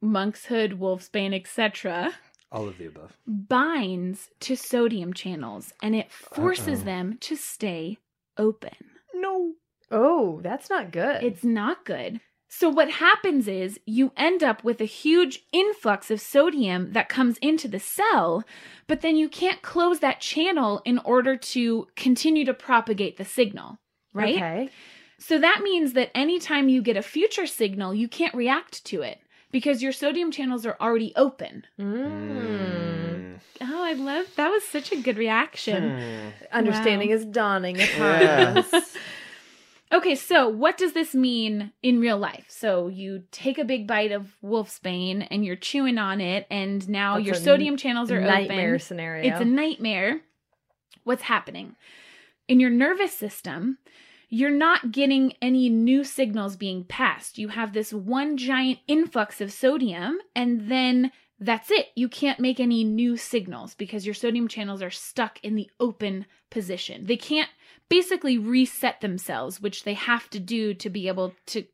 monk's 0.00 0.46
hood, 0.46 0.80
wolfsbane, 0.80 1.34
etc., 1.34 2.12
All 2.52 2.68
of 2.68 2.76
the 2.78 2.86
above. 2.86 3.16
binds 3.26 4.28
to 4.40 4.56
sodium 4.56 5.14
channels 5.14 5.72
and 5.82 5.94
it 5.96 6.12
forces 6.12 6.80
Uh-oh. 6.80 6.84
them 6.84 7.18
to 7.22 7.34
stay 7.36 7.96
open. 8.36 8.74
No. 9.14 9.54
oh, 9.90 10.40
that's 10.42 10.68
not 10.70 10.90
good. 10.92 11.22
It's 11.22 11.44
not 11.44 11.84
good. 11.84 12.20
So, 12.48 12.68
what 12.68 12.90
happens 12.90 13.48
is 13.48 13.80
you 13.86 14.12
end 14.14 14.42
up 14.42 14.62
with 14.62 14.82
a 14.82 14.84
huge 14.84 15.42
influx 15.52 16.10
of 16.10 16.20
sodium 16.20 16.92
that 16.92 17.08
comes 17.08 17.38
into 17.38 17.66
the 17.66 17.80
cell, 17.80 18.44
but 18.86 19.00
then 19.00 19.16
you 19.16 19.30
can't 19.30 19.62
close 19.62 20.00
that 20.00 20.20
channel 20.20 20.82
in 20.84 20.98
order 20.98 21.34
to 21.36 21.86
continue 21.96 22.44
to 22.44 22.52
propagate 22.52 23.16
the 23.16 23.24
signal, 23.24 23.78
right? 24.12 24.36
Okay. 24.36 24.70
So, 25.18 25.38
that 25.38 25.62
means 25.62 25.94
that 25.94 26.10
anytime 26.14 26.68
you 26.68 26.82
get 26.82 26.96
a 26.98 27.02
future 27.02 27.46
signal, 27.46 27.94
you 27.94 28.06
can't 28.06 28.34
react 28.34 28.84
to 28.86 29.00
it 29.00 29.20
because 29.52 29.82
your 29.82 29.92
sodium 29.92 30.30
channels 30.32 30.66
are 30.66 30.76
already 30.80 31.12
open. 31.14 31.64
Mm. 31.78 33.38
Oh, 33.60 33.84
I 33.84 33.92
love 33.92 34.26
that 34.36 34.48
was 34.50 34.64
such 34.64 34.90
a 34.90 34.96
good 35.00 35.16
reaction. 35.18 35.90
Hmm. 35.90 36.28
Understanding 36.56 37.10
Wow. 37.10 37.14
is 37.16 37.24
dawning 37.26 37.80
upon 37.80 38.00
Yeah. 38.00 38.54
us. 38.58 38.96
Okay, 39.94 40.14
so 40.14 40.48
what 40.48 40.78
does 40.78 40.94
this 40.94 41.14
mean 41.14 41.70
in 41.82 42.00
real 42.00 42.16
life? 42.16 42.46
So 42.48 42.88
you 42.88 43.24
take 43.30 43.58
a 43.58 43.64
big 43.64 43.86
bite 43.86 44.10
of 44.10 44.34
wolfsbane 44.42 45.28
and 45.30 45.44
you're 45.44 45.54
chewing 45.54 45.98
on 45.98 46.18
it, 46.18 46.46
and 46.50 46.88
now 46.88 47.16
That's 47.16 47.26
your 47.26 47.34
sodium 47.34 47.76
channels 47.76 48.10
are 48.10 48.18
Nightmare 48.18 48.68
open. 48.76 48.80
scenario. 48.80 49.30
It's 49.30 49.40
a 49.42 49.44
nightmare. 49.44 50.22
What's 51.04 51.24
happening? 51.24 51.76
In 52.48 52.58
your 52.58 52.70
nervous 52.70 53.12
system, 53.12 53.76
you're 54.34 54.48
not 54.48 54.92
getting 54.92 55.34
any 55.42 55.68
new 55.68 56.02
signals 56.02 56.56
being 56.56 56.84
passed. 56.84 57.36
You 57.36 57.48
have 57.48 57.74
this 57.74 57.92
one 57.92 58.38
giant 58.38 58.78
influx 58.88 59.42
of 59.42 59.52
sodium, 59.52 60.20
and 60.34 60.70
then 60.70 61.12
that's 61.38 61.70
it. 61.70 61.88
You 61.96 62.08
can't 62.08 62.40
make 62.40 62.58
any 62.58 62.82
new 62.82 63.18
signals 63.18 63.74
because 63.74 64.06
your 64.06 64.14
sodium 64.14 64.48
channels 64.48 64.80
are 64.80 64.90
stuck 64.90 65.38
in 65.42 65.54
the 65.54 65.68
open 65.78 66.24
position. 66.50 67.04
They 67.04 67.18
can't 67.18 67.50
basically 67.90 68.38
reset 68.38 69.02
themselves, 69.02 69.60
which 69.60 69.84
they 69.84 69.92
have 69.92 70.30
to 70.30 70.40
do 70.40 70.72
to 70.72 70.88
be 70.88 71.08
able 71.08 71.34
to 71.48 71.64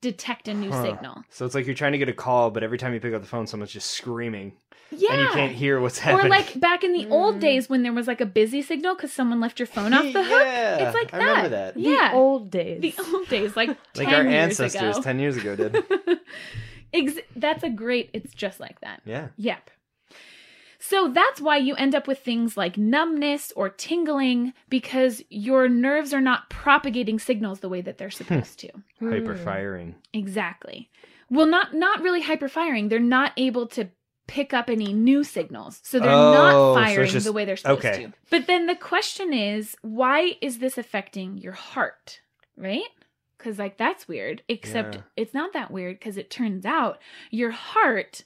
detect 0.00 0.48
a 0.48 0.54
new 0.54 0.70
Huh. 0.70 0.82
signal. 0.84 1.24
So 1.30 1.44
it's 1.46 1.54
like 1.54 1.66
you're 1.66 1.74
trying 1.74 1.92
to 1.92 1.98
get 1.98 2.08
a 2.08 2.12
call, 2.12 2.50
but 2.50 2.62
every 2.62 2.78
time 2.78 2.94
you 2.94 3.00
pick 3.00 3.14
up 3.14 3.20
the 3.22 3.28
phone, 3.28 3.46
someone's 3.46 3.72
just 3.72 3.90
screaming, 3.90 4.52
Yeah. 4.90 5.12
and 5.12 5.20
you 5.22 5.28
can't 5.30 5.52
hear 5.52 5.80
what's 5.80 5.98
happening. 5.98 6.26
or 6.26 6.28
like 6.28 6.58
back 6.60 6.84
in 6.84 6.92
the 6.92 7.06
old 7.08 7.36
Mm. 7.36 7.40
days 7.40 7.68
when 7.68 7.82
there 7.82 7.92
was 7.92 8.06
like 8.06 8.20
a 8.20 8.26
busy 8.26 8.62
signal 8.62 8.94
because 8.94 9.12
someone 9.12 9.40
left 9.40 9.58
your 9.58 9.66
phone 9.66 9.92
off 9.92 10.04
the 10.04 10.22
hook. 10.22 10.42
Yeah, 10.42 10.86
It's 10.86 10.94
like 10.94 11.10
that. 11.10 11.20
I 11.20 11.24
that. 11.24 11.28
remember 11.30 11.48
that. 11.50 11.74
the 11.74 11.80
yeah. 11.80 12.10
old 12.14 12.50
days. 12.50 12.80
The 12.80 12.94
old 13.12 13.28
days, 13.28 13.56
like 13.56 13.70
Like 13.96 14.08
our 14.08 14.22
years 14.22 14.60
ancestors 14.60 14.96
ago. 14.98 15.02
ten 15.02 15.18
years 15.18 15.36
ago 15.36 15.56
did. 15.56 15.76
Ex- 16.94 17.18
that's 17.36 17.62
a 17.64 17.68
great. 17.70 18.08
It's 18.14 18.32
just 18.32 18.60
like 18.60 18.80
that. 18.80 19.02
Yeah. 19.04 19.28
Yep. 19.36 19.70
So 20.80 21.08
that's 21.08 21.40
why 21.40 21.56
you 21.56 21.74
end 21.74 21.94
up 21.94 22.06
with 22.06 22.20
things 22.20 22.56
like 22.56 22.78
numbness 22.78 23.52
or 23.56 23.68
tingling 23.68 24.52
because 24.68 25.22
your 25.28 25.68
nerves 25.68 26.14
are 26.14 26.20
not 26.20 26.48
propagating 26.50 27.18
signals 27.18 27.60
the 27.60 27.68
way 27.68 27.80
that 27.80 27.98
they're 27.98 28.10
supposed 28.10 28.60
to. 28.60 28.68
Hmm. 29.00 29.10
Hyper 29.10 29.34
firing. 29.36 29.96
Exactly. 30.12 30.88
Well, 31.30 31.46
not 31.46 31.74
not 31.74 32.00
really 32.02 32.22
hyperfiring. 32.22 32.88
They're 32.88 33.00
not 33.00 33.32
able 33.36 33.66
to 33.68 33.88
pick 34.28 34.52
up 34.54 34.68
any 34.70 34.92
new 34.92 35.24
signals. 35.24 35.80
So 35.82 35.98
they're 35.98 36.08
Oh, 36.10 36.32
not 36.32 36.78
it's 36.82 36.86
firing 36.90 37.10
just- 37.10 37.26
the 37.26 37.32
way 37.32 37.44
they're 37.44 37.56
supposed 37.56 37.84
okay. 37.84 38.04
to. 38.04 38.12
But 38.30 38.46
then 38.46 38.66
the 38.66 38.76
question 38.76 39.32
is, 39.32 39.74
why 39.82 40.36
is 40.40 40.58
this 40.58 40.76
affecting 40.78 41.38
your 41.38 41.52
heart? 41.54 42.20
Right? 42.56 42.82
Cuz 43.38 43.58
like 43.58 43.78
that's 43.78 44.06
weird. 44.06 44.42
Except 44.48 44.96
Yeah. 44.96 45.00
it's 45.16 45.32
not 45.34 45.52
that 45.54 45.70
weird 45.70 46.00
cuz 46.00 46.16
it 46.16 46.30
turns 46.30 46.64
out 46.66 46.98
your 47.30 47.50
heart 47.52 48.22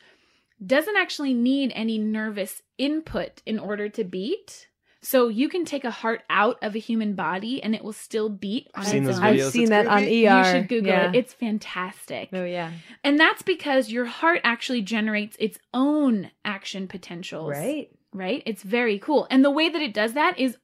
doesn't 0.67 0.97
actually 0.97 1.35
need 1.35 1.73
any 1.75 1.99
nervous 1.99 2.63
input 2.79 3.43
in 3.47 3.59
order 3.59 3.89
to 3.89 4.05
beat. 4.05 4.69
So 5.05 5.27
you 5.27 5.49
can 5.49 5.65
take 5.65 5.85
a 5.85 5.91
heart 5.91 6.23
out 6.31 6.59
of 6.63 6.77
a 6.77 6.79
human 6.79 7.15
body 7.15 7.61
and 7.61 7.75
it 7.75 7.83
will 7.83 7.93
still 7.93 8.29
beat 8.29 8.71
on 8.77 8.83
I've 8.83 8.89
seen 8.89 9.03
its 9.03 9.07
those 9.09 9.19
own. 9.19 9.25
I've 9.25 9.53
seen 9.53 9.63
it's 9.63 9.71
that 9.71 9.87
on 9.89 9.99
creepy. 9.99 10.29
ER. 10.29 10.39
You 10.39 10.45
should 10.45 10.69
Google 10.69 10.93
yeah. 10.93 11.09
it. 11.09 11.17
It's 11.17 11.35
fantastic. 11.35 12.29
oh 12.33 12.45
yeah. 12.45 12.71
And 13.03 13.19
that's 13.19 13.43
because 13.43 13.91
your 13.91 14.05
heart 14.05 14.41
actually 14.45 14.83
generates 14.83 15.37
its 15.41 15.59
own 15.75 16.31
action 16.45 16.87
potentials. 16.87 17.51
Right. 17.51 17.91
Right? 18.13 18.45
It's 18.47 18.63
very 18.63 19.01
cool. 19.01 19.27
And 19.29 19.45
the 19.45 19.51
way 19.51 19.69
that 19.69 19.83
it 19.83 19.93
does 19.93 20.13
that 20.13 20.39
is 20.39 20.57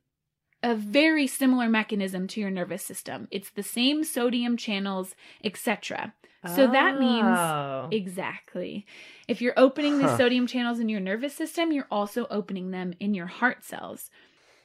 a 0.63 0.75
very 0.75 1.27
similar 1.27 1.69
mechanism 1.69 2.27
to 2.29 2.41
your 2.41 2.51
nervous 2.51 2.83
system. 2.83 3.29
It's 3.31 3.51
the 3.51 3.63
same 3.63 4.05
sodium 4.05 4.57
channels, 4.57 5.15
etc. 5.45 6.15
So 6.55 6.69
that 6.69 6.99
means 6.99 7.39
Oh. 7.39 7.89
exactly. 7.91 8.87
If 9.27 9.43
you're 9.43 9.59
opening 9.59 9.99
the 9.99 10.17
sodium 10.17 10.47
channels 10.47 10.79
in 10.79 10.89
your 10.89 11.01
nervous 11.01 11.35
system, 11.35 11.73
you're 11.73 11.89
also 11.91 12.27
opening 12.31 12.71
them 12.71 12.95
in 13.01 13.13
your 13.15 13.27
heart 13.27 13.65
cells. 13.65 14.11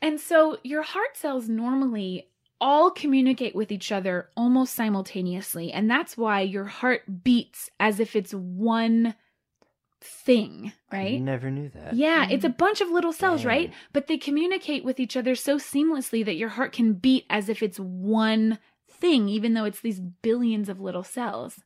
And 0.01 0.19
so 0.19 0.57
your 0.63 0.83
heart 0.83 1.15
cells 1.17 1.49
normally 1.49 2.29
all 2.61 2.91
communicate 2.91 3.55
with 3.55 3.71
each 3.71 3.91
other 3.91 4.29
almost 4.37 4.73
simultaneously. 4.75 5.71
And 5.71 5.89
that's 5.89 6.15
why 6.15 6.41
your 6.41 6.65
heart 6.65 7.23
beats 7.23 7.69
as 7.79 7.99
if 7.99 8.15
it's 8.15 8.33
one 8.33 9.15
thing, 10.03 10.73
I 10.91 10.95
right? 10.97 11.21
never 11.21 11.49
knew 11.49 11.69
that. 11.69 11.95
Yeah, 11.95 12.27
it's 12.29 12.45
a 12.45 12.49
bunch 12.49 12.81
of 12.81 12.89
little 12.89 13.13
cells, 13.13 13.45
right? 13.45 13.71
But 13.93 14.07
they 14.07 14.17
communicate 14.17 14.83
with 14.83 14.99
each 14.99 15.15
other 15.15 15.35
so 15.35 15.57
seamlessly 15.57 16.23
that 16.25 16.35
your 16.35 16.49
heart 16.49 16.73
can 16.73 16.93
beat 16.93 17.25
as 17.29 17.49
if 17.49 17.63
it's 17.63 17.79
one 17.79 18.59
thing, 18.89 19.29
even 19.29 19.53
though 19.53 19.65
it's 19.65 19.79
these 19.81 19.99
billions 19.99 20.69
of 20.69 20.79
little 20.81 21.03
cells. 21.03 21.61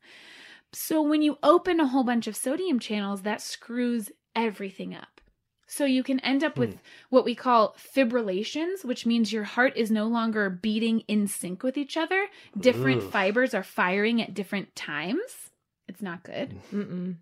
So 0.74 1.02
when 1.02 1.22
you 1.22 1.38
open 1.44 1.80
a 1.80 1.88
whole 1.88 2.04
bunch 2.04 2.28
of 2.28 2.36
sodium 2.36 2.80
channels, 2.80 3.22
that 3.24 3.42
screws 3.42 4.12
everything 4.36 4.94
up. 4.94 5.22
So 5.70 5.84
you 5.84 6.02
can 6.02 6.20
end 6.22 6.44
up 6.46 6.58
with 6.58 6.72
Hmm. 6.76 6.80
what 7.10 7.26
we 7.26 7.36
call 7.36 7.76
fibrillations, 7.78 8.86
which 8.86 9.06
means 9.06 9.34
your 9.34 9.44
heart 9.44 9.76
is 9.76 9.92
no 9.92 10.08
longer 10.08 10.50
beating 10.50 11.02
in 11.02 11.28
sync 11.28 11.62
with 11.64 11.78
each 11.78 11.98
other. 11.98 12.28
Different 12.58 13.04
Oof. 13.04 13.12
fibers 13.12 13.54
are 13.54 13.64
firing 13.64 14.22
at 14.22 14.34
different 14.34 14.76
times. 14.76 15.50
It's 15.90 16.02
not 16.02 16.24
good. 16.24 16.56
Mm-mm. 16.74 17.16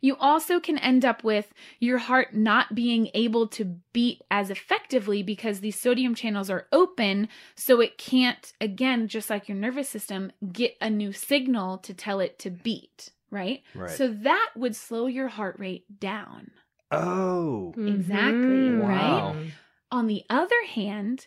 You 0.00 0.16
also 0.16 0.60
can 0.60 0.78
end 0.78 1.04
up 1.04 1.22
with 1.22 1.52
your 1.78 1.98
heart 1.98 2.34
not 2.34 2.74
being 2.74 3.10
able 3.14 3.46
to 3.48 3.64
beat 3.92 4.22
as 4.30 4.50
effectively 4.50 5.22
because 5.22 5.60
these 5.60 5.78
sodium 5.78 6.14
channels 6.14 6.48
are 6.50 6.66
open. 6.72 7.28
So 7.54 7.80
it 7.80 7.98
can't, 7.98 8.52
again, 8.60 9.08
just 9.08 9.28
like 9.30 9.48
your 9.48 9.58
nervous 9.58 9.88
system, 9.88 10.32
get 10.52 10.76
a 10.80 10.88
new 10.90 11.12
signal 11.12 11.78
to 11.78 11.92
tell 11.94 12.20
it 12.20 12.38
to 12.40 12.50
beat, 12.50 13.10
right? 13.30 13.62
Right. 13.74 13.90
So 13.90 14.08
that 14.08 14.50
would 14.56 14.74
slow 14.76 15.06
your 15.06 15.28
heart 15.28 15.56
rate 15.58 16.00
down. 16.00 16.50
oh. 16.92 17.72
Exactly, 17.76 18.68
Mhm. 18.68 18.84
right? 18.84 19.52
On 19.92 20.06
the 20.06 20.24
other 20.28 20.64
hand, 20.66 21.26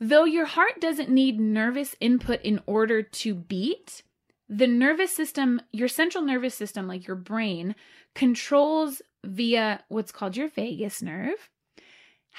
though 0.00 0.24
your 0.24 0.46
heart 0.46 0.80
doesn't 0.80 1.08
need 1.10 1.38
nervous 1.38 1.94
input 2.00 2.40
in 2.42 2.60
order 2.66 3.02
to 3.02 3.34
beat, 3.34 4.02
the 4.48 4.66
nervous 4.66 5.14
system, 5.14 5.60
your 5.72 5.88
central 5.88 6.24
nervous 6.24 6.54
system, 6.54 6.86
like 6.86 7.06
your 7.06 7.16
brain, 7.16 7.74
controls 8.14 9.02
via 9.24 9.82
what's 9.88 10.12
called 10.12 10.36
your 10.36 10.48
vagus 10.48 11.02
nerve 11.02 11.50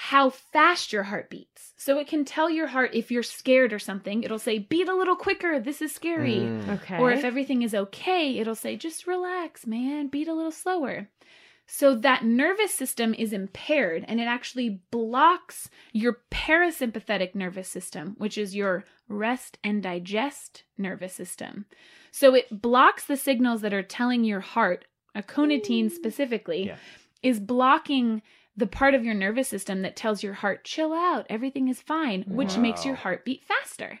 how 0.02 0.30
fast 0.30 0.94
your 0.94 1.02
heart 1.02 1.28
beats. 1.28 1.74
So 1.76 1.98
it 1.98 2.06
can 2.06 2.24
tell 2.24 2.48
your 2.48 2.68
heart 2.68 2.94
if 2.94 3.10
you're 3.10 3.22
scared 3.22 3.70
or 3.70 3.78
something, 3.78 4.22
it'll 4.22 4.38
say, 4.38 4.58
beat 4.58 4.88
a 4.88 4.96
little 4.96 5.14
quicker, 5.14 5.60
this 5.60 5.82
is 5.82 5.94
scary. 5.94 6.36
Mm. 6.36 6.68
Okay. 6.76 6.96
Or 6.96 7.10
if 7.10 7.22
everything 7.22 7.60
is 7.60 7.74
okay, 7.74 8.38
it'll 8.38 8.54
say, 8.54 8.76
just 8.76 9.06
relax, 9.06 9.66
man, 9.66 10.06
beat 10.06 10.26
a 10.26 10.32
little 10.32 10.52
slower. 10.52 11.08
So 11.66 11.94
that 11.96 12.24
nervous 12.24 12.72
system 12.72 13.12
is 13.12 13.34
impaired 13.34 14.06
and 14.08 14.18
it 14.18 14.24
actually 14.24 14.80
blocks 14.90 15.68
your 15.92 16.20
parasympathetic 16.30 17.34
nervous 17.34 17.68
system, 17.68 18.14
which 18.16 18.38
is 18.38 18.56
your 18.56 18.86
rest 19.06 19.58
and 19.62 19.82
digest 19.82 20.64
nervous 20.78 21.12
system. 21.12 21.66
So 22.12 22.34
it 22.34 22.62
blocks 22.62 23.04
the 23.04 23.16
signals 23.16 23.60
that 23.62 23.72
are 23.72 23.82
telling 23.82 24.24
your 24.24 24.40
heart, 24.40 24.84
aconitine 25.14 25.88
mm. 25.88 25.92
specifically, 25.92 26.66
Yeah. 26.66 26.76
is 27.22 27.40
blocking 27.40 28.22
the 28.56 28.66
part 28.66 28.94
of 28.94 29.04
your 29.04 29.14
nervous 29.14 29.48
system 29.48 29.82
that 29.82 29.96
tells 29.96 30.22
your 30.22 30.34
heart, 30.34 30.64
chill 30.64 30.92
out, 30.92 31.26
everything 31.30 31.68
is 31.68 31.80
fine, 31.80 32.24
which 32.26 32.56
makes 32.58 32.84
your 32.84 32.94
Wow. 32.94 33.00
heart 33.00 33.24
beat 33.24 33.44
faster. 33.44 34.00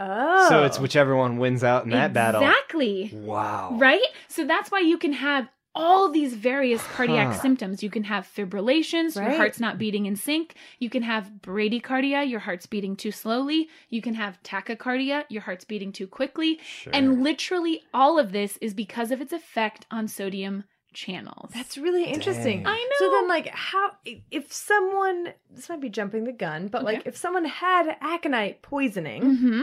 oh. 0.00 0.48
So 0.48 0.64
it's 0.64 0.78
oh. 0.78 0.82
whichever 0.82 1.16
one 1.16 1.38
wins 1.38 1.62
out 1.62 1.84
in 1.84 1.90
that 1.90 2.12
battle. 2.12 2.42
Exactly. 2.42 3.10
Wow. 3.14 3.76
Right? 3.78 4.02
So 4.28 4.44
that's 4.44 4.70
why 4.70 4.80
you 4.80 4.98
can 4.98 5.12
have 5.12 5.48
all 5.74 6.10
these 6.10 6.34
various 6.34 6.82
cardiac 6.82 7.28
Huh. 7.32 7.40
symptoms. 7.40 7.82
You 7.82 7.90
can 7.90 8.04
have 8.04 8.26
fibrillations, 8.26 9.14
your 9.14 9.36
heart's 9.36 9.60
not 9.60 9.78
beating 9.78 10.06
in 10.06 10.16
sync. 10.16 10.54
You 10.78 10.90
can 10.90 11.02
have 11.02 11.30
bradycardia, 11.40 12.28
your 12.28 12.40
heart's 12.40 12.66
beating 12.66 12.96
too 12.96 13.10
slowly. 13.12 13.68
You 13.88 14.02
can 14.02 14.14
have 14.14 14.42
tachycardia, 14.42 15.24
your 15.28 15.42
heart's 15.42 15.64
beating 15.64 15.92
too 15.92 16.06
quickly. 16.06 16.58
Sure. 16.62 16.92
And 16.94 17.22
literally 17.22 17.82
all 17.94 18.18
of 18.18 18.32
this 18.32 18.58
is 18.60 18.74
because 18.74 19.10
of 19.10 19.20
its 19.20 19.32
effect 19.32 19.86
on 19.90 20.08
sodium 20.08 20.64
channels. 20.92 21.50
That's 21.54 21.78
really 21.78 22.04
interesting. 22.04 22.58
Dang. 22.64 22.66
I 22.66 22.88
know. 22.90 23.06
So 23.06 23.10
then, 23.10 23.28
like, 23.28 23.48
how 23.48 23.92
if 24.30 24.52
someone 24.52 25.32
this 25.50 25.68
might 25.68 25.80
be 25.80 25.88
jumping 25.88 26.24
the 26.24 26.32
gun, 26.32 26.68
but 26.68 26.84
like 26.84 27.02
if 27.06 27.16
someone 27.16 27.46
had 27.46 27.96
aconite 28.00 28.60
poisoning, 28.62 29.36
hmm 29.36 29.60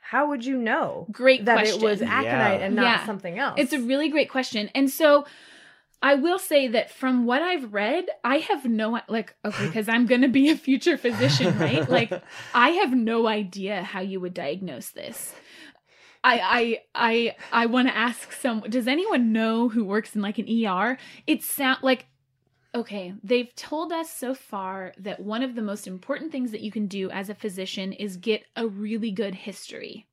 how 0.00 0.28
would 0.28 0.44
you 0.44 0.56
know 0.56 1.06
Great 1.12 1.44
that 1.44 1.54
question. 1.58 1.80
it 1.80 1.84
was 1.84 2.02
aconite 2.02 2.24
Yeah. 2.60 2.66
and 2.66 2.76
not 2.76 2.82
Yeah. 2.84 3.06
something 3.06 3.38
else? 3.38 3.54
It's 3.58 3.72
a 3.72 3.80
really 3.80 4.08
great 4.08 4.28
question. 4.30 4.70
And 4.74 4.90
so 4.90 5.24
I 6.02 6.14
will 6.14 6.38
say 6.38 6.66
that 6.68 6.90
from 6.90 7.26
what 7.26 7.42
I've 7.42 7.72
read, 7.74 8.06
I 8.24 8.38
have 8.38 8.64
no 8.64 8.98
like 9.08 9.34
okay, 9.44 9.66
because 9.66 9.88
I'm 9.88 10.06
gonna 10.06 10.28
be 10.28 10.48
a 10.50 10.56
future 10.56 10.96
physician, 10.96 11.58
right? 11.58 11.88
Like 11.98 12.10
I 12.54 12.70
have 12.70 12.92
no 12.94 13.26
idea 13.26 13.82
how 13.82 14.00
you 14.00 14.18
would 14.20 14.34
diagnose 14.34 14.90
this. 14.90 15.34
I 16.24 16.40
I 16.40 16.78
I 16.94 17.36
I 17.62 17.66
want 17.66 17.88
to 17.88 17.96
ask 17.96 18.32
some. 18.32 18.60
Does 18.68 18.86
anyone 18.88 19.32
know 19.32 19.68
who 19.68 19.84
works 19.84 20.14
in 20.16 20.22
like 20.22 20.38
an 20.38 20.46
ER? 20.48 20.98
It 21.26 21.42
sound 21.42 21.78
like 21.82 22.06
okay. 22.74 23.14
They've 23.22 23.54
told 23.54 23.92
us 23.92 24.10
so 24.10 24.34
far 24.34 24.92
that 24.98 25.20
one 25.20 25.42
of 25.42 25.54
the 25.54 25.62
most 25.62 25.86
important 25.86 26.32
things 26.32 26.50
that 26.52 26.60
you 26.60 26.70
can 26.70 26.86
do 26.86 27.10
as 27.10 27.28
a 27.28 27.34
physician 27.34 27.92
is 27.92 28.16
get 28.16 28.44
a 28.56 28.66
really 28.66 29.10
good 29.10 29.34
history. 29.34 30.06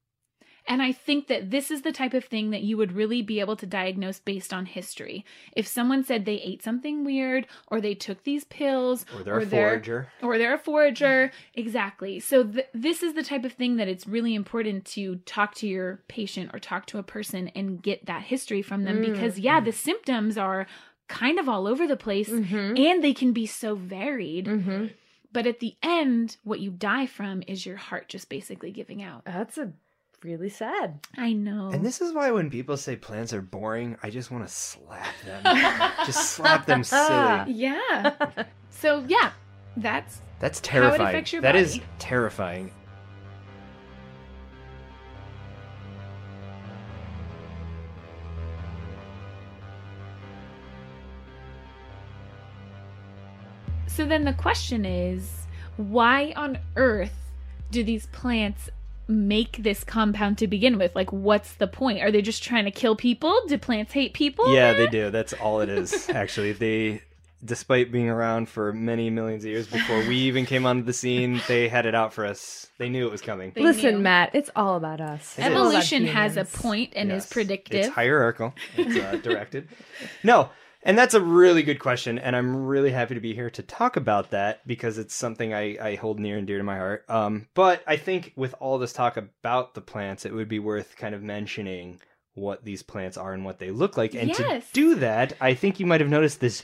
And 0.69 0.81
I 0.81 0.91
think 0.91 1.27
that 1.27 1.49
this 1.49 1.71
is 1.71 1.83
the 1.83 1.93
type 1.93 2.13
of 2.13 2.25
thing 2.25 2.49
that 2.49 2.61
you 2.61 2.75
would 2.75 2.91
really 2.91 3.21
be 3.21 3.39
able 3.39 3.55
to 3.55 3.65
diagnose 3.65 4.19
based 4.19 4.51
on 4.53 4.65
history. 4.65 5.23
If 5.55 5.65
someone 5.65 6.03
said 6.03 6.25
they 6.25 6.41
ate 6.41 6.61
something 6.61 7.05
weird, 7.05 7.47
or 7.69 7.79
they 7.79 7.93
took 7.95 8.25
these 8.25 8.43
pills, 8.43 9.05
or 9.15 9.23
they're 9.23 9.35
or 9.35 9.39
a 9.39 9.45
they're- 9.45 9.69
forager. 9.69 10.07
or 10.21 10.37
they're 10.37 10.55
a 10.55 10.59
forager. 10.59 11.31
Exactly. 11.53 12.19
So 12.19 12.43
th- 12.43 12.65
this 12.73 13.01
is 13.01 13.13
the 13.13 13.23
type 13.23 13.45
of 13.45 13.53
thing 13.53 13.77
that 13.77 13.87
it's 13.87 14.05
really 14.07 14.35
important 14.35 14.83
to 14.87 15.15
talk 15.25 15.55
to 15.55 15.67
your 15.67 16.01
patient 16.09 16.51
or 16.53 16.59
talk 16.59 16.85
to 16.87 16.97
a 16.97 17.03
person 17.03 17.47
and 17.55 17.81
get 17.81 18.05
that 18.07 18.23
history 18.23 18.61
from 18.61 18.83
them 18.83 18.97
Mm. 18.97 19.13
because 19.13 19.39
yeah, 19.39 19.61
the 19.61 19.71
symptoms 19.71 20.37
are 20.37 20.67
kind 21.07 21.39
of 21.39 21.47
all 21.49 21.67
over 21.67 21.87
the 21.87 21.97
place 21.97 22.29
Mhm. 22.29 22.77
and 22.79 23.03
they 23.03 23.13
can 23.13 23.31
be 23.33 23.45
so 23.45 23.75
varied. 23.75 24.45
Mhm. 24.45 24.93
But 25.31 25.45
at 25.47 25.59
the 25.59 25.75
end, 25.83 26.37
what 26.43 26.59
you 26.59 26.71
die 26.71 27.05
from 27.05 27.43
is 27.47 27.65
your 27.65 27.77
heart 27.77 28.09
just 28.09 28.29
basically 28.29 28.71
giving 28.71 29.01
out. 29.03 29.23
That's 29.25 29.57
a 29.57 29.71
really 30.23 30.49
sad. 30.49 30.99
I 31.17 31.33
know. 31.33 31.69
And 31.69 31.85
this 31.85 32.01
is 32.01 32.13
why 32.13 32.31
when 32.31 32.49
people 32.49 32.75
say 32.77 32.95
plants 32.95 33.33
are 33.33 33.41
boring, 33.41 33.97
I 34.01 34.09
just 34.09 34.31
want 34.31 34.47
to 34.47 34.51
slap 34.53 35.05
them. 35.25 35.43
just 36.05 36.31
slap 36.31 36.65
them 36.65 36.83
silly. 36.83 37.43
yeah. 37.53 38.15
So 38.69 39.03
yeah, 39.07 39.31
that's 39.75 40.21
That's 40.39 40.59
How 40.59 40.61
it 40.61 40.71
terrifying. 40.81 41.01
affects 41.09 41.33
your 41.33 41.41
That 41.41 41.55
is 41.55 41.73
body. 41.77 41.89
terrifying. 41.99 42.71
So 53.97 54.05
then 54.05 54.25
the 54.25 54.33
question 54.33 54.85
is 54.85 55.47
why 55.77 56.31
on 56.35 56.59
earth 56.75 57.31
do 57.71 57.83
these 57.83 58.05
plants 58.05 58.69
make 59.07 59.57
this 59.63 59.83
compound 59.83 60.37
to 60.37 60.45
begin 60.45 60.77
with? 60.77 60.95
Like, 60.95 61.11
what's 61.11 61.53
the 61.55 61.65
point? 61.65 62.03
Are 62.03 62.11
they 62.11 62.21
just 62.21 62.43
trying 62.43 62.65
to 62.65 62.71
kill 62.71 62.95
people? 62.95 63.35
Do 63.47 63.57
plants 63.57 63.93
hate 63.93 64.13
people? 64.13 64.53
yeah, 64.53 64.73
Matt? 64.73 64.77
they 64.77 64.87
do. 64.99 65.09
That's 65.09 65.33
all 65.33 65.61
it 65.61 65.69
is. 65.69 66.09
Actually, 66.13 66.51
they, 66.51 67.01
despite 67.43 67.91
being 67.91 68.07
around 68.07 68.49
for 68.49 68.71
many 68.71 69.09
millions 69.09 69.43
of 69.43 69.49
years 69.49 69.65
before 69.65 69.97
we 70.01 70.17
even 70.17 70.45
came 70.45 70.67
onto 70.67 70.83
the 70.83 70.93
scene, 70.93 71.41
they 71.47 71.67
had 71.67 71.87
it 71.87 71.95
out 71.95 72.13
for 72.13 72.23
us. 72.23 72.67
They 72.77 72.89
knew 72.89 73.07
it 73.07 73.11
was 73.11 73.21
coming. 73.21 73.51
They 73.55 73.63
Listen, 73.63 73.95
knew. 73.95 74.01
Matt, 74.01 74.29
it's 74.35 74.51
all 74.55 74.75
about 74.77 75.01
us. 75.01 75.39
It 75.39 75.41
is. 75.41 75.47
It's 75.47 75.55
all 75.55 75.69
about 75.69 75.69
Evolution 75.69 76.05
has 76.05 76.37
a 76.37 76.45
point 76.45 76.93
and 76.95 77.09
Yes. 77.09 77.25
is 77.25 77.31
predictive. 77.33 77.79
It's 77.79 77.89
hierarchical. 77.95 78.53
It's 78.77 78.95
uh, 78.95 79.15
directed. 79.23 79.69
no, 80.23 80.51
and 80.83 80.97
that's 80.97 81.13
a 81.13 81.21
really 81.21 81.63
good 81.63 81.79
question, 81.79 82.17
and 82.19 82.35
I'm 82.35 82.55
really 82.65 82.91
happy 82.91 83.15
to 83.15 83.21
be 83.21 83.33
here 83.33 83.49
to 83.51 83.61
talk 83.63 83.95
about 83.97 84.31
that 84.31 84.65
because 84.67 84.97
it's 84.97 85.13
something 85.15 85.53
I, 85.53 85.77
I 85.81 85.95
hold 85.95 86.19
near 86.19 86.37
and 86.37 86.47
dear 86.47 86.57
to 86.57 86.63
my 86.63 86.77
heart. 86.77 87.05
Um, 87.09 87.47
but 87.53 87.83
I 87.87 87.97
think 87.97 88.33
with 88.35 88.53
all 88.59 88.77
this 88.77 88.93
talk 88.93 89.17
about 89.17 89.73
the 89.73 89.81
plants, 89.81 90.25
it 90.25 90.33
would 90.33 90.49
be 90.49 90.59
worth 90.59 90.95
kind 90.97 91.13
of 91.15 91.21
mentioning 91.23 91.99
what 92.35 92.63
these 92.63 92.83
plants 92.83 93.17
are 93.17 93.33
and 93.33 93.43
what 93.43 93.57
they 93.57 93.71
look 93.71 93.97
like. 93.97 94.13
And 94.13 94.29
Yes. 94.29 94.67
to 94.67 94.73
do 94.73 94.95
that, 94.95 95.33
I 95.41 95.55
think 95.55 95.79
you 95.79 95.87
might 95.87 96.01
have 96.01 96.09
noticed 96.09 96.39
this 96.39 96.61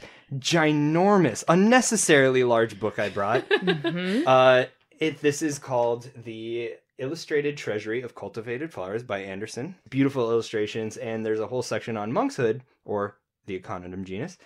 ginormous, 0.58 1.44
unnecessarily 1.48 2.44
large 2.44 2.80
book 2.80 3.00
I 3.00 3.10
brought. 3.10 3.48
Mhm. 3.50 4.24
Uh, 4.28 4.66
it 5.00 5.20
this 5.22 5.42
is 5.42 5.58
called 5.60 6.10
the 6.16 6.74
Illustrated 7.00 7.58
Treasury 7.58 8.02
of 8.04 8.14
Cultivated 8.16 8.72
Flowers 8.72 9.02
by 9.04 9.20
Anderson. 9.20 9.76
Beautiful 9.90 10.30
illustrations, 10.30 10.96
and 10.98 11.26
there's 11.26 11.40
a 11.40 11.48
whole 11.48 11.64
section 11.64 11.98
on 11.98 12.12
monkshood 12.14 12.62
or 12.86 13.18
the 13.46 13.60
Aconitum 13.60 14.04
genus, 14.04 14.38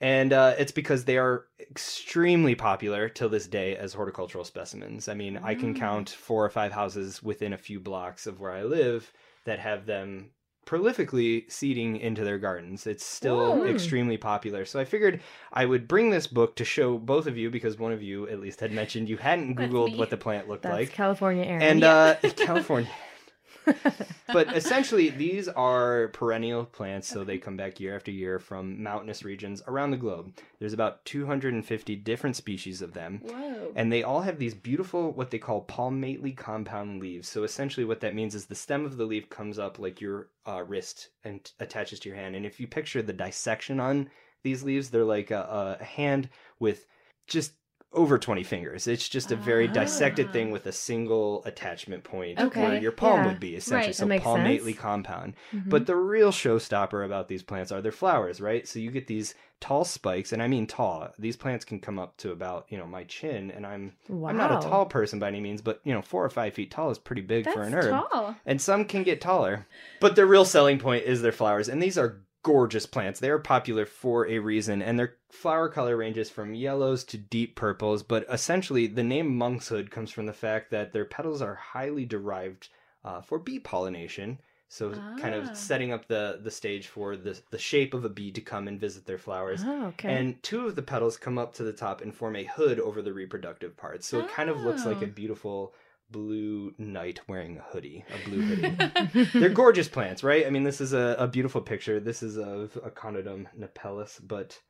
and 0.00 0.32
uh, 0.32 0.54
it's 0.58 0.72
because 0.72 1.04
they 1.04 1.18
are 1.18 1.46
extremely 1.60 2.54
popular 2.54 3.08
till 3.08 3.28
this 3.28 3.46
day 3.46 3.76
as 3.76 3.92
horticultural 3.94 4.44
specimens. 4.44 5.08
I 5.08 5.14
mean, 5.14 5.38
I 5.42 5.54
can 5.54 5.74
Mm. 5.74 5.78
count 5.78 6.10
four 6.10 6.44
or 6.44 6.50
five 6.50 6.72
houses 6.72 7.22
within 7.22 7.52
a 7.52 7.58
few 7.58 7.80
blocks 7.80 8.26
of 8.26 8.40
where 8.40 8.50
I 8.52 8.62
live 8.64 9.12
that 9.44 9.58
have 9.60 9.86
them 9.86 10.30
prolifically 10.66 11.50
seeding 11.50 11.96
into 11.98 12.24
their 12.24 12.38
gardens. 12.38 12.86
It's 12.86 13.04
still 13.04 13.56
Whoa. 13.58 13.66
extremely 13.66 14.16
popular. 14.16 14.64
So 14.64 14.80
I 14.80 14.84
figured 14.86 15.20
I 15.52 15.66
would 15.66 15.86
bring 15.86 16.10
this 16.10 16.26
book 16.26 16.56
to 16.56 16.64
show 16.64 16.96
both 16.98 17.26
of 17.26 17.36
you 17.36 17.50
because 17.50 17.78
one 17.78 17.92
of 17.92 18.02
you 18.02 18.26
at 18.28 18.40
least 18.40 18.60
had 18.60 18.72
mentioned 18.72 19.08
you 19.08 19.18
hadn't 19.18 19.56
googled 19.56 19.96
what 19.98 20.08
the 20.08 20.16
plant 20.16 20.48
looked 20.48 20.62
That's 20.62 20.72
like. 20.72 20.92
California 20.92 21.44
Erin. 21.44 21.62
And 21.62 21.84
uh 21.84 22.14
California 22.36 22.90
but 24.32 24.52
essentially, 24.56 25.10
these 25.10 25.48
are 25.48 26.08
perennial 26.08 26.64
plants, 26.64 27.08
so 27.08 27.24
they 27.24 27.38
come 27.38 27.56
back 27.56 27.80
year 27.80 27.94
after 27.96 28.10
year 28.10 28.38
from 28.38 28.82
mountainous 28.82 29.24
regions 29.24 29.62
around 29.66 29.90
the 29.90 29.96
globe. 29.96 30.32
There's 30.58 30.72
about 30.72 31.04
250 31.04 31.96
different 31.96 32.36
species 32.36 32.82
of 32.82 32.92
them. 32.92 33.20
Whoa. 33.22 33.72
And 33.74 33.92
they 33.92 34.02
all 34.02 34.22
have 34.22 34.38
these 34.38 34.54
beautiful, 34.54 35.12
what 35.12 35.30
they 35.30 35.38
call 35.38 35.62
palmately 35.62 36.32
compound 36.32 37.00
leaves. 37.00 37.28
So 37.28 37.44
essentially, 37.44 37.84
what 37.84 38.00
that 38.00 38.14
means 38.14 38.34
is 38.34 38.46
the 38.46 38.54
stem 38.54 38.84
of 38.84 38.96
the 38.96 39.04
leaf 39.04 39.28
comes 39.30 39.58
up 39.58 39.78
like 39.78 40.00
your 40.00 40.28
uh, 40.46 40.62
wrist 40.66 41.10
and 41.24 41.44
t- 41.44 41.52
attaches 41.60 42.00
to 42.00 42.08
your 42.08 42.16
hand. 42.16 42.36
And 42.36 42.46
if 42.46 42.60
you 42.60 42.66
picture 42.66 43.02
the 43.02 43.12
dissection 43.12 43.80
on 43.80 44.10
these 44.42 44.62
leaves, 44.62 44.90
they're 44.90 45.04
like 45.04 45.30
a, 45.30 45.76
a 45.80 45.84
hand 45.84 46.28
with 46.58 46.86
just 47.26 47.54
over 47.94 48.18
20 48.18 48.42
fingers. 48.42 48.86
It's 48.86 49.08
just 49.08 49.32
a 49.32 49.36
very 49.36 49.68
dissected 49.68 50.28
Ah. 50.28 50.32
thing 50.32 50.50
with 50.50 50.66
a 50.66 50.72
single 50.72 51.42
attachment 51.44 52.04
point 52.04 52.38
Okay, 52.40 52.62
where 52.62 52.78
your 52.80 52.92
palm 52.92 53.20
yeah. 53.20 53.26
would 53.28 53.40
be, 53.40 53.56
essentially. 53.56 53.86
Right. 53.88 53.94
So 53.94 54.06
palmately 54.32 54.72
sense. 54.72 54.76
Mm-hmm. 54.76 54.80
compound. 54.88 55.34
But 55.66 55.86
the 55.86 55.96
real 55.96 56.30
showstopper 56.32 57.04
about 57.04 57.28
these 57.28 57.42
plants 57.42 57.72
are 57.72 57.80
their 57.80 57.92
flowers, 57.92 58.40
right? 58.40 58.66
So 58.68 58.78
you 58.78 58.90
get 58.90 59.06
these 59.06 59.34
tall 59.60 59.84
spikes, 59.84 60.32
and 60.32 60.42
I 60.42 60.48
mean 60.48 60.66
tall. 60.66 61.08
These 61.18 61.36
plants 61.36 61.64
can 61.64 61.78
come 61.80 61.98
up 61.98 62.16
to 62.18 62.32
about, 62.32 62.66
you 62.68 62.76
know, 62.76 62.86
my 62.86 63.04
chin, 63.04 63.50
and 63.50 63.64
I'm 63.66 63.92
wow. 64.08 64.28
I'm 64.28 64.36
not 64.36 64.62
a 64.64 64.68
tall 64.68 64.84
person 64.86 65.18
by 65.18 65.28
any 65.28 65.40
means, 65.40 65.62
but 65.62 65.80
you 65.84 65.94
know, 65.94 66.02
four 66.02 66.24
or 66.24 66.28
five 66.30 66.52
feet 66.54 66.70
tall 66.70 66.90
is 66.90 66.98
pretty 66.98 67.22
big 67.22 67.44
That's 67.44 67.56
for 67.56 67.62
an 67.62 67.72
herb. 67.74 67.90
tall. 68.10 68.34
And 68.44 68.60
some 68.60 68.84
can 68.84 69.04
get 69.04 69.20
taller. 69.20 69.66
But 70.00 70.16
their 70.16 70.26
real 70.26 70.44
selling 70.44 70.78
point 70.78 71.04
is 71.04 71.22
their 71.22 71.32
flowers, 71.32 71.68
and 71.68 71.82
these 71.82 71.96
are 71.96 72.20
gorgeous 72.44 72.86
plants. 72.86 73.18
They 73.18 73.30
are 73.30 73.40
popular 73.40 73.84
for 73.86 74.28
a 74.28 74.38
reason, 74.38 74.80
and 74.80 74.96
their 74.96 75.16
flower 75.30 75.68
color 75.68 75.96
ranges 75.96 76.30
from 76.30 76.54
yellows 76.54 77.02
to 77.06 77.18
deep 77.18 77.56
purples. 77.56 78.04
But 78.04 78.24
essentially, 78.30 78.86
the 78.86 79.02
name 79.02 79.36
monkshood 79.36 79.90
comes 79.90 80.12
from 80.12 80.26
the 80.26 80.32
fact 80.32 80.70
that 80.70 80.92
their 80.92 81.04
petals 81.04 81.42
are 81.42 81.56
highly 81.56 82.04
derived 82.04 82.68
uh, 83.04 83.20
for 83.20 83.40
bee 83.40 83.58
pollination. 83.58 84.38
So, 84.68 84.90
kind 85.18 85.34
Ah. 85.34 85.38
of 85.38 85.56
setting 85.56 85.92
up 85.92 86.08
the 86.08 86.40
the 86.42 86.50
stage 86.50 86.86
for 86.88 87.16
the 87.16 87.40
the 87.50 87.58
shape 87.58 87.94
of 87.94 88.04
a 88.04 88.08
bee 88.08 88.32
to 88.32 88.40
come 88.40 88.66
and 88.68 88.80
visit 88.80 89.06
their 89.06 89.18
flowers. 89.18 89.62
Oh, 89.64 89.86
okay. 89.88 90.14
And 90.16 90.42
two 90.42 90.66
of 90.66 90.74
the 90.74 90.82
petals 90.82 91.16
come 91.16 91.38
up 91.38 91.54
to 91.54 91.62
the 91.64 91.72
top 91.72 92.00
and 92.00 92.14
form 92.14 92.34
a 92.36 92.44
hood 92.44 92.80
over 92.80 93.00
the 93.02 93.12
reproductive 93.12 93.76
parts. 93.76 94.06
So 94.06 94.20
it 94.20 94.28
kind 94.28 94.50
of 94.50 94.60
looks 94.62 94.84
like 94.86 95.02
a 95.02 95.06
Oh. 95.06 95.10
beautiful 95.10 95.74
blue 96.14 96.72
knight 96.78 97.18
wearing 97.26 97.58
a 97.58 97.62
hoodie, 97.72 98.04
a 98.08 98.28
blue 98.28 98.40
hoodie. 98.42 99.24
They're 99.36 99.48
gorgeous 99.48 99.88
plants, 99.88 100.22
right? 100.22 100.46
I 100.46 100.50
mean, 100.50 100.62
this 100.62 100.80
is 100.80 100.92
a, 100.92 101.16
a 101.18 101.26
beautiful 101.26 101.60
picture. 101.60 101.98
This 101.98 102.22
is 102.22 102.38
of 102.38 102.78
Aconitum 102.84 103.46
napellus, 103.58 104.20
but 104.22 104.60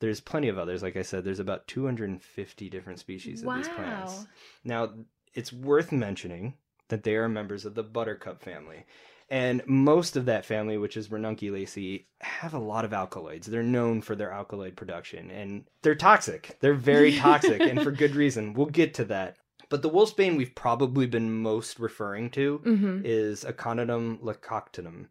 there's 0.00 0.20
plenty 0.20 0.48
of 0.48 0.58
others. 0.58 0.82
Like 0.82 0.98
I 0.98 1.02
said, 1.02 1.24
there's 1.24 1.40
about 1.40 1.66
250 1.68 2.68
different 2.68 2.98
species 2.98 3.42
of 3.42 3.54
these 3.56 3.68
plants. 3.68 4.26
Now, 4.62 4.90
it's 5.32 5.54
worth 5.54 5.90
mentioning 5.90 6.54
that 6.88 7.02
they 7.02 7.16
are 7.16 7.30
members 7.30 7.64
of 7.64 7.74
the 7.74 7.82
buttercup 7.82 8.42
family. 8.42 8.84
And 9.30 9.62
most 9.66 10.16
of 10.16 10.26
that 10.26 10.44
family, 10.44 10.76
which 10.76 10.98
is 10.98 11.08
Ranunculaceae, 11.08 12.04
have 12.20 12.52
a 12.52 12.58
lot 12.58 12.84
of 12.84 12.92
alkaloids. 12.92 13.46
They're 13.46 13.62
known 13.62 14.02
for 14.02 14.14
their 14.16 14.32
alkaloid 14.32 14.76
production, 14.76 15.30
and 15.30 15.64
they're 15.82 15.94
toxic. 15.94 16.58
They're 16.60 16.74
very 16.74 17.16
toxic, 17.16 17.60
and 17.60 17.80
for 17.80 17.92
good 17.92 18.16
reason. 18.16 18.52
We'll 18.52 18.66
get 18.66 18.94
to 18.94 19.04
that. 19.06 19.36
But 19.68 19.82
the 19.82 19.90
wolfsbane 19.90 20.36
we've 20.36 20.54
probably 20.54 21.06
been 21.06 21.32
most 21.42 21.78
referring 21.78 22.30
to 22.30 22.58
hmm 22.58 23.00
is 23.04 23.44
Aconitum 23.44 24.20
lycoctonum. 24.20 25.06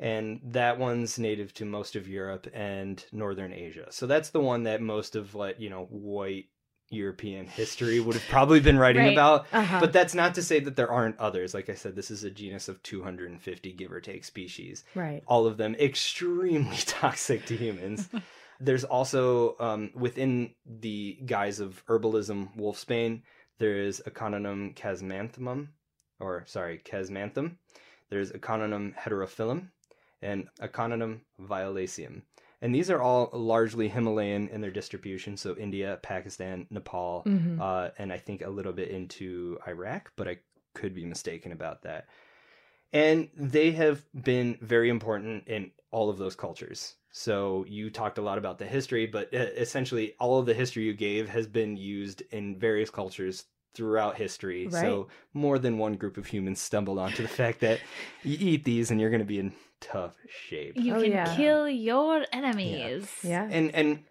And 0.00 0.40
that 0.44 0.78
one's 0.78 1.18
native 1.18 1.54
to 1.54 1.64
most 1.64 1.94
of 1.94 2.08
Europe 2.08 2.48
and 2.52 3.04
northern 3.12 3.52
Asia. 3.52 3.86
So 3.90 4.06
that's 4.06 4.30
the 4.30 4.40
one 4.40 4.64
that 4.64 4.82
most 4.82 5.14
of 5.14 5.34
like, 5.34 5.60
you 5.60 5.70
know, 5.70 5.84
white 5.90 6.46
European 6.90 7.46
history 7.46 8.00
would 8.00 8.14
have 8.16 8.28
probably 8.28 8.60
been 8.60 8.78
writing 8.78 9.04
Right. 9.04 9.12
about. 9.12 9.46
Uh-huh. 9.52 9.80
But 9.80 9.92
that's 9.92 10.14
not 10.14 10.34
to 10.34 10.42
say 10.42 10.60
that 10.60 10.76
there 10.76 10.90
aren't 10.90 11.18
others. 11.18 11.54
Like 11.54 11.70
I 11.70 11.74
said, 11.74 11.94
this 11.96 12.10
is 12.10 12.24
a 12.24 12.30
genus 12.30 12.68
of 12.68 12.82
250 12.82 13.72
give 13.72 13.92
or 13.92 14.00
take 14.00 14.24
species. 14.24 14.84
right. 14.94 15.22
All 15.26 15.46
of 15.46 15.56
them 15.56 15.74
extremely 15.76 16.76
toxic 16.86 17.46
to 17.46 17.56
humans. 17.56 18.08
There's 18.60 18.84
also 18.84 19.56
um, 19.58 19.90
within 19.94 20.54
the 20.66 21.18
guise 21.26 21.58
of 21.60 21.84
herbalism 21.86 22.56
wolfsbane, 22.56 23.22
there 23.62 23.78
is 23.78 24.02
Aconitum 24.08 24.74
chasmanthemum, 24.74 25.68
or 26.18 26.42
sorry, 26.46 26.82
chasmanthum. 26.84 27.52
There's 28.10 28.32
Aconitum 28.32 28.92
heterophyllum 28.96 29.68
and 30.20 30.48
Aconitum 30.60 31.20
violaceum. 31.40 32.22
And 32.60 32.74
these 32.74 32.90
are 32.90 33.00
all 33.00 33.30
largely 33.32 33.88
Himalayan 33.88 34.48
in 34.48 34.60
their 34.60 34.72
distribution, 34.72 35.36
so 35.36 35.56
India, 35.56 36.00
Pakistan, 36.02 36.66
Nepal, 36.70 37.22
Mhm. 37.24 37.60
uh, 37.60 37.90
and 37.98 38.12
I 38.12 38.18
think 38.18 38.42
a 38.42 38.50
little 38.50 38.72
bit 38.72 38.88
into 38.88 39.58
Iraq, 39.68 40.12
but 40.16 40.26
I 40.26 40.38
could 40.74 40.92
be 40.92 41.04
mistaken 41.04 41.52
about 41.52 41.82
that. 41.82 42.08
And 42.92 43.30
they 43.36 43.70
have 43.72 44.04
been 44.12 44.58
very 44.60 44.88
important 44.88 45.46
in 45.46 45.70
all 45.92 46.10
of 46.10 46.18
those 46.18 46.34
cultures. 46.34 46.96
So 47.10 47.64
you 47.68 47.90
talked 47.90 48.18
a 48.18 48.22
lot 48.22 48.38
about 48.38 48.58
the 48.58 48.66
history, 48.66 49.06
but 49.06 49.32
uh, 49.32 49.38
essentially 49.56 50.14
all 50.18 50.38
of 50.38 50.46
the 50.46 50.54
history 50.54 50.84
you 50.84 50.94
gave 50.94 51.28
has 51.28 51.46
been 51.46 51.76
used 51.76 52.22
in 52.30 52.58
various 52.58 52.90
cultures 52.90 53.44
throughout 53.74 54.16
history. 54.16 54.68
So 54.70 55.08
more 55.32 55.58
than 55.58 55.78
one 55.78 55.94
group 55.94 56.16
of 56.18 56.26
humans 56.26 56.60
stumbled 56.60 56.98
onto 56.98 57.22
the 57.22 57.28
fact 57.28 57.60
that 57.60 57.80
you 58.22 58.36
eat 58.38 58.64
these 58.64 58.90
and 58.90 59.00
you're 59.00 59.10
going 59.10 59.20
to 59.20 59.26
be 59.26 59.38
in 59.38 59.52
tough 59.80 60.14
shape. 60.48 60.74
You 60.76 60.94
Oh, 60.96 61.00
can 61.02 61.10
yeah. 61.10 61.36
kill 61.36 61.68
your 61.68 62.24
enemies. 62.32 63.08
Yeah. 63.22 63.48
And 63.50 63.74
and 63.74 64.04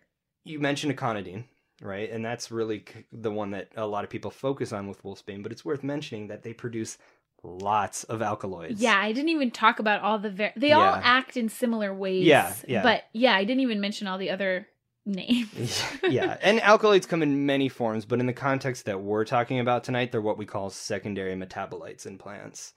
you 0.43 0.59
mentioned 0.59 0.91
aconitine, 0.93 1.45
right? 1.81 2.09
And 2.11 2.25
that's 2.25 2.49
really 2.51 2.83
the 3.11 3.31
one 3.31 3.51
that 3.51 3.69
a 3.75 3.85
lot 3.85 4.03
of 4.03 4.09
people 4.09 4.31
focus 4.31 4.73
on 4.73 4.87
with 4.87 5.03
wolfsbane. 5.03 5.43
But 5.43 5.51
it's 5.51 5.63
worth 5.63 5.83
mentioning 5.83 6.27
that 6.27 6.43
they 6.43 6.53
produce 6.53 6.97
lots 7.43 8.03
of 8.05 8.21
alkaloids. 8.21 8.81
Yeah, 8.81 8.97
I 8.97 9.11
didn't 9.13 9.29
even 9.29 9.51
talk 9.51 9.79
about 9.79 10.01
all 10.01 10.19
the 10.19 10.29
ver- 10.31 10.53
they 10.55 10.71
all 10.73 10.93
act 10.95 11.37
in 11.37 11.49
similar 11.49 11.93
ways. 11.93 12.25
Yeah, 12.25 12.53
yeah. 12.67 12.83
But 12.83 13.03
yeah, 13.13 13.33
I 13.35 13.43
didn't 13.45 13.61
even 13.61 13.79
mention 13.81 14.07
all 14.07 14.17
the 14.17 14.29
other 14.31 14.67
names. 15.05 15.83
yeah, 16.09 16.37
and 16.41 16.61
alkaloids 16.61 17.05
come 17.05 17.23
in 17.23 17.45
many 17.45 17.69
forms, 17.69 18.05
but 18.05 18.19
in 18.19 18.25
the 18.25 18.33
context 18.33 18.85
that 18.85 19.01
we're 19.01 19.25
talking 19.25 19.59
about 19.59 19.83
tonight, 19.83 20.11
they're 20.11 20.21
what 20.21 20.37
we 20.37 20.45
call 20.45 20.69
secondary 20.69 21.35
metabolites 21.35 22.05
in 22.05 22.17
plants. 22.17 22.73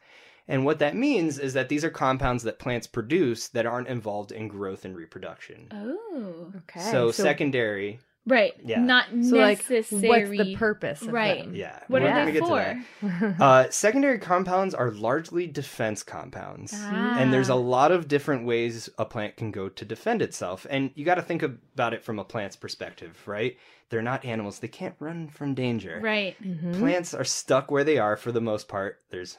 And 0.46 0.64
what 0.64 0.78
that 0.80 0.94
means 0.94 1.38
is 1.38 1.54
that 1.54 1.68
these 1.68 1.84
are 1.84 1.90
compounds 1.90 2.42
that 2.42 2.58
plants 2.58 2.86
produce 2.86 3.48
that 3.48 3.64
aren't 3.64 3.88
involved 3.88 4.30
in 4.30 4.48
growth 4.48 4.84
and 4.84 4.94
reproduction. 4.94 5.68
Oh. 5.72 6.52
Okay. 6.56 6.80
so, 6.80 7.10
secondary, 7.10 8.00
Right. 8.26 8.54
Yeah. 8.64 8.80
Not 8.80 9.06
so 9.22 9.36
like, 9.36 9.68
necessary. 9.68 10.08
what's 10.08 10.30
the 10.30 10.56
purpose? 10.56 11.02
Of 11.02 11.08
Right. 11.12 11.44
them? 11.44 11.54
yeah. 11.54 11.80
What 11.88 12.00
we're 12.02 12.08
are 12.08 12.12
gonna 12.12 12.24
they 12.26 12.32
get 12.32 12.40
to 12.40 12.46
for? 12.46 13.06
that. 13.06 13.40
Uh, 13.40 13.70
secondary 13.70 14.18
compounds 14.18 14.74
are 14.74 14.90
largely 14.90 15.46
defense 15.46 16.02
compounds. 16.02 16.72
Ah. 16.74 17.18
And 17.18 17.32
there's 17.32 17.50
a 17.50 17.54
lot 17.54 17.92
of 17.92 18.08
different 18.08 18.46
ways 18.46 18.88
a 18.98 19.04
plant 19.04 19.36
can 19.36 19.50
go 19.50 19.68
to 19.68 19.84
defend 19.84 20.22
itself. 20.22 20.66
And 20.70 20.90
you 20.94 21.04
got 21.04 21.16
to 21.16 21.22
think 21.22 21.42
about 21.42 21.92
it 21.92 22.02
from 22.02 22.18
a 22.18 22.24
plant's 22.24 22.56
perspective, 22.56 23.20
right? 23.26 23.58
They're 23.90 24.00
not 24.00 24.24
animals. 24.24 24.58
They 24.60 24.68
can't 24.68 24.94
run 24.98 25.28
from 25.28 25.52
danger. 25.54 26.00
Right. 26.02 26.34
Mhm. 26.42 26.78
Plants 26.78 27.12
are 27.12 27.24
stuck 27.24 27.70
where 27.70 27.84
they 27.84 27.98
are 27.98 28.16
for 28.16 28.32
the 28.32 28.40
most 28.40 28.68
part. 28.68 29.00
There's 29.10 29.36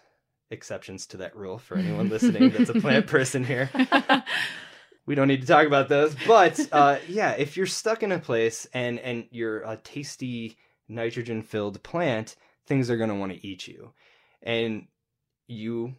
exceptions 0.52 1.08
to 1.08 1.18
that 1.18 1.36
rule 1.36 1.58
for 1.58 1.76
anyone 1.76 2.08
listening 2.10 2.52
that's 2.52 2.70
a 2.70 2.80
plant 2.80 3.08
person 3.16 3.44
here. 3.44 3.70
We 5.06 5.16
don't 5.16 5.28
need 5.28 5.41
to 5.41 5.47
talk 5.47 5.68
about 5.68 5.88
those. 5.89 6.16
But 6.28 6.60
uh, 6.72 6.97
yeah, 7.08 7.32
if 7.32 7.58
you're 7.58 7.66
stuck 7.66 8.03
in 8.03 8.12
a 8.12 8.20
place 8.20 8.68
and 8.74 8.99
and 8.99 9.28
you're 9.32 9.62
a 9.62 9.78
tasty 9.78 10.58
nitrogen 10.88 11.41
filled 11.43 11.82
plant, 11.84 12.36
things 12.66 12.89
are 12.89 12.97
going 12.97 13.10
to 13.10 13.16
want 13.16 13.32
to 13.32 13.47
eat 13.47 13.68
you. 13.68 13.91
And 14.41 14.88
you 15.47 15.95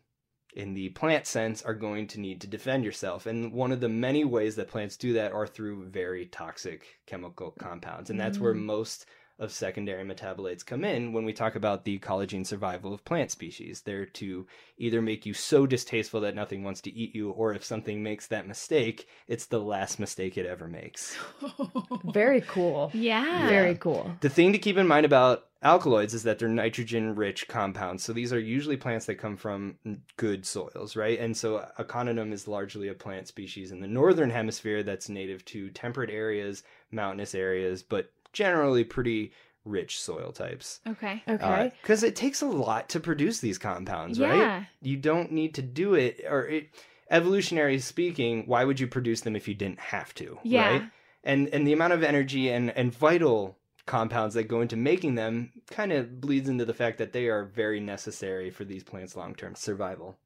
in 0.55 0.73
the 0.75 0.89
plant 0.91 1.27
sense 1.27 1.63
are 1.63 1.75
going 1.75 2.07
to 2.09 2.21
need 2.21 2.41
to 2.41 2.47
defend 2.47 2.83
yourself. 2.85 3.27
And 3.27 3.53
one 3.53 3.73
of 3.73 3.81
the 3.81 3.89
many 3.91 4.25
ways 4.25 4.57
that 4.57 4.69
plants 4.69 4.97
do 4.97 5.13
that 5.13 5.33
are 5.33 5.47
through 5.47 5.87
very 5.91 6.27
toxic 6.27 6.87
chemical 7.07 7.51
compounds. 7.51 8.09
And 8.11 8.19
that's 8.19 8.39
where 8.39 8.55
Mm. 8.55 8.65
most 8.65 9.07
of 9.39 9.53
secondary 9.53 10.05
metabolites 10.05 10.65
come 10.65 10.85
in 10.85 11.13
when 11.13 11.25
we 11.25 11.33
talk 11.33 11.57
about 11.57 11.85
the 11.85 11.99
collagen 11.99 12.47
survival 12.47 12.95
of 12.95 13.05
plant 13.05 13.31
species. 13.31 13.83
They're 13.83 14.07
to 14.07 14.47
either 14.79 15.03
make 15.03 15.27
you 15.27 15.35
so 15.35 15.67
distasteful 15.67 16.21
that 16.23 16.35
nothing 16.35 16.65
wants 16.65 16.81
to 16.83 16.93
eat 16.93 17.15
you, 17.15 17.31
or 17.31 17.53
if 17.53 17.65
something 17.65 18.03
makes 18.03 18.27
that 18.29 18.49
mistake, 18.49 19.09
it's 19.29 19.47
the 19.47 19.61
last 19.61 19.99
mistake 19.99 20.39
it 20.39 20.47
ever 20.47 20.69
makes. 20.69 21.17
Very 22.05 22.41
cool. 22.43 22.91
yeah. 22.95 23.49
Very 23.49 23.75
cool. 23.77 24.11
The 24.21 24.31
thing 24.31 24.53
to 24.53 24.59
keep 24.59 24.79
in 24.79 24.87
mind 24.87 25.05
about 25.05 25.47
alkaloids 25.63 26.15
is 26.15 26.23
that 26.23 26.39
they're 26.39 26.49
nitrogen 26.49 27.15
rich 27.15 27.49
compounds. 27.49 28.05
So 28.05 28.13
these 28.13 28.33
are 28.33 28.39
usually 28.39 28.77
plants 28.77 29.07
that 29.07 29.17
come 29.17 29.37
from 29.37 29.77
good 30.17 30.47
soils, 30.47 30.97
right? 30.97 31.19
And 31.19 31.37
so 31.37 31.67
Aconitum 31.79 32.33
is 32.33 32.47
largely 32.47 32.89
a 32.89 32.95
plant 32.95 33.29
species 33.29 33.73
in 33.73 33.81
the 33.81 33.89
northern 33.89 34.31
hemisphere 34.31 34.83
that's 34.83 35.09
native 35.09 35.45
to 35.47 35.71
temperate 35.71 36.11
areas, 36.11 36.63
mountainous 36.91 37.35
areas, 37.35 37.83
but 37.83 38.13
generally 38.37 38.85
pretty 38.85 39.33
rich 39.65 39.99
soil 39.99 40.31
types. 40.31 40.81
Okay. 40.87 41.23
Uh, 41.27 41.33
okay. 41.33 41.73
Because 41.83 42.03
it 42.03 42.15
takes 42.15 42.43
a 42.43 42.47
lot 42.47 42.91
to 42.91 43.01
produce 43.01 43.41
these 43.41 43.57
compounds, 43.59 44.19
Yeah. 44.19 44.29
right? 44.29 44.67
You 44.83 44.99
don't 44.99 45.33
need 45.33 45.55
to 45.55 45.63
do 45.63 45.95
it, 45.95 46.23
or 46.29 46.47
it, 46.47 46.69
evolutionary 47.11 47.79
speaking, 47.79 48.45
why 48.47 48.65
would 48.65 48.79
you 48.79 48.87
produce 48.87 49.23
them 49.23 49.35
if 49.37 49.49
you 49.49 49.55
didn't 49.55 49.81
have 49.81 50.15
to? 50.17 50.39
Yeah. 50.43 50.69
Right? 50.71 50.83
And 51.25 51.49
and 51.49 51.67
the 51.67 51.73
amount 51.73 51.95
of 51.95 52.03
energy 52.05 52.51
and 52.51 52.71
and 52.71 52.95
vital 52.95 53.59
compounds 53.87 54.35
that 54.35 54.45
go 54.49 54.61
into 54.61 54.77
making 54.77 55.15
them 55.15 55.53
kind 55.71 55.93
of 55.93 56.21
bleeds 56.21 56.49
into 56.49 56.65
the 56.65 56.75
fact 56.75 56.99
that 56.99 57.13
they 57.13 57.27
are 57.29 57.45
very 57.45 57.81
necessary 57.81 58.51
for 58.51 58.65
these 58.65 58.85
plants' 58.85 59.17
long 59.17 59.35
term 59.35 59.55
survival. 59.55 60.17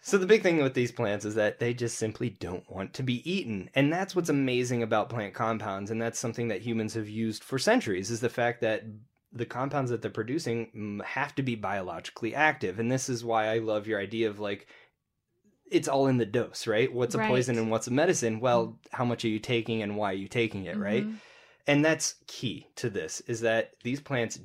So 0.00 0.16
the 0.16 0.26
big 0.26 0.42
thing 0.42 0.62
with 0.62 0.74
these 0.74 0.92
plants 0.92 1.24
is 1.24 1.34
that 1.34 1.58
they 1.58 1.74
just 1.74 1.98
simply 1.98 2.30
don't 2.30 2.68
want 2.70 2.94
to 2.94 3.02
be 3.02 3.28
eaten. 3.30 3.68
And 3.74 3.92
that's 3.92 4.14
what's 4.14 4.28
amazing 4.28 4.82
about 4.82 5.10
plant 5.10 5.34
compounds 5.34 5.90
and 5.90 6.00
that's 6.00 6.18
something 6.18 6.48
that 6.48 6.62
humans 6.62 6.94
have 6.94 7.08
used 7.08 7.42
for 7.42 7.58
centuries 7.58 8.10
is 8.10 8.20
the 8.20 8.28
fact 8.28 8.60
that 8.60 8.84
the 9.32 9.44
compounds 9.44 9.90
that 9.90 10.00
they're 10.00 10.10
producing 10.10 10.70
mm, 10.74 11.04
have 11.04 11.34
to 11.34 11.42
be 11.42 11.56
biologically 11.56 12.34
active. 12.34 12.78
And 12.78 12.90
this 12.90 13.08
is 13.08 13.24
why 13.24 13.48
I 13.48 13.58
love 13.58 13.86
your 13.86 14.00
idea 14.00 14.30
of 14.30 14.38
like 14.38 14.66
it's 15.70 15.88
all 15.88 16.06
in 16.06 16.16
the 16.16 16.24
dose, 16.24 16.66
right? 16.66 16.90
What's 16.90 17.14
a 17.14 17.18
poison 17.18 17.58
and 17.58 17.70
what's 17.70 17.88
a 17.88 17.92
medicine? 17.92 18.40
Well, 18.40 18.78
how 18.90 19.04
much 19.04 19.24
are 19.24 19.28
you 19.28 19.38
taking 19.38 19.82
and 19.82 19.96
why 19.96 20.12
are 20.12 20.16
you 20.16 20.28
taking 20.28 20.64
it, 20.64 20.78
right? 20.78 21.06
Mhm. 21.06 21.16
And 21.66 21.84
that's 21.84 22.14
key 22.26 22.68
to 22.76 22.88
this 22.88 23.20
is 23.22 23.42
that 23.42 23.72
these 23.82 24.00
plants 24.00 24.40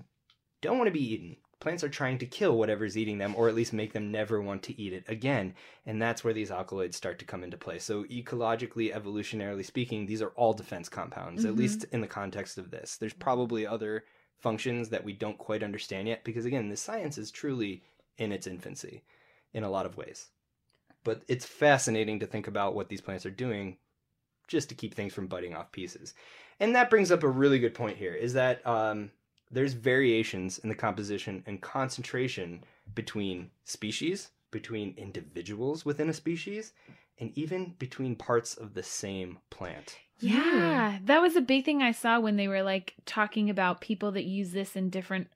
don't 0.62 0.78
want 0.78 0.88
to 0.88 0.92
be 0.92 1.14
eaten. 1.14 1.38
Plants 1.64 1.82
are 1.82 1.90
trying 1.90 2.18
to 2.18 2.26
kill 2.26 2.58
whatever's 2.58 2.98
eating 2.98 3.20
them 3.20 3.34
or 3.38 3.48
at 3.48 3.56
least 3.56 3.72
make 3.72 3.94
them 3.94 4.12
never 4.12 4.42
want 4.42 4.64
to 4.64 4.78
eat 4.78 4.92
it 4.92 5.06
again. 5.08 5.56
And 5.86 6.02
that's 6.02 6.22
where 6.22 6.34
these 6.34 6.52
alkaloids 6.52 6.98
start 6.98 7.20
to 7.20 7.26
come 7.26 7.42
into 7.42 7.56
play. 7.56 7.80
So 7.80 8.04
ecologically, 8.04 8.94
evolutionarily 8.94 9.64
speaking, 9.64 10.06
these 10.06 10.22
are 10.22 10.32
all 10.32 10.52
defense 10.52 10.90
compounds, 10.90 11.46
at 11.46 11.54
Mhm. 11.54 11.58
least 11.58 11.86
in 11.94 12.02
the 12.02 12.08
context 12.08 12.58
of 12.58 12.70
this. 12.70 12.98
There's 12.98 13.14
probably 13.14 13.66
other 13.66 14.04
functions 14.40 14.90
that 14.90 15.06
we 15.06 15.14
don't 15.14 15.38
quite 15.38 15.64
understand 15.64 16.10
yet 16.10 16.26
because 16.26 16.44
again, 16.44 16.68
the 16.68 16.76
science 16.76 17.18
is 17.18 17.32
truly 17.32 17.82
in 18.18 18.34
its 18.34 18.46
infancy 18.46 19.06
in 19.54 19.64
a 19.64 19.70
lot 19.70 19.86
of 19.86 19.96
ways. 19.96 20.32
But 21.06 21.24
it's 21.30 21.46
fascinating 21.46 22.20
to 22.20 22.28
think 22.28 22.48
about 22.48 22.76
what 22.76 22.90
these 22.90 23.00
plants 23.00 23.26
are 23.26 23.32
doing 23.32 23.78
just 24.50 24.68
to 24.68 24.76
keep 24.76 24.94
things 24.94 25.14
from 25.14 25.28
biting 25.28 25.56
off 25.56 25.72
pieces. 25.72 26.14
And 26.60 26.76
that 26.76 26.90
brings 26.90 27.10
up 27.10 27.24
a 27.24 27.30
really 27.30 27.60
good 27.60 27.74
point 27.74 27.96
here 27.96 28.14
is 28.14 28.34
that 28.34 28.68
um, 28.68 29.12
there's 29.54 29.74
variations 29.74 30.58
in 30.60 30.70
the 30.70 30.76
composition 30.76 31.44
and 31.46 31.62
concentration 31.62 32.64
between 32.96 33.50
species, 33.64 34.30
between 34.52 34.94
individuals 34.98 35.86
within 35.86 36.10
a 36.10 36.14
species, 36.14 36.74
and 37.20 37.32
even 37.38 37.76
between 37.80 38.16
parts 38.16 38.56
of 38.56 38.74
the 38.74 38.84
same 38.84 39.38
plant. 39.50 39.98
Yeah, 40.20 41.00
that 41.06 41.22
was 41.22 41.36
a 41.36 41.42
big 41.42 41.66
thing 41.66 41.82
I 41.82 41.92
saw 41.92 42.20
when 42.20 42.36
they 42.36 42.48
were 42.48 42.64
like 42.64 42.96
talking 43.06 43.50
about 43.50 43.82
people 43.82 44.12
that 44.14 44.24
use 44.24 44.52
this 44.52 44.76
in 44.76 44.90
different 44.90 45.28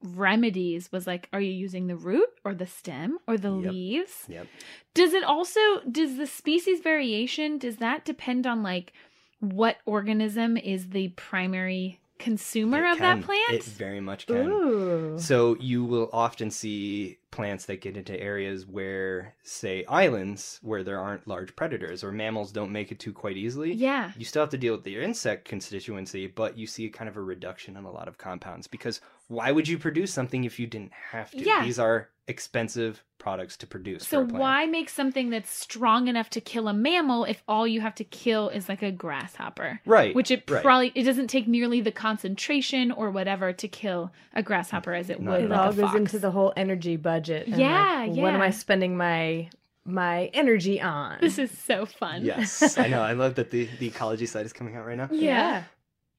remedies 0.00 0.92
was 0.92 1.08
like 1.08 1.28
are 1.32 1.40
you 1.40 1.50
using 1.50 1.88
the 1.88 1.96
root 1.96 2.28
or 2.44 2.54
the 2.54 2.66
stem 2.66 3.18
or 3.26 3.36
the 3.36 3.50
Yep. 3.50 3.72
leaves? 3.72 4.24
Yep. 4.28 4.46
Does 4.94 5.12
it 5.12 5.24
also 5.24 5.60
does 5.90 6.16
the 6.16 6.26
species 6.26 6.80
variation 6.80 7.58
does 7.58 7.78
that 7.78 8.04
depend 8.04 8.46
on 8.46 8.62
like 8.62 8.92
what 9.40 9.78
organism 9.86 10.56
is 10.56 10.90
the 10.90 11.08
primary 11.08 12.00
consumer 12.18 12.84
It 12.84 12.92
of 12.92 12.98
that 12.98 13.22
plant? 13.22 13.52
It 13.52 13.64
very 13.64 14.00
much 14.00 14.26
can. 14.26 14.48
Ooh. 14.48 15.18
So 15.18 15.56
you 15.60 15.84
will 15.84 16.10
often 16.12 16.50
see 16.50 17.18
plants 17.30 17.66
that 17.66 17.80
get 17.80 17.96
into 17.96 18.18
areas 18.20 18.66
where, 18.66 19.34
say, 19.42 19.84
islands 19.84 20.58
where 20.62 20.82
there 20.82 20.98
aren't 20.98 21.28
large 21.28 21.54
predators 21.54 22.02
or 22.02 22.10
mammals 22.10 22.52
don't 22.52 22.72
make 22.72 22.90
it 22.90 22.98
to 23.00 23.12
quite 23.12 23.36
easily. 23.36 23.72
yeah. 23.72 24.12
You 24.16 24.24
still 24.24 24.42
have 24.42 24.50
to 24.50 24.58
deal 24.58 24.74
with 24.74 24.84
the 24.84 25.00
insect 25.00 25.44
constituency, 25.44 26.26
but 26.26 26.56
you 26.56 26.66
see 26.66 26.86
a 26.86 26.90
kind 26.90 27.08
of 27.08 27.16
a 27.16 27.22
reduction 27.22 27.76
in 27.76 27.84
a 27.84 27.90
lot 27.90 28.08
of 28.08 28.18
compounds 28.18 28.66
because 28.66 29.00
why 29.28 29.52
would 29.52 29.68
you 29.68 29.78
produce 29.78 30.12
something 30.12 30.44
if 30.44 30.58
you 30.58 30.66
didn't 30.66 30.92
have 30.92 31.30
to? 31.32 31.42
Yeah. 31.42 31.64
These 31.64 31.78
are 31.78 32.08
expensive 32.28 33.02
products 33.18 33.56
to 33.56 33.66
produce. 33.66 34.06
So 34.06 34.20
for 34.20 34.24
a 34.24 34.26
plant. 34.26 34.40
why 34.40 34.66
make 34.66 34.88
something 34.88 35.30
that's 35.30 35.50
strong 35.50 36.08
enough 36.08 36.30
to 36.30 36.40
kill 36.40 36.68
a 36.68 36.74
mammal 36.74 37.24
if 37.24 37.42
all 37.48 37.66
you 37.66 37.80
have 37.80 37.94
to 37.96 38.04
kill 38.04 38.48
is 38.48 38.68
like 38.68 38.82
a 38.82 38.92
grasshopper? 38.92 39.80
Right. 39.84 40.14
Which 40.14 40.30
it 40.30 40.48
right. 40.50 40.62
probably 40.62 40.92
it 40.94 41.04
doesn't 41.04 41.28
take 41.28 41.48
nearly 41.48 41.80
the 41.80 41.90
concentration 41.90 42.92
or 42.92 43.10
whatever 43.10 43.52
to 43.52 43.68
kill 43.68 44.12
a 44.34 44.42
grasshopper 44.42 44.94
as 44.94 45.10
it 45.10 45.20
Not 45.20 45.32
would 45.32 45.40
at 45.44 45.50
it 45.50 45.52
all 45.52 45.70
a 45.70 45.74
goes 45.74 45.94
into 45.94 46.18
the 46.18 46.30
whole 46.30 46.52
energy 46.56 46.96
budget. 46.96 47.17
And, 47.46 47.56
Yeah, 47.56 48.06
like, 48.08 48.16
What 48.16 48.34
am. 48.34 48.40
I 48.40 48.50
spending 48.50 48.96
my 48.96 49.48
my 49.84 50.26
energy 50.34 50.80
on? 50.80 51.18
This 51.20 51.38
is 51.38 51.50
so 51.50 51.86
fun. 51.86 52.24
Yes, 52.24 52.76
I 52.78 52.88
know. 52.88 53.00
I 53.00 53.12
love 53.12 53.36
that 53.36 53.50
the, 53.50 53.68
the 53.78 53.86
ecology 53.86 54.26
side 54.26 54.44
is 54.44 54.52
coming 54.52 54.76
out 54.76 54.86
right 54.86 54.96
now. 54.96 55.08
Yeah. 55.10 55.64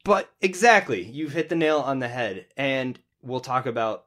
But 0.04 0.30
exactly, 0.42 1.04
you've 1.04 1.34
hit 1.34 1.50
the 1.50 1.56
nail 1.56 1.80
on 1.80 2.00
the 2.00 2.08
head. 2.08 2.48
And 2.58 3.00
we'll 3.22 3.42
talk 3.42 3.66
about 3.66 4.06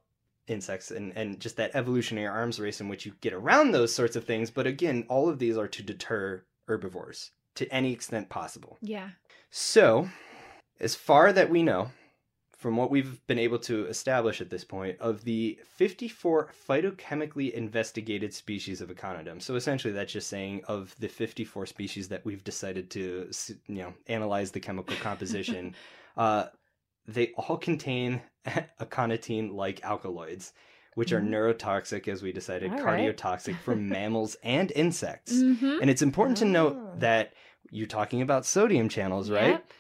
insects 0.49 0.91
and, 0.91 1.17
and 1.17 1.39
just 1.39 1.57
that 1.57 1.71
evolutionary 1.75 2.27
arms 2.27 2.59
race 2.59 2.81
in 2.81 2.89
which 2.89 3.07
you 3.07 3.13
get 3.21 3.33
around 3.33 3.71
those 3.71 3.95
sorts 3.95 4.17
of 4.17 4.25
things. 4.25 4.51
But 4.51 4.67
again, 4.67 5.05
all 5.09 5.29
of 5.29 5.39
these 5.39 5.57
are 5.57 5.69
to 5.69 5.83
deter 5.83 6.43
herbivores 6.67 7.31
to 7.55 7.73
any 7.73 7.93
extent 7.93 8.29
possible. 8.29 8.79
Yeah. 8.81 9.11
So, 9.51 10.09
as 10.81 10.95
far 10.95 11.33
that 11.33 11.51
we 11.51 11.63
know, 11.63 11.91
from 12.63 12.77
what 12.77 12.91
we've 12.91 13.21
been 13.27 13.39
able 13.41 13.59
to 13.59 13.87
establish 13.87 14.41
at 14.41 14.49
this 14.49 14.65
point, 14.65 14.97
of 15.01 15.25
the 15.25 15.59
54 15.77 16.51
phytochemically 16.69 17.53
investigated 17.53 18.33
species 18.33 18.81
of 18.81 18.89
Aconitum, 18.89 19.43
so 19.43 19.57
essentially 19.57 19.93
that's 19.93 20.13
just 20.13 20.29
saying 20.29 20.63
of 20.69 20.95
the 21.01 21.09
54 21.09 21.67
species 21.67 22.09
that 22.09 22.25
we've 22.25 22.45
decided 22.45 22.89
to, 22.93 23.29
you 23.67 23.75
know, 23.83 23.93
analyze 24.07 24.53
the 24.53 24.61
chemical 24.61 24.97
composition, 24.97 25.75
uh, 26.17 26.47
they 27.07 27.33
all 27.37 27.57
contain 27.59 28.23
aconitine-like 28.81 29.83
alkaloids, 29.85 30.53
which 30.95 31.11
are 31.13 31.21
Mm. 31.21 31.31
neurotoxic, 31.31 32.07
as 32.07 32.23
we 32.23 32.33
decided, 32.33 32.71
All 32.71 32.79
right. 32.79 33.17
cardiotoxic 33.17 33.57
for 33.59 33.75
mammals 33.95 34.37
and 34.45 34.71
insects. 34.77 35.33
Mm-hmm. 35.33 35.79
And 35.81 35.91
it's 35.91 36.03
important 36.03 36.39
to 36.39 36.45
Oh. 36.45 36.49
note 36.49 37.01
that 37.01 37.33
you're 37.71 37.87
talking 37.89 38.23
about 38.23 38.47
sodium 38.47 38.89
channels, 38.89 39.31
right? 39.31 39.51
Yep. 39.53 39.73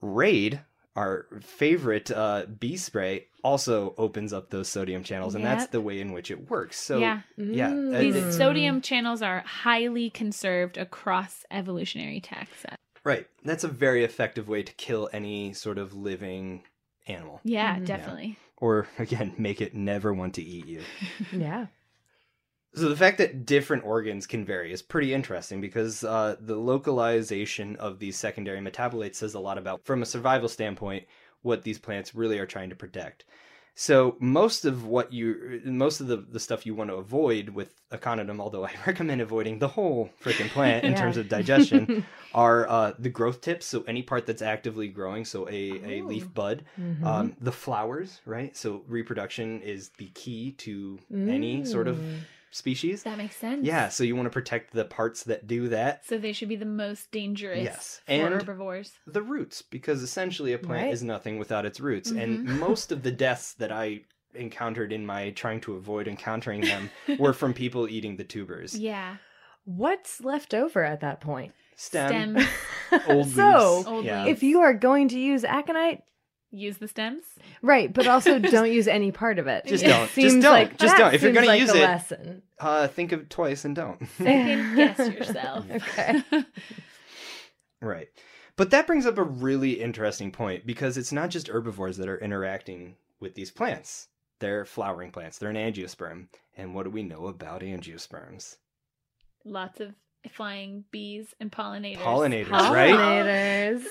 Raid, 0.00 0.60
our 0.98 1.26
favorite 1.40 2.10
uh, 2.10 2.44
bee 2.58 2.76
spray, 2.76 3.26
also 3.44 3.94
opens 3.96 4.32
up 4.32 4.50
those 4.50 4.68
sodium 4.68 5.04
channels, 5.04 5.34
and 5.36 5.44
that's 5.44 5.66
the 5.68 5.80
way 5.80 6.00
in 6.00 6.12
which 6.12 6.30
it 6.30 6.50
works. 6.50 6.76
So, 6.78 6.98
yeah. 6.98 7.20
yeah, 7.36 7.70
uh, 7.70 7.98
These 8.00 8.16
Mm. 8.16 8.32
sodium 8.32 8.80
channels 8.82 9.22
are 9.22 9.40
highly 9.40 10.10
conserved 10.10 10.76
across 10.76 11.44
evolutionary 11.50 12.20
taxa. 12.20 12.74
right, 13.04 13.26
that's 13.44 13.64
a 13.64 13.68
very 13.68 14.02
effective 14.04 14.48
way 14.48 14.62
to 14.62 14.72
kill 14.74 15.08
any 15.12 15.52
sort 15.52 15.78
of 15.78 15.94
living 15.94 16.64
animal, 17.06 17.40
Yeah, 17.44 17.78
Mhm. 17.78 17.86
definitely. 17.86 18.36
or 18.56 18.88
again, 18.98 19.34
make 19.38 19.60
it 19.60 19.74
never 19.74 20.12
want 20.12 20.34
to 20.34 20.42
eat 20.42 20.66
you. 20.66 20.82
yeah. 21.32 21.66
So 22.74 22.88
the 22.88 22.96
fact 22.96 23.18
that 23.18 23.46
different 23.46 23.84
organs 23.84 24.26
can 24.26 24.44
vary 24.44 24.72
is 24.72 24.82
pretty 24.82 25.14
interesting 25.14 25.60
because 25.60 26.04
uh, 26.04 26.36
the 26.40 26.56
localization 26.56 27.76
of 27.76 27.98
these 27.98 28.16
secondary 28.16 28.60
metabolites 28.60 29.16
says 29.16 29.34
a 29.34 29.40
lot 29.40 29.58
about, 29.58 29.84
from 29.84 30.02
a 30.02 30.06
survival 30.06 30.48
standpoint, 30.48 31.04
what 31.42 31.62
these 31.62 31.78
plants 31.78 32.14
really 32.14 32.38
are 32.38 32.46
trying 32.46 32.68
to 32.70 32.76
protect. 32.76 33.24
So 33.74 34.16
most 34.20 34.64
of 34.64 34.84
what 34.86 35.12
you, 35.12 35.60
most 35.64 36.00
of 36.00 36.08
the, 36.08 36.16
the 36.18 36.40
stuff 36.40 36.66
you 36.66 36.74
want 36.74 36.90
to 36.90 36.96
avoid 36.96 37.48
with 37.50 37.80
Aconitum, 37.92 38.40
although 38.40 38.64
I 38.66 38.72
recommend 38.86 39.20
avoiding 39.20 39.58
the 39.60 39.68
whole 39.68 40.10
freaking 40.22 40.50
plant 40.50 40.84
in 40.84 40.92
Yeah. 40.92 41.00
terms 41.00 41.16
of 41.16 41.28
digestion, 41.28 41.88
are 42.32 42.68
uh, 42.68 42.92
the 42.98 43.08
growth 43.08 43.40
tips. 43.40 43.66
So 43.66 43.82
any 43.86 44.02
part 44.02 44.26
that's 44.26 44.42
actively 44.42 44.88
growing, 44.88 45.24
so 45.24 45.48
a, 45.48 45.80
a 45.84 46.02
Oh. 46.02 46.06
leaf 46.06 46.32
bud, 46.34 46.64
Mhm. 46.78 47.04
um, 47.06 47.36
the 47.40 47.52
flowers, 47.52 48.20
right? 48.26 48.54
So 48.56 48.82
reproduction 48.88 49.62
is 49.62 49.90
the 49.90 50.08
key 50.08 50.52
to 50.58 50.98
any 51.26 51.64
sort 51.64 51.88
of 51.88 51.96
Mm. 51.98 52.04
Species. 52.50 53.02
That 53.02 53.18
makes 53.18 53.36
sense. 53.36 53.64
Yeah, 53.66 53.88
so 53.88 54.04
you 54.04 54.16
want 54.16 54.26
to 54.26 54.30
protect 54.30 54.72
the 54.72 54.84
parts 54.84 55.24
that 55.24 55.46
do 55.46 55.68
that. 55.68 56.04
So 56.06 56.18
they 56.18 56.32
should 56.32 56.48
be 56.48 56.56
the 56.56 56.64
most 56.64 57.10
dangerous 57.10 57.62
Yes, 57.62 58.00
for 58.06 58.12
and- 58.12 58.34
herbivores. 58.34 58.92
The 59.06 59.22
roots, 59.22 59.62
because 59.62 60.02
essentially 60.02 60.52
a 60.52 60.58
plant 60.58 60.84
Right. 60.84 60.92
is 60.92 61.02
nothing 61.02 61.38
without 61.38 61.66
its 61.66 61.80
roots. 61.80 62.10
And 62.10 62.46
Mm-hmm. 62.46 62.58
most 62.68 62.92
of 62.92 63.02
the 63.02 63.10
deaths 63.12 63.54
that 63.54 63.72
I 63.72 64.00
encountered 64.34 64.92
in 64.92 65.04
my 65.06 65.30
trying 65.30 65.60
to 65.62 65.74
avoid 65.74 66.06
encountering 66.06 66.60
them 66.60 66.90
were 67.18 67.32
from 67.32 67.54
people 67.54 67.88
eating 67.88 68.16
the 68.16 68.24
tubers. 68.24 68.78
Yeah. 68.78 69.16
What's 69.64 70.22
left 70.22 70.54
over 70.54 70.84
at 70.84 71.00
that 71.00 71.20
point? 71.20 71.52
Stem, 71.76 72.36
Stems. 72.38 72.48
old 73.08 73.28
so, 73.28 73.74
leaves. 73.76 73.86
Old 73.88 74.04
yeah. 74.04 74.24
leaves. 74.24 74.36
if 74.38 74.42
you 74.42 74.60
are 74.60 74.74
going 74.74 75.08
to 75.08 75.18
use 75.18 75.44
aconite, 75.44 76.02
Use 76.50 76.78
the 76.78 76.88
stems. 76.88 77.24
right, 77.60 77.92
but 77.92 78.06
also 78.06 78.38
don't 78.38 78.72
use 78.72 78.88
any 78.88 79.12
part 79.12 79.38
of 79.38 79.46
it. 79.46 79.66
Just 79.66 79.84
It 79.84 79.88
don't. 79.88 80.04
Just 80.04 80.14
seems 80.14 80.42
don't. 80.42 80.52
like- 80.52 80.78
Just 80.78 80.96
don't. 80.96 81.12
If 81.12 81.22
you're 81.22 81.34
seems 81.34 81.46
gonna 81.46 81.58
use 81.58 81.70
the 81.72 81.78
it- 81.78 81.82
lesson. 81.82 82.42
uh, 82.58 82.86
think 82.88 83.12
of 83.12 83.20
it 83.20 83.30
twice 83.30 83.64
and 83.66 83.76
don't. 83.76 84.00
Second 84.18 84.76
guess 84.76 84.98
yourself. 85.14 85.66
Okay. 85.70 86.22
Right. 87.80 88.08
But 88.56 88.70
that 88.70 88.86
brings 88.86 89.06
up 89.06 89.18
a 89.18 89.22
really 89.22 89.80
interesting 89.80 90.32
point 90.32 90.66
because 90.66 90.96
it's 90.96 91.12
not 91.12 91.30
just 91.30 91.48
herbivores 91.48 91.96
that 91.98 92.08
are 92.08 92.18
interacting 92.18 92.96
with 93.20 93.34
these 93.34 93.50
plants. 93.50 94.08
They're 94.40 94.64
flowering 94.64 95.10
plants. 95.12 95.38
They're 95.38 95.50
an 95.50 95.56
angiosperm. 95.56 96.28
And 96.56 96.74
what 96.74 96.84
do 96.84 96.90
we 96.90 97.02
know 97.02 97.26
about 97.26 97.60
angiosperms? 97.60 98.56
Lots 99.44 99.80
of 99.80 99.94
flying 100.32 100.84
bees 100.90 101.34
and 101.38 101.52
pollinators. 101.52 101.98
Pollinators, 101.98 102.50
right? 102.50 102.94
Pollinators. 102.94 103.84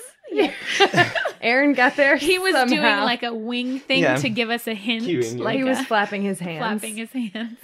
Yeah. 1.40 1.48
Erin 1.48 1.72
got 1.74 1.96
there. 1.96 2.16
he 2.16 2.38
was 2.38 2.54
doing 2.68 2.82
like 2.82 3.22
a 3.22 3.34
wing 3.34 3.78
thing 3.80 4.02
Yeah. 4.02 4.16
to 4.16 4.28
give 4.28 4.50
us 4.50 4.66
a 4.66 4.74
hint. 4.74 5.04
Cueing 5.04 5.38
like 5.38 5.56
he 5.58 5.64
was 5.64 5.78
a- 5.80 5.84
flapping 5.84 6.22
his 6.22 6.38
hands. 6.40 6.58
flapping 6.80 6.96
his 6.96 7.10
hands. 7.12 7.58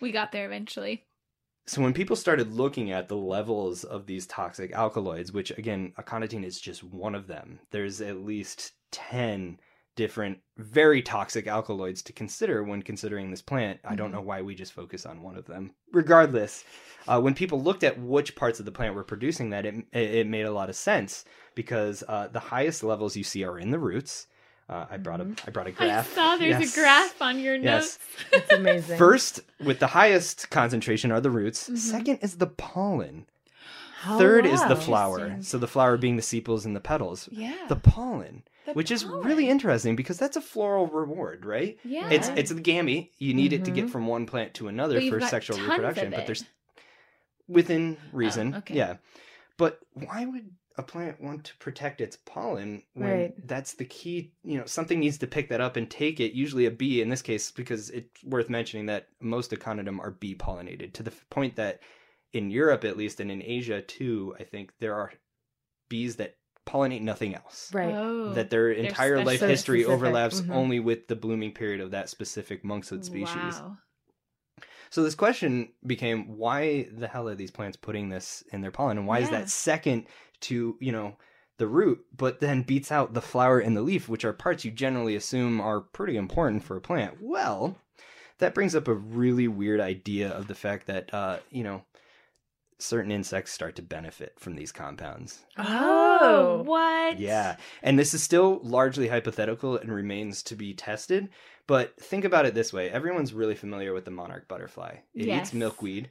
we 0.00 0.12
got 0.12 0.32
there 0.32 0.46
eventually. 0.46 1.04
So 1.66 1.80
when 1.80 1.92
people 1.92 2.16
started 2.16 2.52
looking 2.52 2.90
at 2.90 3.08
the 3.08 3.16
levels 3.16 3.84
of 3.84 4.06
these 4.06 4.26
toxic 4.26 4.72
alkaloids, 4.72 5.32
which 5.32 5.50
again, 5.56 5.92
aconitine 5.98 6.44
is 6.44 6.60
just 6.60 6.82
one 6.82 7.14
of 7.14 7.28
them, 7.28 7.60
there's 7.70 8.00
at 8.00 8.16
least 8.24 8.72
10 8.90 9.60
different 9.94 10.38
very 10.56 11.02
toxic 11.02 11.46
alkaloids 11.46 12.02
to 12.02 12.12
consider 12.12 12.62
when 12.62 12.82
considering 12.82 13.30
this 13.30 13.42
plant. 13.42 13.80
I 13.84 13.94
don't 13.94 14.10
Mhm. 14.10 14.14
know 14.14 14.20
why 14.22 14.42
we 14.42 14.54
just 14.54 14.72
focus 14.72 15.04
on 15.04 15.22
one 15.22 15.36
of 15.36 15.46
them. 15.46 15.72
Regardless, 15.92 16.64
uh, 17.06 17.20
when 17.20 17.34
people 17.34 17.62
looked 17.62 17.84
at 17.84 17.98
which 17.98 18.34
parts 18.36 18.58
of 18.58 18.64
the 18.66 18.72
plant 18.72 18.94
were 18.94 19.04
producing 19.04 19.50
that, 19.50 19.66
it, 19.66 19.84
it 19.92 20.26
made 20.26 20.46
a 20.46 20.50
lot 20.52 20.68
of 20.70 20.76
sense 20.76 21.24
because 21.54 22.02
uh, 22.08 22.28
the 22.28 22.40
highest 22.40 22.82
levels 22.82 23.16
you 23.16 23.24
see 23.24 23.44
are 23.44 23.58
in 23.58 23.70
the 23.70 23.78
roots. 23.78 24.26
Uh, 24.68 24.86
I 24.90 24.96
brought 24.96 25.20
a 25.20 25.26
I 25.46 25.50
brought 25.50 25.66
a 25.66 25.70
Mm-hmm. 25.70 25.82
I 25.82 25.86
graph. 25.86 26.14
saw 26.14 26.36
there's 26.36 26.60
Yes. 26.60 26.72
a 26.76 26.80
graph 26.80 27.20
on 27.20 27.38
your 27.38 27.58
notes. 27.58 27.98
Yes. 27.98 27.98
notes. 28.32 28.44
It's 28.44 28.52
amazing. 28.52 28.98
First, 28.98 29.40
with 29.60 29.78
the 29.80 29.88
highest 29.88 30.48
concentration 30.50 31.10
are 31.12 31.20
the 31.20 31.30
roots. 31.30 31.68
Mhm. 31.68 31.76
Second 31.78 32.18
is 32.22 32.36
the 32.38 32.46
pollen. 32.46 33.26
Oh, 34.06 34.18
Third 34.18 34.46
is 34.46 34.64
the 34.66 34.76
flower. 34.76 35.36
So 35.42 35.58
the 35.58 35.68
flower 35.68 35.96
being 35.96 36.16
the 36.16 36.22
sepals 36.22 36.64
and 36.64 36.74
the 36.74 36.80
petals. 36.80 37.28
Yeah. 37.30 37.66
The 37.68 37.76
pollen, 37.76 38.42
The 38.66 38.72
which 38.74 38.90
is 38.90 39.04
really 39.04 39.48
interesting 39.48 39.96
because 39.96 40.18
that's 40.18 40.36
a 40.36 40.40
floral 40.40 40.86
reward, 40.86 41.44
right? 41.44 41.78
Yeah. 41.84 42.08
It's 42.10 42.28
it's 42.28 42.52
the 42.52 42.60
gamete. 42.60 43.10
You 43.18 43.34
need 43.34 43.52
it 43.52 43.64
to 43.64 43.70
get 43.70 43.86
Mhm. 43.86 43.90
from 43.90 44.06
one 44.06 44.24
plant 44.26 44.54
to 44.54 44.68
another 44.68 44.94
But 44.96 45.02
you've 45.04 45.14
for 45.14 45.18
got 45.20 45.30
sexual 45.30 45.56
tons 45.56 45.68
reproduction. 45.70 46.06
of 46.08 46.12
But 46.14 46.26
there's 46.26 46.44
within 47.48 47.96
reason. 48.12 48.54
Oh, 48.54 48.58
okay. 48.58 48.74
Yeah. 48.76 48.96
But 49.56 49.80
why 49.94 50.24
would 50.26 50.50
a 50.78 50.82
plant 50.82 51.20
want 51.20 51.44
to 51.44 51.56
protect 51.58 52.00
its 52.00 52.16
pollen 52.24 52.82
when 52.94 53.10
Right. 53.10 53.46
that's 53.46 53.74
the 53.74 53.84
key? 53.84 54.32
You 54.44 54.58
know, 54.58 54.64
something 54.64 55.00
needs 55.00 55.18
to 55.18 55.26
pick 55.26 55.48
that 55.50 55.60
up 55.60 55.76
and 55.76 55.90
take 55.90 56.18
it. 56.20 56.32
Usually 56.32 56.64
a 56.66 56.70
bee 56.70 57.02
in 57.02 57.08
this 57.10 57.20
case, 57.22 57.50
because 57.50 57.90
it's 57.90 58.22
worth 58.24 58.48
mentioning 58.48 58.86
that 58.86 59.08
most 59.20 59.50
Aconitum 59.50 59.98
are 60.00 60.10
bee 60.12 60.34
pollinated 60.34 60.92
to 60.94 61.02
the 61.02 61.10
point 61.30 61.56
that 61.56 61.80
in 62.32 62.50
Europe, 62.50 62.84
at 62.84 62.96
least, 62.96 63.20
and 63.20 63.30
in 63.30 63.42
Asia 63.42 63.82
too, 63.82 64.34
I 64.38 64.44
think 64.44 64.72
there 64.78 64.94
are 64.94 65.12
bees 65.90 66.16
that 66.16 66.36
pollinate 66.66 67.02
nothing 67.02 67.34
else 67.34 67.70
Right. 67.74 67.92
Oh. 67.94 68.32
that 68.34 68.50
their 68.50 68.70
entire 68.70 69.18
life 69.18 69.38
special. 69.38 69.48
history 69.48 69.80
Specific, 69.82 69.94
overlaps 69.94 70.40
mhm. 70.40 70.54
only 70.54 70.80
with 70.80 71.08
the 71.08 71.16
blooming 71.16 71.52
period 71.52 71.80
of 71.80 71.90
that 71.90 72.08
specific 72.08 72.64
monkshood 72.64 73.04
species. 73.04 73.36
Wow. 73.36 73.76
So 74.90 75.02
this 75.02 75.14
question 75.14 75.70
became 75.86 76.36
why 76.36 76.88
the 76.92 77.08
hell 77.08 77.28
are 77.28 77.34
these 77.34 77.50
plants 77.50 77.76
putting 77.76 78.10
this 78.10 78.44
in 78.52 78.60
their 78.60 78.70
pollen 78.70 78.98
and 78.98 79.06
why 79.06 79.20
is 79.20 79.30
that 79.30 79.48
second 79.48 80.06
to, 80.42 80.76
you 80.80 80.92
know, 80.92 81.16
the 81.58 81.66
root 81.66 82.04
but 82.16 82.40
then 82.40 82.62
beats 82.62 82.92
out 82.92 83.14
the 83.14 83.20
flower 83.22 83.58
and 83.58 83.76
the 83.76 83.82
leaf 83.82 84.08
which 84.08 84.24
are 84.24 84.32
parts 84.32 84.64
you 84.64 84.70
generally 84.70 85.16
assume 85.16 85.60
are 85.60 85.80
pretty 85.80 86.16
important 86.16 86.62
for 86.62 86.76
a 86.76 86.80
plant. 86.80 87.16
Well, 87.20 87.76
that 88.38 88.54
brings 88.54 88.74
up 88.74 88.86
a 88.88 88.94
really 88.94 89.48
weird 89.48 89.80
idea 89.80 90.28
of 90.30 90.46
the 90.48 90.54
fact 90.54 90.86
that 90.88 91.12
uh, 91.14 91.38
you 91.50 91.64
know, 91.64 91.84
certain 92.82 93.10
insects 93.10 93.52
start 93.52 93.76
to 93.76 93.82
benefit 93.82 94.34
from 94.38 94.54
these 94.56 94.72
compounds. 94.72 95.44
Oh, 95.58 96.18
oh, 96.20 96.62
what? 96.64 97.18
Yeah. 97.18 97.56
And 97.82 97.98
this 97.98 98.14
is 98.14 98.22
still 98.22 98.60
largely 98.62 99.08
hypothetical 99.08 99.76
and 99.76 99.92
remains 99.92 100.42
to 100.44 100.56
be 100.56 100.74
tested. 100.74 101.28
But 101.66 101.96
think 102.00 102.24
about 102.24 102.46
it 102.46 102.54
this 102.54 102.72
way 102.72 102.90
everyone's 102.90 103.32
really 103.32 103.54
familiar 103.54 103.92
with 103.94 104.04
the 104.04 104.10
monarch 104.10 104.48
butterfly. 104.48 104.96
It 105.14 105.26
Yes. 105.26 105.46
eats 105.48 105.54
milkweed. 105.54 106.10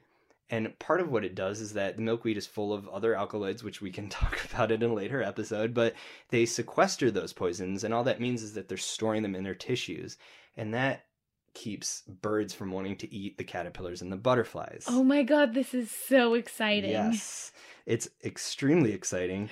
And 0.50 0.78
part 0.78 1.00
of 1.00 1.10
what 1.10 1.24
it 1.24 1.34
does 1.34 1.60
is 1.60 1.72
that 1.74 1.96
the 1.96 2.02
milkweed 2.02 2.36
is 2.36 2.46
full 2.46 2.74
of 2.74 2.86
other 2.88 3.14
alkaloids, 3.14 3.64
which 3.64 3.80
we 3.80 3.90
can 3.90 4.08
talk 4.10 4.38
about 4.52 4.70
in 4.72 4.82
a 4.82 4.92
later 4.92 5.22
episode, 5.22 5.72
but 5.72 5.94
they 6.28 6.44
sequester 6.46 7.10
those 7.10 7.32
poisons. 7.32 7.84
And 7.84 7.94
all 7.94 8.04
that 8.04 8.20
means 8.20 8.42
is 8.42 8.54
that 8.54 8.68
they're 8.68 8.76
storing 8.78 9.22
them 9.22 9.34
in 9.34 9.44
their 9.44 9.54
tissues. 9.54 10.16
And 10.56 10.74
that 10.74 11.06
keeps 11.54 12.02
birds 12.02 12.54
from 12.54 12.72
wanting 12.72 12.96
to 12.96 13.12
eat 13.14 13.38
the 13.38 13.44
caterpillars 13.44 14.02
and 14.02 14.10
the 14.10 14.16
butterflies. 14.16 14.84
Oh 14.88 15.04
my 15.04 15.22
god, 15.22 15.54
this 15.54 15.74
is 15.74 15.90
so 15.90 16.34
exciting. 16.34 16.90
Yes, 16.90 17.52
it's 17.86 18.08
extremely 18.24 18.92
exciting 18.92 19.50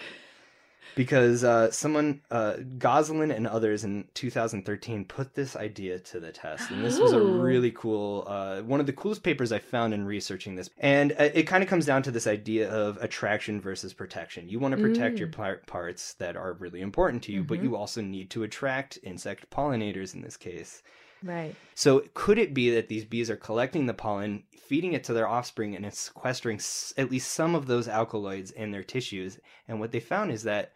because 0.96 1.44
uh, 1.44 1.70
someone, 1.70 2.20
uh, 2.32 2.56
Gosselin 2.78 3.30
and 3.30 3.46
others 3.46 3.84
in 3.84 4.08
2013 4.14 5.04
put 5.04 5.34
this 5.34 5.54
idea 5.54 5.98
to 6.00 6.18
the 6.18 6.32
test, 6.32 6.70
and 6.70 6.84
this 6.84 6.98
was 6.98 7.12
a 7.12 7.20
really 7.20 7.70
cool, 7.70 8.24
uh, 8.26 8.60
one 8.62 8.80
of 8.80 8.86
the 8.86 8.92
coolest 8.92 9.22
papers 9.22 9.52
I 9.52 9.60
found 9.60 9.94
in 9.94 10.04
researching 10.04 10.56
this. 10.56 10.68
And 10.78 11.12
uh, 11.12 11.28
it 11.32 11.44
kind 11.44 11.62
of 11.62 11.68
comes 11.70 11.86
down 11.86 12.02
to 12.02 12.10
this 12.10 12.26
idea 12.26 12.68
of 12.70 12.96
attraction 13.00 13.60
versus 13.60 13.94
protection. 13.94 14.48
You 14.48 14.58
want 14.58 14.74
to 14.74 14.80
protect 14.80 15.18
your 15.20 15.28
Mm. 15.28 15.32
par- 15.32 15.60
parts 15.66 16.14
that 16.14 16.36
are 16.36 16.54
really 16.54 16.80
important 16.80 17.22
to 17.24 17.32
you, 17.32 17.44
but 17.44 17.60
Mhm. 17.60 17.62
you 17.62 17.76
also 17.76 18.00
need 18.00 18.28
to 18.30 18.42
attract 18.42 18.98
insect 19.04 19.48
pollinators 19.50 20.14
in 20.14 20.22
this 20.22 20.36
case. 20.36 20.82
Right. 21.22 21.54
So 21.74 22.04
could 22.14 22.38
it 22.38 22.54
be 22.54 22.70
that 22.70 22.88
these 22.88 23.04
bees 23.04 23.30
are 23.30 23.36
collecting 23.36 23.86
the 23.86 23.94
pollen, 23.94 24.44
feeding 24.58 24.92
it 24.92 25.04
to 25.04 25.12
their 25.12 25.28
offspring, 25.28 25.74
and 25.76 25.84
it's 25.84 25.98
sequestering 26.00 26.56
s- 26.56 26.94
at 26.96 27.10
least 27.10 27.32
some 27.32 27.54
of 27.54 27.66
those 27.66 27.88
alkaloids 27.88 28.50
in 28.50 28.70
their 28.70 28.82
tissues? 28.84 29.38
And 29.68 29.80
what 29.80 29.92
they 29.92 30.00
found 30.00 30.30
is 30.32 30.42
that 30.44 30.72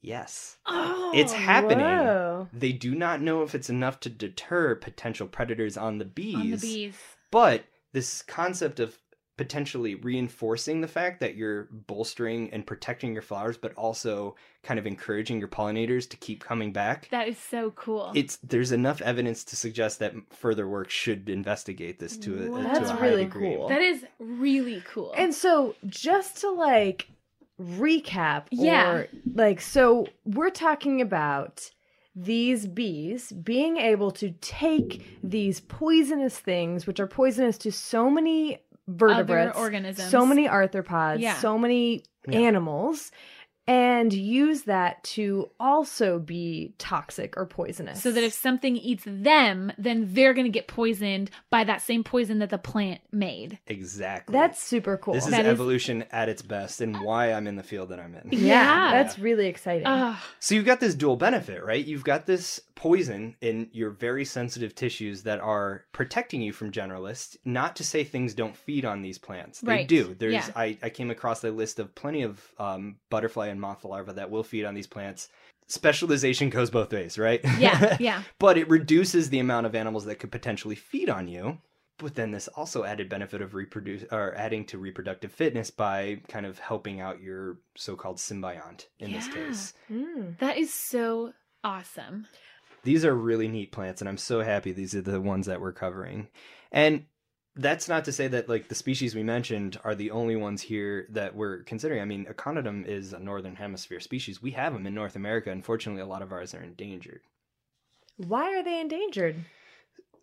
yes, 0.00 0.56
Oh, 0.66 1.12
it's 1.14 1.32
happening. 1.32 1.86
Whoa. 1.86 2.48
They 2.52 2.72
do 2.72 2.94
not 2.94 3.20
know 3.20 3.42
if 3.42 3.54
it's 3.54 3.70
enough 3.70 4.00
to 4.00 4.08
deter 4.10 4.74
potential 4.74 5.26
predators 5.28 5.76
on 5.76 5.98
the 5.98 6.04
bees, 6.04 6.34
on 6.36 6.50
the 6.50 6.56
bees. 6.56 6.94
but 7.30 7.64
this 7.92 8.22
concept 8.22 8.80
of 8.80 8.98
potentially 9.36 9.94
reinforcing 9.94 10.80
the 10.82 10.86
fact 10.88 11.20
that 11.20 11.34
you're 11.34 11.64
bolstering 11.86 12.50
and 12.52 12.66
protecting 12.66 13.12
your 13.14 13.22
flowers, 13.22 13.56
but 13.56 13.72
also 13.74 14.34
kind 14.62 14.78
of 14.78 14.86
encouraging 14.86 15.38
your 15.38 15.48
pollinators 15.48 16.08
to 16.10 16.16
keep 16.18 16.44
coming 16.44 16.70
back 16.72 17.08
That 17.10 17.28
is 17.28 17.38
so 17.38 17.70
cool. 17.72 18.12
it's 18.14 18.36
there's 18.42 18.72
enough 18.72 19.00
evidence 19.00 19.42
to 19.44 19.56
suggest 19.56 19.98
that 20.00 20.12
further 20.30 20.68
work 20.68 20.90
should 20.90 21.28
investigate 21.28 21.98
this 21.98 22.16
to 22.18 22.42
a, 22.42 22.46
to 22.46 22.62
That's 22.62 22.90
a 22.90 22.92
high 22.94 23.06
really 23.08 23.24
degree. 23.24 23.54
cool. 23.56 23.68
that 23.68 23.80
is 23.80 24.04
really 24.18 24.82
cool. 24.86 25.12
And 25.16 25.34
so, 25.34 25.74
just 25.86 26.36
to 26.42 26.50
like 26.50 27.08
recap, 27.60 28.44
Yeah. 28.50 28.90
or 28.92 29.08
like, 29.34 29.60
so 29.60 30.06
we're 30.24 30.50
talking 30.50 31.00
about 31.00 31.70
these 32.14 32.66
bees 32.66 33.32
being 33.32 33.78
able 33.78 34.10
to 34.10 34.32
take 34.42 35.18
these 35.22 35.60
poisonous 35.60 36.38
things, 36.38 36.86
which 36.86 37.00
are 37.00 37.06
poisonous 37.06 37.56
to 37.58 37.72
so 37.72 38.10
many 38.10 38.58
vertebrates, 38.88 39.56
organisms. 39.58 40.10
so 40.10 40.26
many 40.26 40.48
arthropods, 40.48 41.20
Yeah. 41.20 41.34
so 41.36 41.58
many 41.58 42.02
Yeah. 42.28 42.40
animals, 42.40 43.10
and 43.72 44.12
use 44.12 44.62
that 44.62 45.02
to 45.04 45.48
also 45.58 46.18
be 46.18 46.74
toxic 46.78 47.36
or 47.36 47.46
poisonous. 47.46 48.02
so 48.02 48.12
that 48.12 48.22
if 48.22 48.32
something 48.32 48.76
eats 48.76 49.04
them, 49.06 49.72
then 49.78 50.08
they're 50.12 50.34
going 50.34 50.44
to 50.44 50.50
get 50.50 50.66
poisoned 50.68 51.30
by 51.50 51.64
that 51.64 51.80
same 51.80 52.04
poison 52.04 52.38
that 52.40 52.50
the 52.50 52.58
plant 52.58 53.00
made. 53.12 53.58
Exactly. 53.66 54.32
that's 54.32 54.62
super 54.62 54.96
cool. 54.96 55.14
this 55.14 55.24
is 55.24 55.30
That 55.30 55.46
is- 55.46 55.52
evolution 55.52 56.04
at 56.10 56.28
its 56.28 56.42
best 56.42 56.80
and 56.80 57.00
why 57.00 57.32
I'm 57.32 57.46
in 57.46 57.56
the 57.56 57.62
field 57.62 57.88
that 57.90 57.98
I'm 58.00 58.14
in. 58.14 58.28
yeah, 58.32 58.38
Yeah. 58.46 59.02
that's 59.02 59.18
really 59.18 59.46
exciting. 59.46 59.86
Ugh. 59.86 60.16
So 60.40 60.54
you've 60.54 60.66
got 60.66 60.80
this 60.80 60.94
dual 60.94 61.16
benefit, 61.16 61.64
right? 61.64 61.84
You've 61.84 62.04
got 62.04 62.26
this 62.26 62.60
poison 62.74 63.36
in 63.40 63.68
your 63.72 63.90
very 63.90 64.24
sensitive 64.24 64.74
tissues 64.74 65.22
that 65.22 65.38
are 65.40 65.84
protecting 65.92 66.42
you 66.42 66.52
from 66.52 66.72
generalists. 66.72 67.36
Not 67.44 67.76
to 67.76 67.84
say 67.84 68.02
things 68.02 68.34
don't 68.34 68.56
feed 68.56 68.84
on 68.84 69.02
these 69.02 69.18
plants. 69.18 69.60
They 69.60 69.72
Right. 69.72 69.88
do. 69.88 70.14
There's 70.18 70.32
Yeah. 70.34 70.48
I, 70.56 70.76
I 70.82 70.90
came 70.90 71.10
across 71.10 71.44
a 71.44 71.50
list 71.52 71.78
of 71.78 71.94
plenty 71.94 72.22
of 72.22 72.40
um, 72.58 72.96
butterfly 73.08 73.48
and 73.48 73.60
moth 73.62 73.84
larvae 73.84 74.12
that 74.12 74.30
will 74.30 74.44
feed 74.44 74.64
on 74.64 74.74
these 74.74 74.86
plants. 74.86 75.28
Specialization 75.68 76.50
goes 76.50 76.70
both 76.70 76.92
ways, 76.92 77.18
right? 77.18 77.40
Yeah, 77.58 77.96
yeah. 78.00 78.22
but 78.38 78.58
it 78.58 78.68
reduces 78.68 79.30
the 79.30 79.38
amount 79.38 79.64
of 79.64 79.74
animals 79.74 80.04
that 80.04 80.16
could 80.16 80.30
potentially 80.30 80.74
feed 80.74 81.08
on 81.08 81.28
you. 81.28 81.58
But 81.98 82.16
then 82.16 82.32
this 82.32 82.48
also 82.48 82.84
added 82.84 83.08
benefit 83.08 83.40
of 83.40 83.54
reproduce 83.54 84.04
or 84.10 84.34
adding 84.34 84.64
to 84.66 84.78
reproductive 84.78 85.30
fitness 85.30 85.70
by 85.70 86.20
kind 86.28 86.44
of 86.44 86.58
helping 86.58 87.00
out 87.00 87.22
your 87.22 87.58
so-called 87.76 88.16
symbiont 88.16 88.86
in 88.98 89.12
this 89.12 89.28
case. 89.28 89.72
Mm. 89.90 90.36
That 90.38 90.56
is 90.56 90.74
so 90.74 91.32
awesome. 91.62 92.26
These 92.82 93.04
are 93.04 93.14
really 93.14 93.46
neat 93.46 93.70
plants, 93.70 94.02
and 94.02 94.08
I'm 94.08 94.18
so 94.18 94.40
happy 94.40 94.72
these 94.72 94.94
are 94.94 95.02
the 95.02 95.20
ones 95.20 95.46
that 95.46 95.60
we're 95.60 95.72
covering. 95.72 96.28
And 96.72 97.04
that's 97.56 97.88
not 97.88 98.04
to 98.06 98.12
say 98.12 98.28
that 98.28 98.48
like 98.48 98.68
the 98.68 98.74
species 98.74 99.14
we 99.14 99.22
mentioned 99.22 99.78
are 99.84 99.94
the 99.94 100.10
only 100.10 100.36
ones 100.36 100.62
here 100.62 101.06
that 101.10 101.34
we're 101.34 101.62
considering. 101.64 102.00
I 102.00 102.04
mean, 102.06 102.24
Aconitum 102.26 102.86
is 102.86 103.12
a 103.12 103.18
northern 103.18 103.56
hemisphere 103.56 104.00
species. 104.00 104.40
We 104.40 104.52
have 104.52 104.72
them 104.72 104.86
in 104.86 104.94
North 104.94 105.16
America. 105.16 105.50
Unfortunately, 105.50 106.02
a 106.02 106.06
lot 106.06 106.22
of 106.22 106.32
ours 106.32 106.54
are 106.54 106.62
endangered. 106.62 107.20
Why 108.16 108.56
are 108.56 108.62
they 108.62 108.80
endangered? 108.80 109.36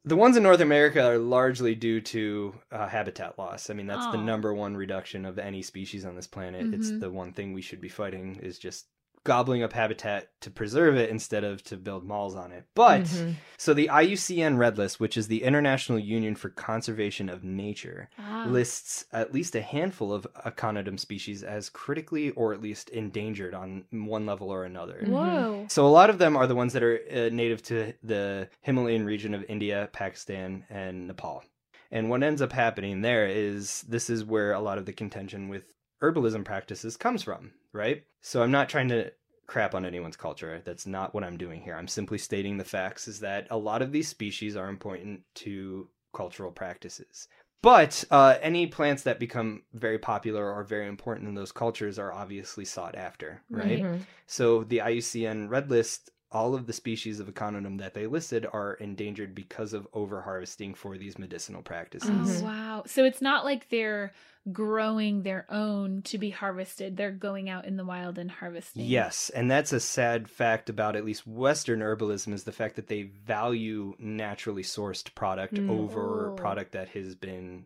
The 0.06 0.16
ones 0.16 0.38
in 0.38 0.44
North 0.44 0.62
America 0.62 1.04
are 1.06 1.18
largely 1.18 1.76
due 1.76 2.02
to 2.02 2.56
uh, 2.72 2.88
habitat 2.88 3.38
loss. 3.38 3.70
I 3.70 3.74
mean, 3.74 3.86
that's 3.86 4.08
the 4.08 4.18
number 4.18 4.54
one 4.54 4.76
reduction 4.78 5.26
of 5.26 5.38
any 5.38 5.62
species 5.62 6.06
on 6.06 6.16
this 6.16 6.26
planet. 6.28 6.74
It's 6.74 6.90
Mhm. 6.90 7.00
the 7.02 7.12
one 7.12 7.34
thing 7.34 7.54
we 7.54 7.62
should 7.62 7.82
be 7.82 7.90
fighting 7.90 8.38
is 8.38 8.58
just 8.58 8.88
gobbling 9.26 9.62
up 9.64 9.74
habitat 9.74 10.30
to 10.42 10.50
preserve 10.50 10.96
it 10.96 11.10
instead 11.10 11.44
of 11.44 11.62
to 11.64 11.76
build 11.78 12.06
malls 12.06 12.36
on 12.36 12.52
it. 12.52 12.66
But 12.74 13.02
Mhm. 13.04 13.36
so 13.58 13.74
the 13.74 13.90
IUCN 13.90 14.58
Red 14.58 14.78
List, 14.78 15.00
which 15.00 15.18
is 15.18 15.28
the 15.28 15.44
International 15.44 16.00
Union 16.00 16.36
for 16.36 16.50
Conservation 16.50 17.30
of 17.30 17.44
Nature, 17.44 18.10
Ah. 18.18 18.46
lists 18.48 19.06
at 19.12 19.34
least 19.34 19.56
a 19.56 19.62
handful 19.62 20.14
of 20.14 20.26
Aconitum 20.46 21.00
species 21.00 21.44
as 21.44 21.70
critically 21.70 22.32
or 22.32 22.54
at 22.54 22.62
least 22.62 22.90
endangered 22.90 23.54
on 23.54 23.86
one 23.92 24.26
level 24.26 24.50
or 24.50 24.64
another. 24.64 25.00
Mhm. 25.04 25.10
Whoa. 25.10 25.66
So 25.70 25.86
a 25.86 25.90
lot 25.90 26.10
of 26.10 26.18
them 26.18 26.38
are 26.38 26.48
the 26.48 26.56
ones 26.56 26.74
that 26.74 26.84
are 26.84 27.00
uh, 27.12 27.30
native 27.34 27.62
to 27.64 27.94
the 28.02 28.50
Himalayan 28.62 29.06
region 29.06 29.34
of 29.34 29.44
India, 29.50 29.90
Pakistan, 29.92 30.66
and 30.70 31.08
Nepal. 31.08 31.44
And 31.92 32.10
what 32.10 32.24
ends 32.24 32.42
up 32.42 32.52
happening 32.54 33.02
there 33.02 33.28
is 33.28 33.82
this 33.82 34.10
is 34.10 34.24
where 34.24 34.54
a 34.54 34.60
lot 34.60 34.78
of 34.78 34.86
the 34.86 34.94
contention 34.94 35.50
with 35.50 35.74
herbalism 36.02 36.46
practices 36.46 36.96
comes 36.96 37.24
from, 37.24 37.52
right? 37.74 38.04
So 38.22 38.42
I'm 38.42 38.52
not 38.52 38.70
trying 38.70 38.90
to 38.90 39.12
crap 39.48 39.74
on 39.74 39.86
anyone's 39.86 40.18
culture. 40.18 40.62
That's 40.64 40.86
not 40.86 41.14
what 41.14 41.24
I'm 41.24 41.38
doing 41.38 41.62
here. 41.62 41.76
I'm 41.76 41.88
simply 41.88 42.18
stating 42.18 42.58
the 42.58 42.64
facts 42.64 43.08
is 43.08 43.20
that 43.22 43.48
a 43.50 43.58
lot 43.58 43.82
of 43.82 43.92
these 43.92 44.08
species 44.08 44.56
are 44.56 44.70
important 44.70 45.22
to 45.36 45.90
cultural 46.14 46.52
practices. 46.52 47.28
But 47.62 48.06
uh, 48.10 48.36
any 48.42 48.68
plants 48.68 49.04
that 49.04 49.20
become 49.20 49.64
very 49.74 50.00
popular 50.00 50.50
or 50.50 50.64
very 50.64 50.88
important 50.88 51.28
in 51.28 51.36
those 51.36 51.52
cultures 51.52 52.00
are 52.00 52.14
obviously 52.14 52.64
sought 52.64 52.96
after, 52.96 53.42
right? 53.50 53.84
Mhm. 53.84 54.02
So 54.28 54.64
the 54.64 54.78
IUCN 54.78 55.50
Red 55.50 55.70
List, 55.70 56.12
all 56.32 56.56
of 56.56 56.68
the 56.68 56.74
species 56.74 57.20
of 57.20 57.28
Aconitum 57.28 57.80
that 57.80 57.94
they 57.94 58.08
listed 58.08 58.46
are 58.54 58.76
endangered 58.76 59.36
because 59.36 59.74
of 59.74 59.92
overharvesting 59.92 60.78
for 60.78 60.98
these 60.98 61.18
medicinal 61.20 61.62
practices. 61.62 62.10
Oh 62.10 62.14
Mhm. 62.14 62.44
wow! 62.44 62.84
So 62.86 63.04
it's 63.04 63.22
not 63.22 63.44
like 63.44 63.68
they're 63.70 64.14
growing 64.54 65.24
their 65.24 65.46
own 65.50 66.02
to 66.04 66.18
be 66.18 66.30
harvested; 66.30 66.98
they're 66.98 67.12
going 67.12 67.50
out 67.50 67.66
in 67.66 67.78
the 67.78 67.86
wild 67.86 68.18
and 68.18 68.30
harvesting. 68.32 68.86
Yes, 68.86 69.30
and 69.30 69.50
that's 69.50 69.74
a 69.74 69.80
sad 69.80 70.30
fact 70.30 70.70
about 70.70 70.96
at 70.96 71.06
least 71.06 71.26
Western 71.28 71.80
herbalism 71.80 72.34
is 72.34 72.44
the 72.44 72.52
fact 72.52 72.76
that 72.76 72.88
they 72.88 73.04
value 73.04 73.94
naturally 74.00 74.64
sourced 74.64 75.14
product 75.16 75.54
Mm. 75.56 75.70
over 75.70 76.32
Oh. 76.32 76.36
product 76.36 76.72
that 76.74 76.90
has 76.90 77.16
been 77.16 77.66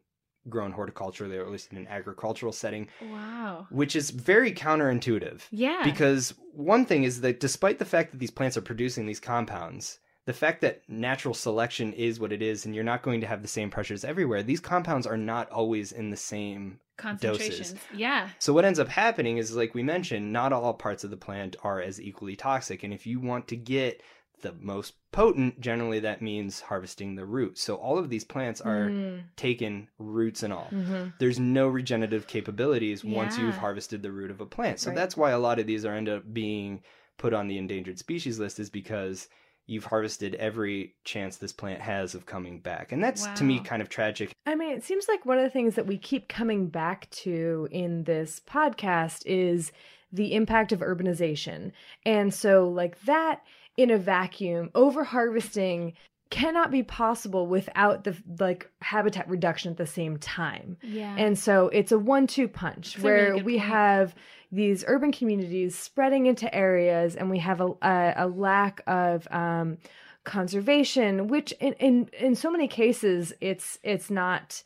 grown 0.50 0.74
horticulturally 0.74 1.38
or 1.38 1.46
at 1.46 1.52
least 1.52 1.72
in 1.72 1.78
an 1.78 1.88
agricultural 1.88 2.52
setting, 2.52 2.90
Wow. 3.02 3.66
which 3.70 3.96
is 3.96 4.10
very 4.10 4.52
counterintuitive. 4.52 5.44
Yeah. 5.52 5.82
Because 5.86 6.34
one 6.52 6.86
thing 6.86 7.04
is 7.04 7.22
that 7.22 7.40
despite 7.40 7.80
the 7.80 7.86
fact 7.86 8.12
that 8.12 8.18
these 8.18 8.30
plants 8.32 8.58
are 8.58 8.62
producing 8.62 9.06
these 9.06 9.22
compounds, 9.22 10.00
the 10.26 10.34
fact 10.34 10.62
that 10.62 10.82
natural 10.88 11.34
selection 11.34 11.92
is 11.94 12.20
what 12.20 12.32
it 12.32 12.42
is 12.42 12.66
and 12.66 12.74
you're 12.74 12.84
not 12.84 13.02
going 13.04 13.22
to 13.22 13.28
have 13.28 13.42
the 13.42 13.48
same 13.48 13.70
pressures 13.70 14.06
everywhere, 14.06 14.42
these 14.44 14.60
compounds 14.62 15.06
are 15.06 15.18
not 15.18 15.50
always 15.52 15.92
in 15.92 16.10
the 16.10 16.18
same 16.18 16.80
concentrations. 16.98 17.76
Yeah. 17.94 18.30
so 18.40 18.54
what 18.54 18.66
ends 18.66 18.80
up 18.80 18.88
happening 18.88 19.38
is 19.38 19.56
like 19.56 19.74
we 19.76 19.84
mentioned, 19.84 20.32
not 20.32 20.54
all 20.54 20.74
parts 20.74 21.04
of 21.04 21.10
the 21.10 21.18
plant 21.18 21.56
are 21.64 21.82
as 21.82 22.00
equally 22.00 22.36
toxic 22.36 22.84
and 22.84 22.94
if 22.94 23.06
you 23.06 23.20
want 23.20 23.48
to 23.50 23.56
get 23.56 24.02
the 24.42 24.54
most 24.60 24.94
potent, 25.12 25.60
generally 25.62 26.00
that 26.02 26.22
means 26.22 26.60
harvesting 26.62 27.16
the 27.16 27.26
root. 27.26 27.58
So 27.58 27.76
all 27.76 27.98
of 27.98 28.10
these 28.10 28.26
plants 28.26 28.60
are 28.62 28.90
Mm. 28.90 29.24
taken 29.38 29.88
roots 29.98 30.44
and 30.44 30.52
all. 30.52 30.68
Mhm. 30.72 31.14
There's 31.18 31.40
no 31.40 31.68
regenerative 31.68 32.28
capabilities 32.28 33.04
once 33.06 33.38
you've 33.38 33.56
harvested 33.58 34.02
the 34.04 34.12
root 34.12 34.32
of 34.32 34.42
a 34.42 34.46
plant. 34.46 34.80
So 34.82 34.90
Right. 34.90 34.96
that's 34.98 35.16
why 35.16 35.32
a 35.32 35.40
lot 35.40 35.60
of 35.60 35.66
these 35.68 35.86
are 35.86 35.94
end 35.96 36.10
up 36.10 36.34
being 36.34 36.82
put 37.18 37.34
on 37.34 37.48
the 37.48 37.58
endangered 37.58 38.00
species 38.00 38.38
list 38.40 38.60
is 38.60 38.70
because 38.70 39.30
you've 39.66 39.86
harvested 39.86 40.36
every 40.36 40.94
chance 41.04 41.38
this 41.38 41.54
plant 41.54 41.80
has 41.80 42.16
of 42.16 42.26
coming 42.26 42.60
back. 42.60 42.92
And 42.92 43.04
that's 43.04 43.26
to 43.28 43.44
me 43.44 43.60
kind 43.60 43.82
of 43.82 43.90
tragic. 43.90 44.32
I 44.46 44.56
mean, 44.56 44.72
it 44.74 44.84
seems 44.84 45.08
like 45.08 45.26
one 45.26 45.38
of 45.38 45.44
the 45.44 45.50
things 45.50 45.76
that 45.76 45.88
we 45.88 45.98
keep 45.98 46.28
coming 46.28 46.68
back 46.68 47.10
to 47.12 47.68
in 47.72 48.04
this 48.04 48.42
podcast 48.46 49.24
is 49.26 49.72
the 50.12 50.34
impact 50.36 50.72
of 50.72 50.82
urbanization. 50.82 51.72
And 52.06 52.34
so, 52.34 52.68
like, 52.68 53.02
that 53.06 53.42
in 53.78 53.90
a 53.90 53.98
vacuum, 53.98 54.70
over 54.76 55.04
harvesting 55.04 55.94
cannot 56.34 56.72
be 56.72 56.82
possible 56.82 57.46
without 57.46 58.04
the 58.04 58.18
like 58.40 58.68
habitat 58.82 59.30
reduction 59.30 59.70
at 59.70 59.78
the 59.78 59.86
same 59.86 60.18
time. 60.18 60.78
Yeah. 60.82 61.16
And 61.16 61.38
so 61.38 61.68
it's 61.68 61.92
a 61.92 62.00
one 62.00 62.26
two 62.26 62.48
punch 62.48 62.96
That's 62.96 63.06
a 63.06 63.08
really 63.08 63.32
where 63.36 63.44
we 63.44 63.58
point. 63.60 63.70
have 63.70 64.16
these 64.52 64.84
urban 64.88 65.12
communities 65.12 65.78
spreading 65.78 66.26
into 66.26 66.54
areas 66.54 67.16
and 67.16 67.30
we 67.30 67.38
have 67.38 67.62
a, 67.62 67.68
a, 67.84 68.14
a 68.18 68.28
lack 68.28 68.82
of 68.88 69.28
um, 69.30 69.78
conservation, 70.24 71.28
which 71.28 71.52
in, 71.60 71.74
in, 71.74 72.10
in 72.20 72.36
so 72.36 72.50
many 72.50 72.68
cases 72.68 73.32
it's 73.40 73.78
it's 73.84 74.10
not 74.10 74.64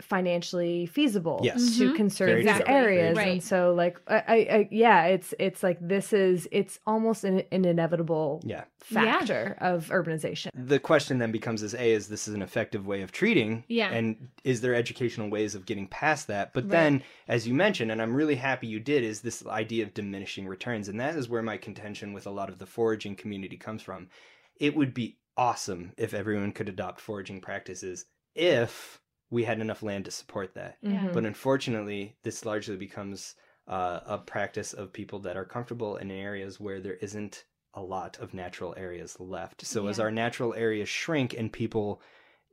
financially 0.00 0.86
feasible 0.86 1.40
Yes. 1.42 1.76
to 1.78 1.90
Mhm. 1.92 1.96
conserve 1.96 2.28
Very 2.28 2.44
these 2.44 2.54
true. 2.56 2.64
areas 2.66 3.16
Right. 3.16 3.28
and 3.28 3.42
so 3.42 3.74
like 3.74 4.00
I, 4.06 4.16
I, 4.16 4.36
I 4.56 4.68
yeah 4.70 5.06
it's 5.06 5.34
it's 5.38 5.62
like 5.62 5.78
this 5.80 6.12
is 6.12 6.48
it's 6.52 6.78
almost 6.86 7.24
an, 7.24 7.42
an 7.50 7.64
inevitable 7.64 8.40
Yeah. 8.44 8.64
Yeah. 8.90 9.02
factor 9.18 9.56
of 9.60 9.88
urbanization 9.88 10.50
The 10.54 10.78
question 10.78 11.18
then 11.18 11.32
becomes 11.32 11.62
is 11.62 11.74
A, 11.74 11.92
is 11.92 12.08
this 12.08 12.28
is 12.28 12.34
an 12.34 12.42
effective 12.42 12.86
way 12.86 13.02
of 13.02 13.10
treating? 13.12 13.64
Yeah. 13.68 13.90
And 13.90 14.28
is 14.44 14.60
there 14.60 14.74
educational 14.74 15.28
ways 15.30 15.54
of 15.56 15.66
getting 15.66 15.88
past 15.88 16.28
that? 16.28 16.52
But 16.52 16.64
Right. 16.64 16.70
then, 16.70 17.02
as 17.26 17.46
you 17.48 17.54
mentioned, 17.54 17.90
and 17.90 18.00
I'm 18.00 18.14
really 18.14 18.36
happy 18.36 18.66
you 18.68 18.78
did, 18.80 19.02
is 19.02 19.20
this 19.20 19.44
idea 19.46 19.84
of 19.84 19.94
diminishing 19.94 20.46
returns. 20.46 20.88
And 20.88 20.98
that 21.00 21.16
is 21.16 21.28
where 21.28 21.42
my 21.42 21.56
contention 21.56 22.12
with 22.12 22.26
a 22.26 22.30
lot 22.30 22.48
of 22.48 22.58
the 22.58 22.66
foraging 22.66 23.16
community 23.16 23.56
comes 23.56 23.82
from. 23.82 24.08
It 24.60 24.76
would 24.76 24.94
be 24.94 25.18
awesome 25.36 25.92
if 25.96 26.14
everyone 26.14 26.52
could 26.52 26.68
adopt 26.68 27.00
foraging 27.00 27.40
practices 27.40 28.06
if 28.34 29.00
we 29.30 29.44
had 29.44 29.60
enough 29.60 29.82
land 29.82 30.04
to 30.06 30.10
support 30.10 30.54
that. 30.54 30.78
Yeah. 30.82 31.04
Mhm. 31.06 31.12
But 31.12 31.24
unfortunately, 31.26 32.16
this 32.22 32.44
largely 32.44 32.76
becomes 32.76 33.34
uh, 33.66 34.00
a 34.06 34.16
practice 34.18 34.72
of 34.72 34.92
people 34.94 35.18
that 35.18 35.36
are 35.36 35.44
comfortable 35.44 35.96
in 35.98 36.10
areas 36.10 36.58
where 36.58 36.80
there 36.80 36.94
isn't 36.94 37.44
a 37.74 37.82
lot 37.82 38.18
of 38.18 38.32
natural 38.32 38.74
areas 38.78 39.20
left. 39.20 39.66
So 39.66 39.88
as 39.88 40.00
our 40.00 40.10
natural 40.10 40.54
areas 40.54 40.88
shrink 40.88 41.34
and 41.34 41.52
people 41.52 42.00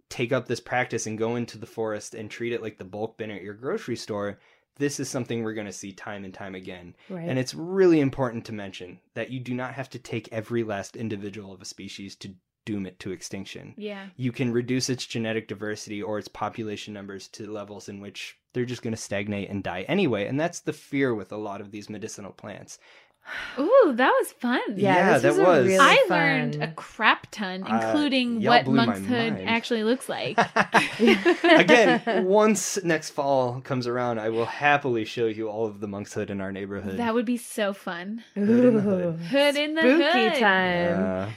take 0.10 0.34
up 0.34 0.48
this 0.48 0.60
practice 0.60 1.08
and 1.08 1.18
go 1.18 1.38
into 1.38 1.58
the 1.58 1.66
forest 1.66 2.14
and 2.16 2.30
treat 2.30 2.52
it 2.52 2.62
like 2.62 2.78
the 2.78 2.84
bulk 2.84 3.18
bin 3.18 3.32
at 3.32 3.42
your 3.42 3.54
grocery 3.54 3.96
store, 3.96 4.40
this 4.76 5.00
is 5.00 5.10
something 5.10 5.42
we're 5.42 5.54
going 5.54 5.66
to 5.66 5.72
see 5.72 5.94
time 5.94 6.26
and 6.26 6.34
time 6.34 6.54
again. 6.54 6.94
right 7.10 7.30
And 7.30 7.40
it's 7.40 7.54
really 7.54 8.02
important 8.02 8.44
to 8.46 8.54
mention 8.54 9.00
that 9.14 9.30
you 9.32 9.40
do 9.40 9.54
not 9.54 9.74
have 9.74 9.90
to 9.92 10.00
take 10.00 10.28
every 10.34 10.64
last 10.64 10.98
individual 10.98 11.54
of 11.54 11.62
a 11.62 11.66
species 11.66 12.16
to 12.18 12.36
doom 12.66 12.86
it 12.86 13.00
to 13.00 13.12
extinction 13.12 13.74
yeah. 13.78 14.08
you 14.18 14.32
can 14.32 14.52
reduce 14.52 14.90
its 14.90 15.06
genetic 15.06 15.48
diversity 15.48 16.02
or 16.02 16.18
its 16.20 16.28
population 16.28 16.94
numbers 16.94 17.28
to 17.28 17.50
levels 17.50 17.88
in 17.90 18.00
which 18.02 18.38
they're 18.54 18.66
just 18.66 18.82
going 18.82 18.94
to 18.96 19.02
stagnate 19.02 19.50
and 19.50 19.64
die 19.64 19.82
anyway. 19.88 20.26
And 20.28 20.40
that's 20.40 20.62
the 20.62 20.72
fear 20.74 21.14
with 21.14 21.32
a 21.34 21.38
lot 21.38 21.60
of 21.62 21.72
these 21.72 21.90
medicinal 21.90 22.32
plants. 22.32 22.80
Ooh, 23.60 23.94
that 23.96 24.10
was 24.20 24.32
fun. 24.34 24.62
yeah, 24.76 24.96
Yeah, 24.96 25.18
this 25.18 25.22
that 25.24 25.30
was, 25.32 25.40
a 25.40 25.44
was- 25.62 25.68
really 25.68 25.78
I 25.80 26.06
fun. 26.08 26.18
learned 26.18 26.56
a 26.64 26.72
crap 26.74 27.28
ton, 27.32 27.64
Uh, 27.64 27.82
including 27.84 28.40
y'all 28.40 28.54
what 28.54 28.66
blew 28.66 28.76
my 28.76 28.86
monkshood 28.86 29.44
actually 29.46 29.84
looks 29.84 30.08
like. 30.08 30.38
Again, 31.44 32.26
once 32.26 32.82
next 32.84 33.10
fall 33.12 33.62
comes 33.62 33.88
around, 33.88 34.20
I 34.20 34.30
will 34.30 34.46
happily 34.46 35.06
show 35.06 35.26
you 35.28 35.50
all 35.50 35.66
of 35.66 35.80
the 35.80 35.88
monkshood 35.88 36.30
in 36.30 36.42
our 36.42 36.52
neighborhood. 36.52 36.98
that 36.98 37.14
would 37.14 37.26
be 37.26 37.38
so 37.38 37.74
fun. 37.74 38.24
Hood 38.36 38.50
in 38.50 38.74
the 38.76 38.82
hood. 38.82 39.16
Hood 39.20 39.56
in 39.56 39.76
the 39.76 39.82
spooky 39.82 40.30
hood. 40.30 40.40
time. 40.40 41.04
Uh, 41.04 41.30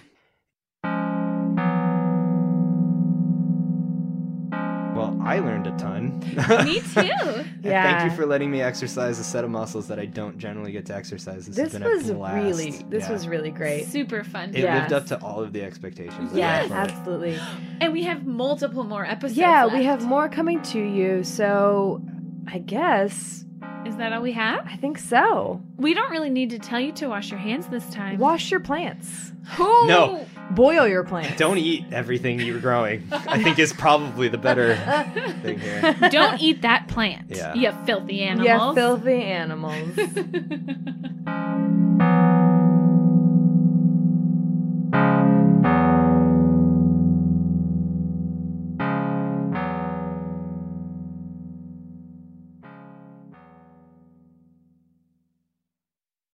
I 5.28 5.38
learned 5.40 5.66
a 5.66 5.76
ton. 5.76 6.20
Me 6.64 6.80
too. 6.80 7.44
Yeah. 7.60 7.82
Thank 7.98 8.10
you 8.10 8.16
for 8.16 8.24
letting 8.24 8.50
me 8.50 8.62
exercise 8.62 9.18
a 9.18 9.24
set 9.24 9.44
of 9.44 9.50
muscles 9.50 9.88
that 9.88 9.98
I 9.98 10.06
don't 10.06 10.38
generally 10.38 10.72
get 10.72 10.86
to 10.86 10.94
exercise. 10.94 11.46
This, 11.46 11.56
This 11.56 11.72
has 11.72 11.82
been 11.82 11.90
was 11.90 12.08
a 12.08 12.14
blast. 12.14 12.34
really 12.36 12.70
this 12.88 13.04
Yeah. 13.04 13.12
was 13.12 13.28
really 13.28 13.50
great. 13.50 13.86
Super 13.86 14.24
fun. 14.24 14.50
It 14.50 14.60
Yes. 14.60 14.90
lived 14.90 14.92
up 14.94 15.06
to 15.18 15.22
all 15.26 15.42
of 15.42 15.52
the 15.52 15.62
expectations. 15.62 16.32
that 16.32 16.36
I 16.36 16.38
Yeah, 16.38 16.56
had 16.60 16.68
for 16.68 16.74
it. 16.74 16.78
absolutely. 16.78 17.38
And 17.82 17.92
we 17.92 18.04
have 18.04 18.24
multiple 18.26 18.84
more 18.84 19.04
episodes. 19.04 19.36
Yeah, 19.38 19.66
we 19.66 19.84
have 19.84 20.04
more 20.06 20.28
coming 20.28 20.62
to 20.62 20.78
you. 20.80 21.22
So 21.24 22.00
I 22.46 22.58
guess 22.58 23.44
Is 23.86 23.96
that 23.96 24.12
all 24.12 24.20
we 24.22 24.32
have? 24.32 24.66
I 24.66 24.76
think 24.76 24.98
so. 24.98 25.60
We 25.76 25.94
don't 25.94 26.10
really 26.10 26.30
need 26.30 26.50
to 26.50 26.58
tell 26.58 26.80
you 26.80 26.92
to 26.92 27.08
wash 27.08 27.30
your 27.30 27.40
hands 27.40 27.66
this 27.68 27.88
time. 27.90 28.18
Wash 28.18 28.50
your 28.50 28.60
plants. 28.60 29.32
Ooh. 29.58 29.86
No. 29.86 30.26
Boil 30.50 30.86
your 30.86 31.04
plants. 31.04 31.38
Don't 31.38 31.58
eat 31.58 31.84
everything 31.92 32.40
you're 32.40 32.60
growing. 32.60 33.06
I 33.10 33.42
think 33.42 33.58
is 33.58 33.72
probably 33.72 34.28
the 34.28 34.38
better 34.38 34.76
thing 35.42 35.58
here. 35.58 35.96
Don't 36.10 36.40
eat 36.40 36.62
that 36.62 36.88
plant. 36.88 37.30
Yeah. 37.30 37.54
You 37.54 37.72
filthy 37.86 38.16
Yeah, 38.16 38.32
animals. 38.32 38.74
filthy 38.76 39.22
animals. 39.22 39.96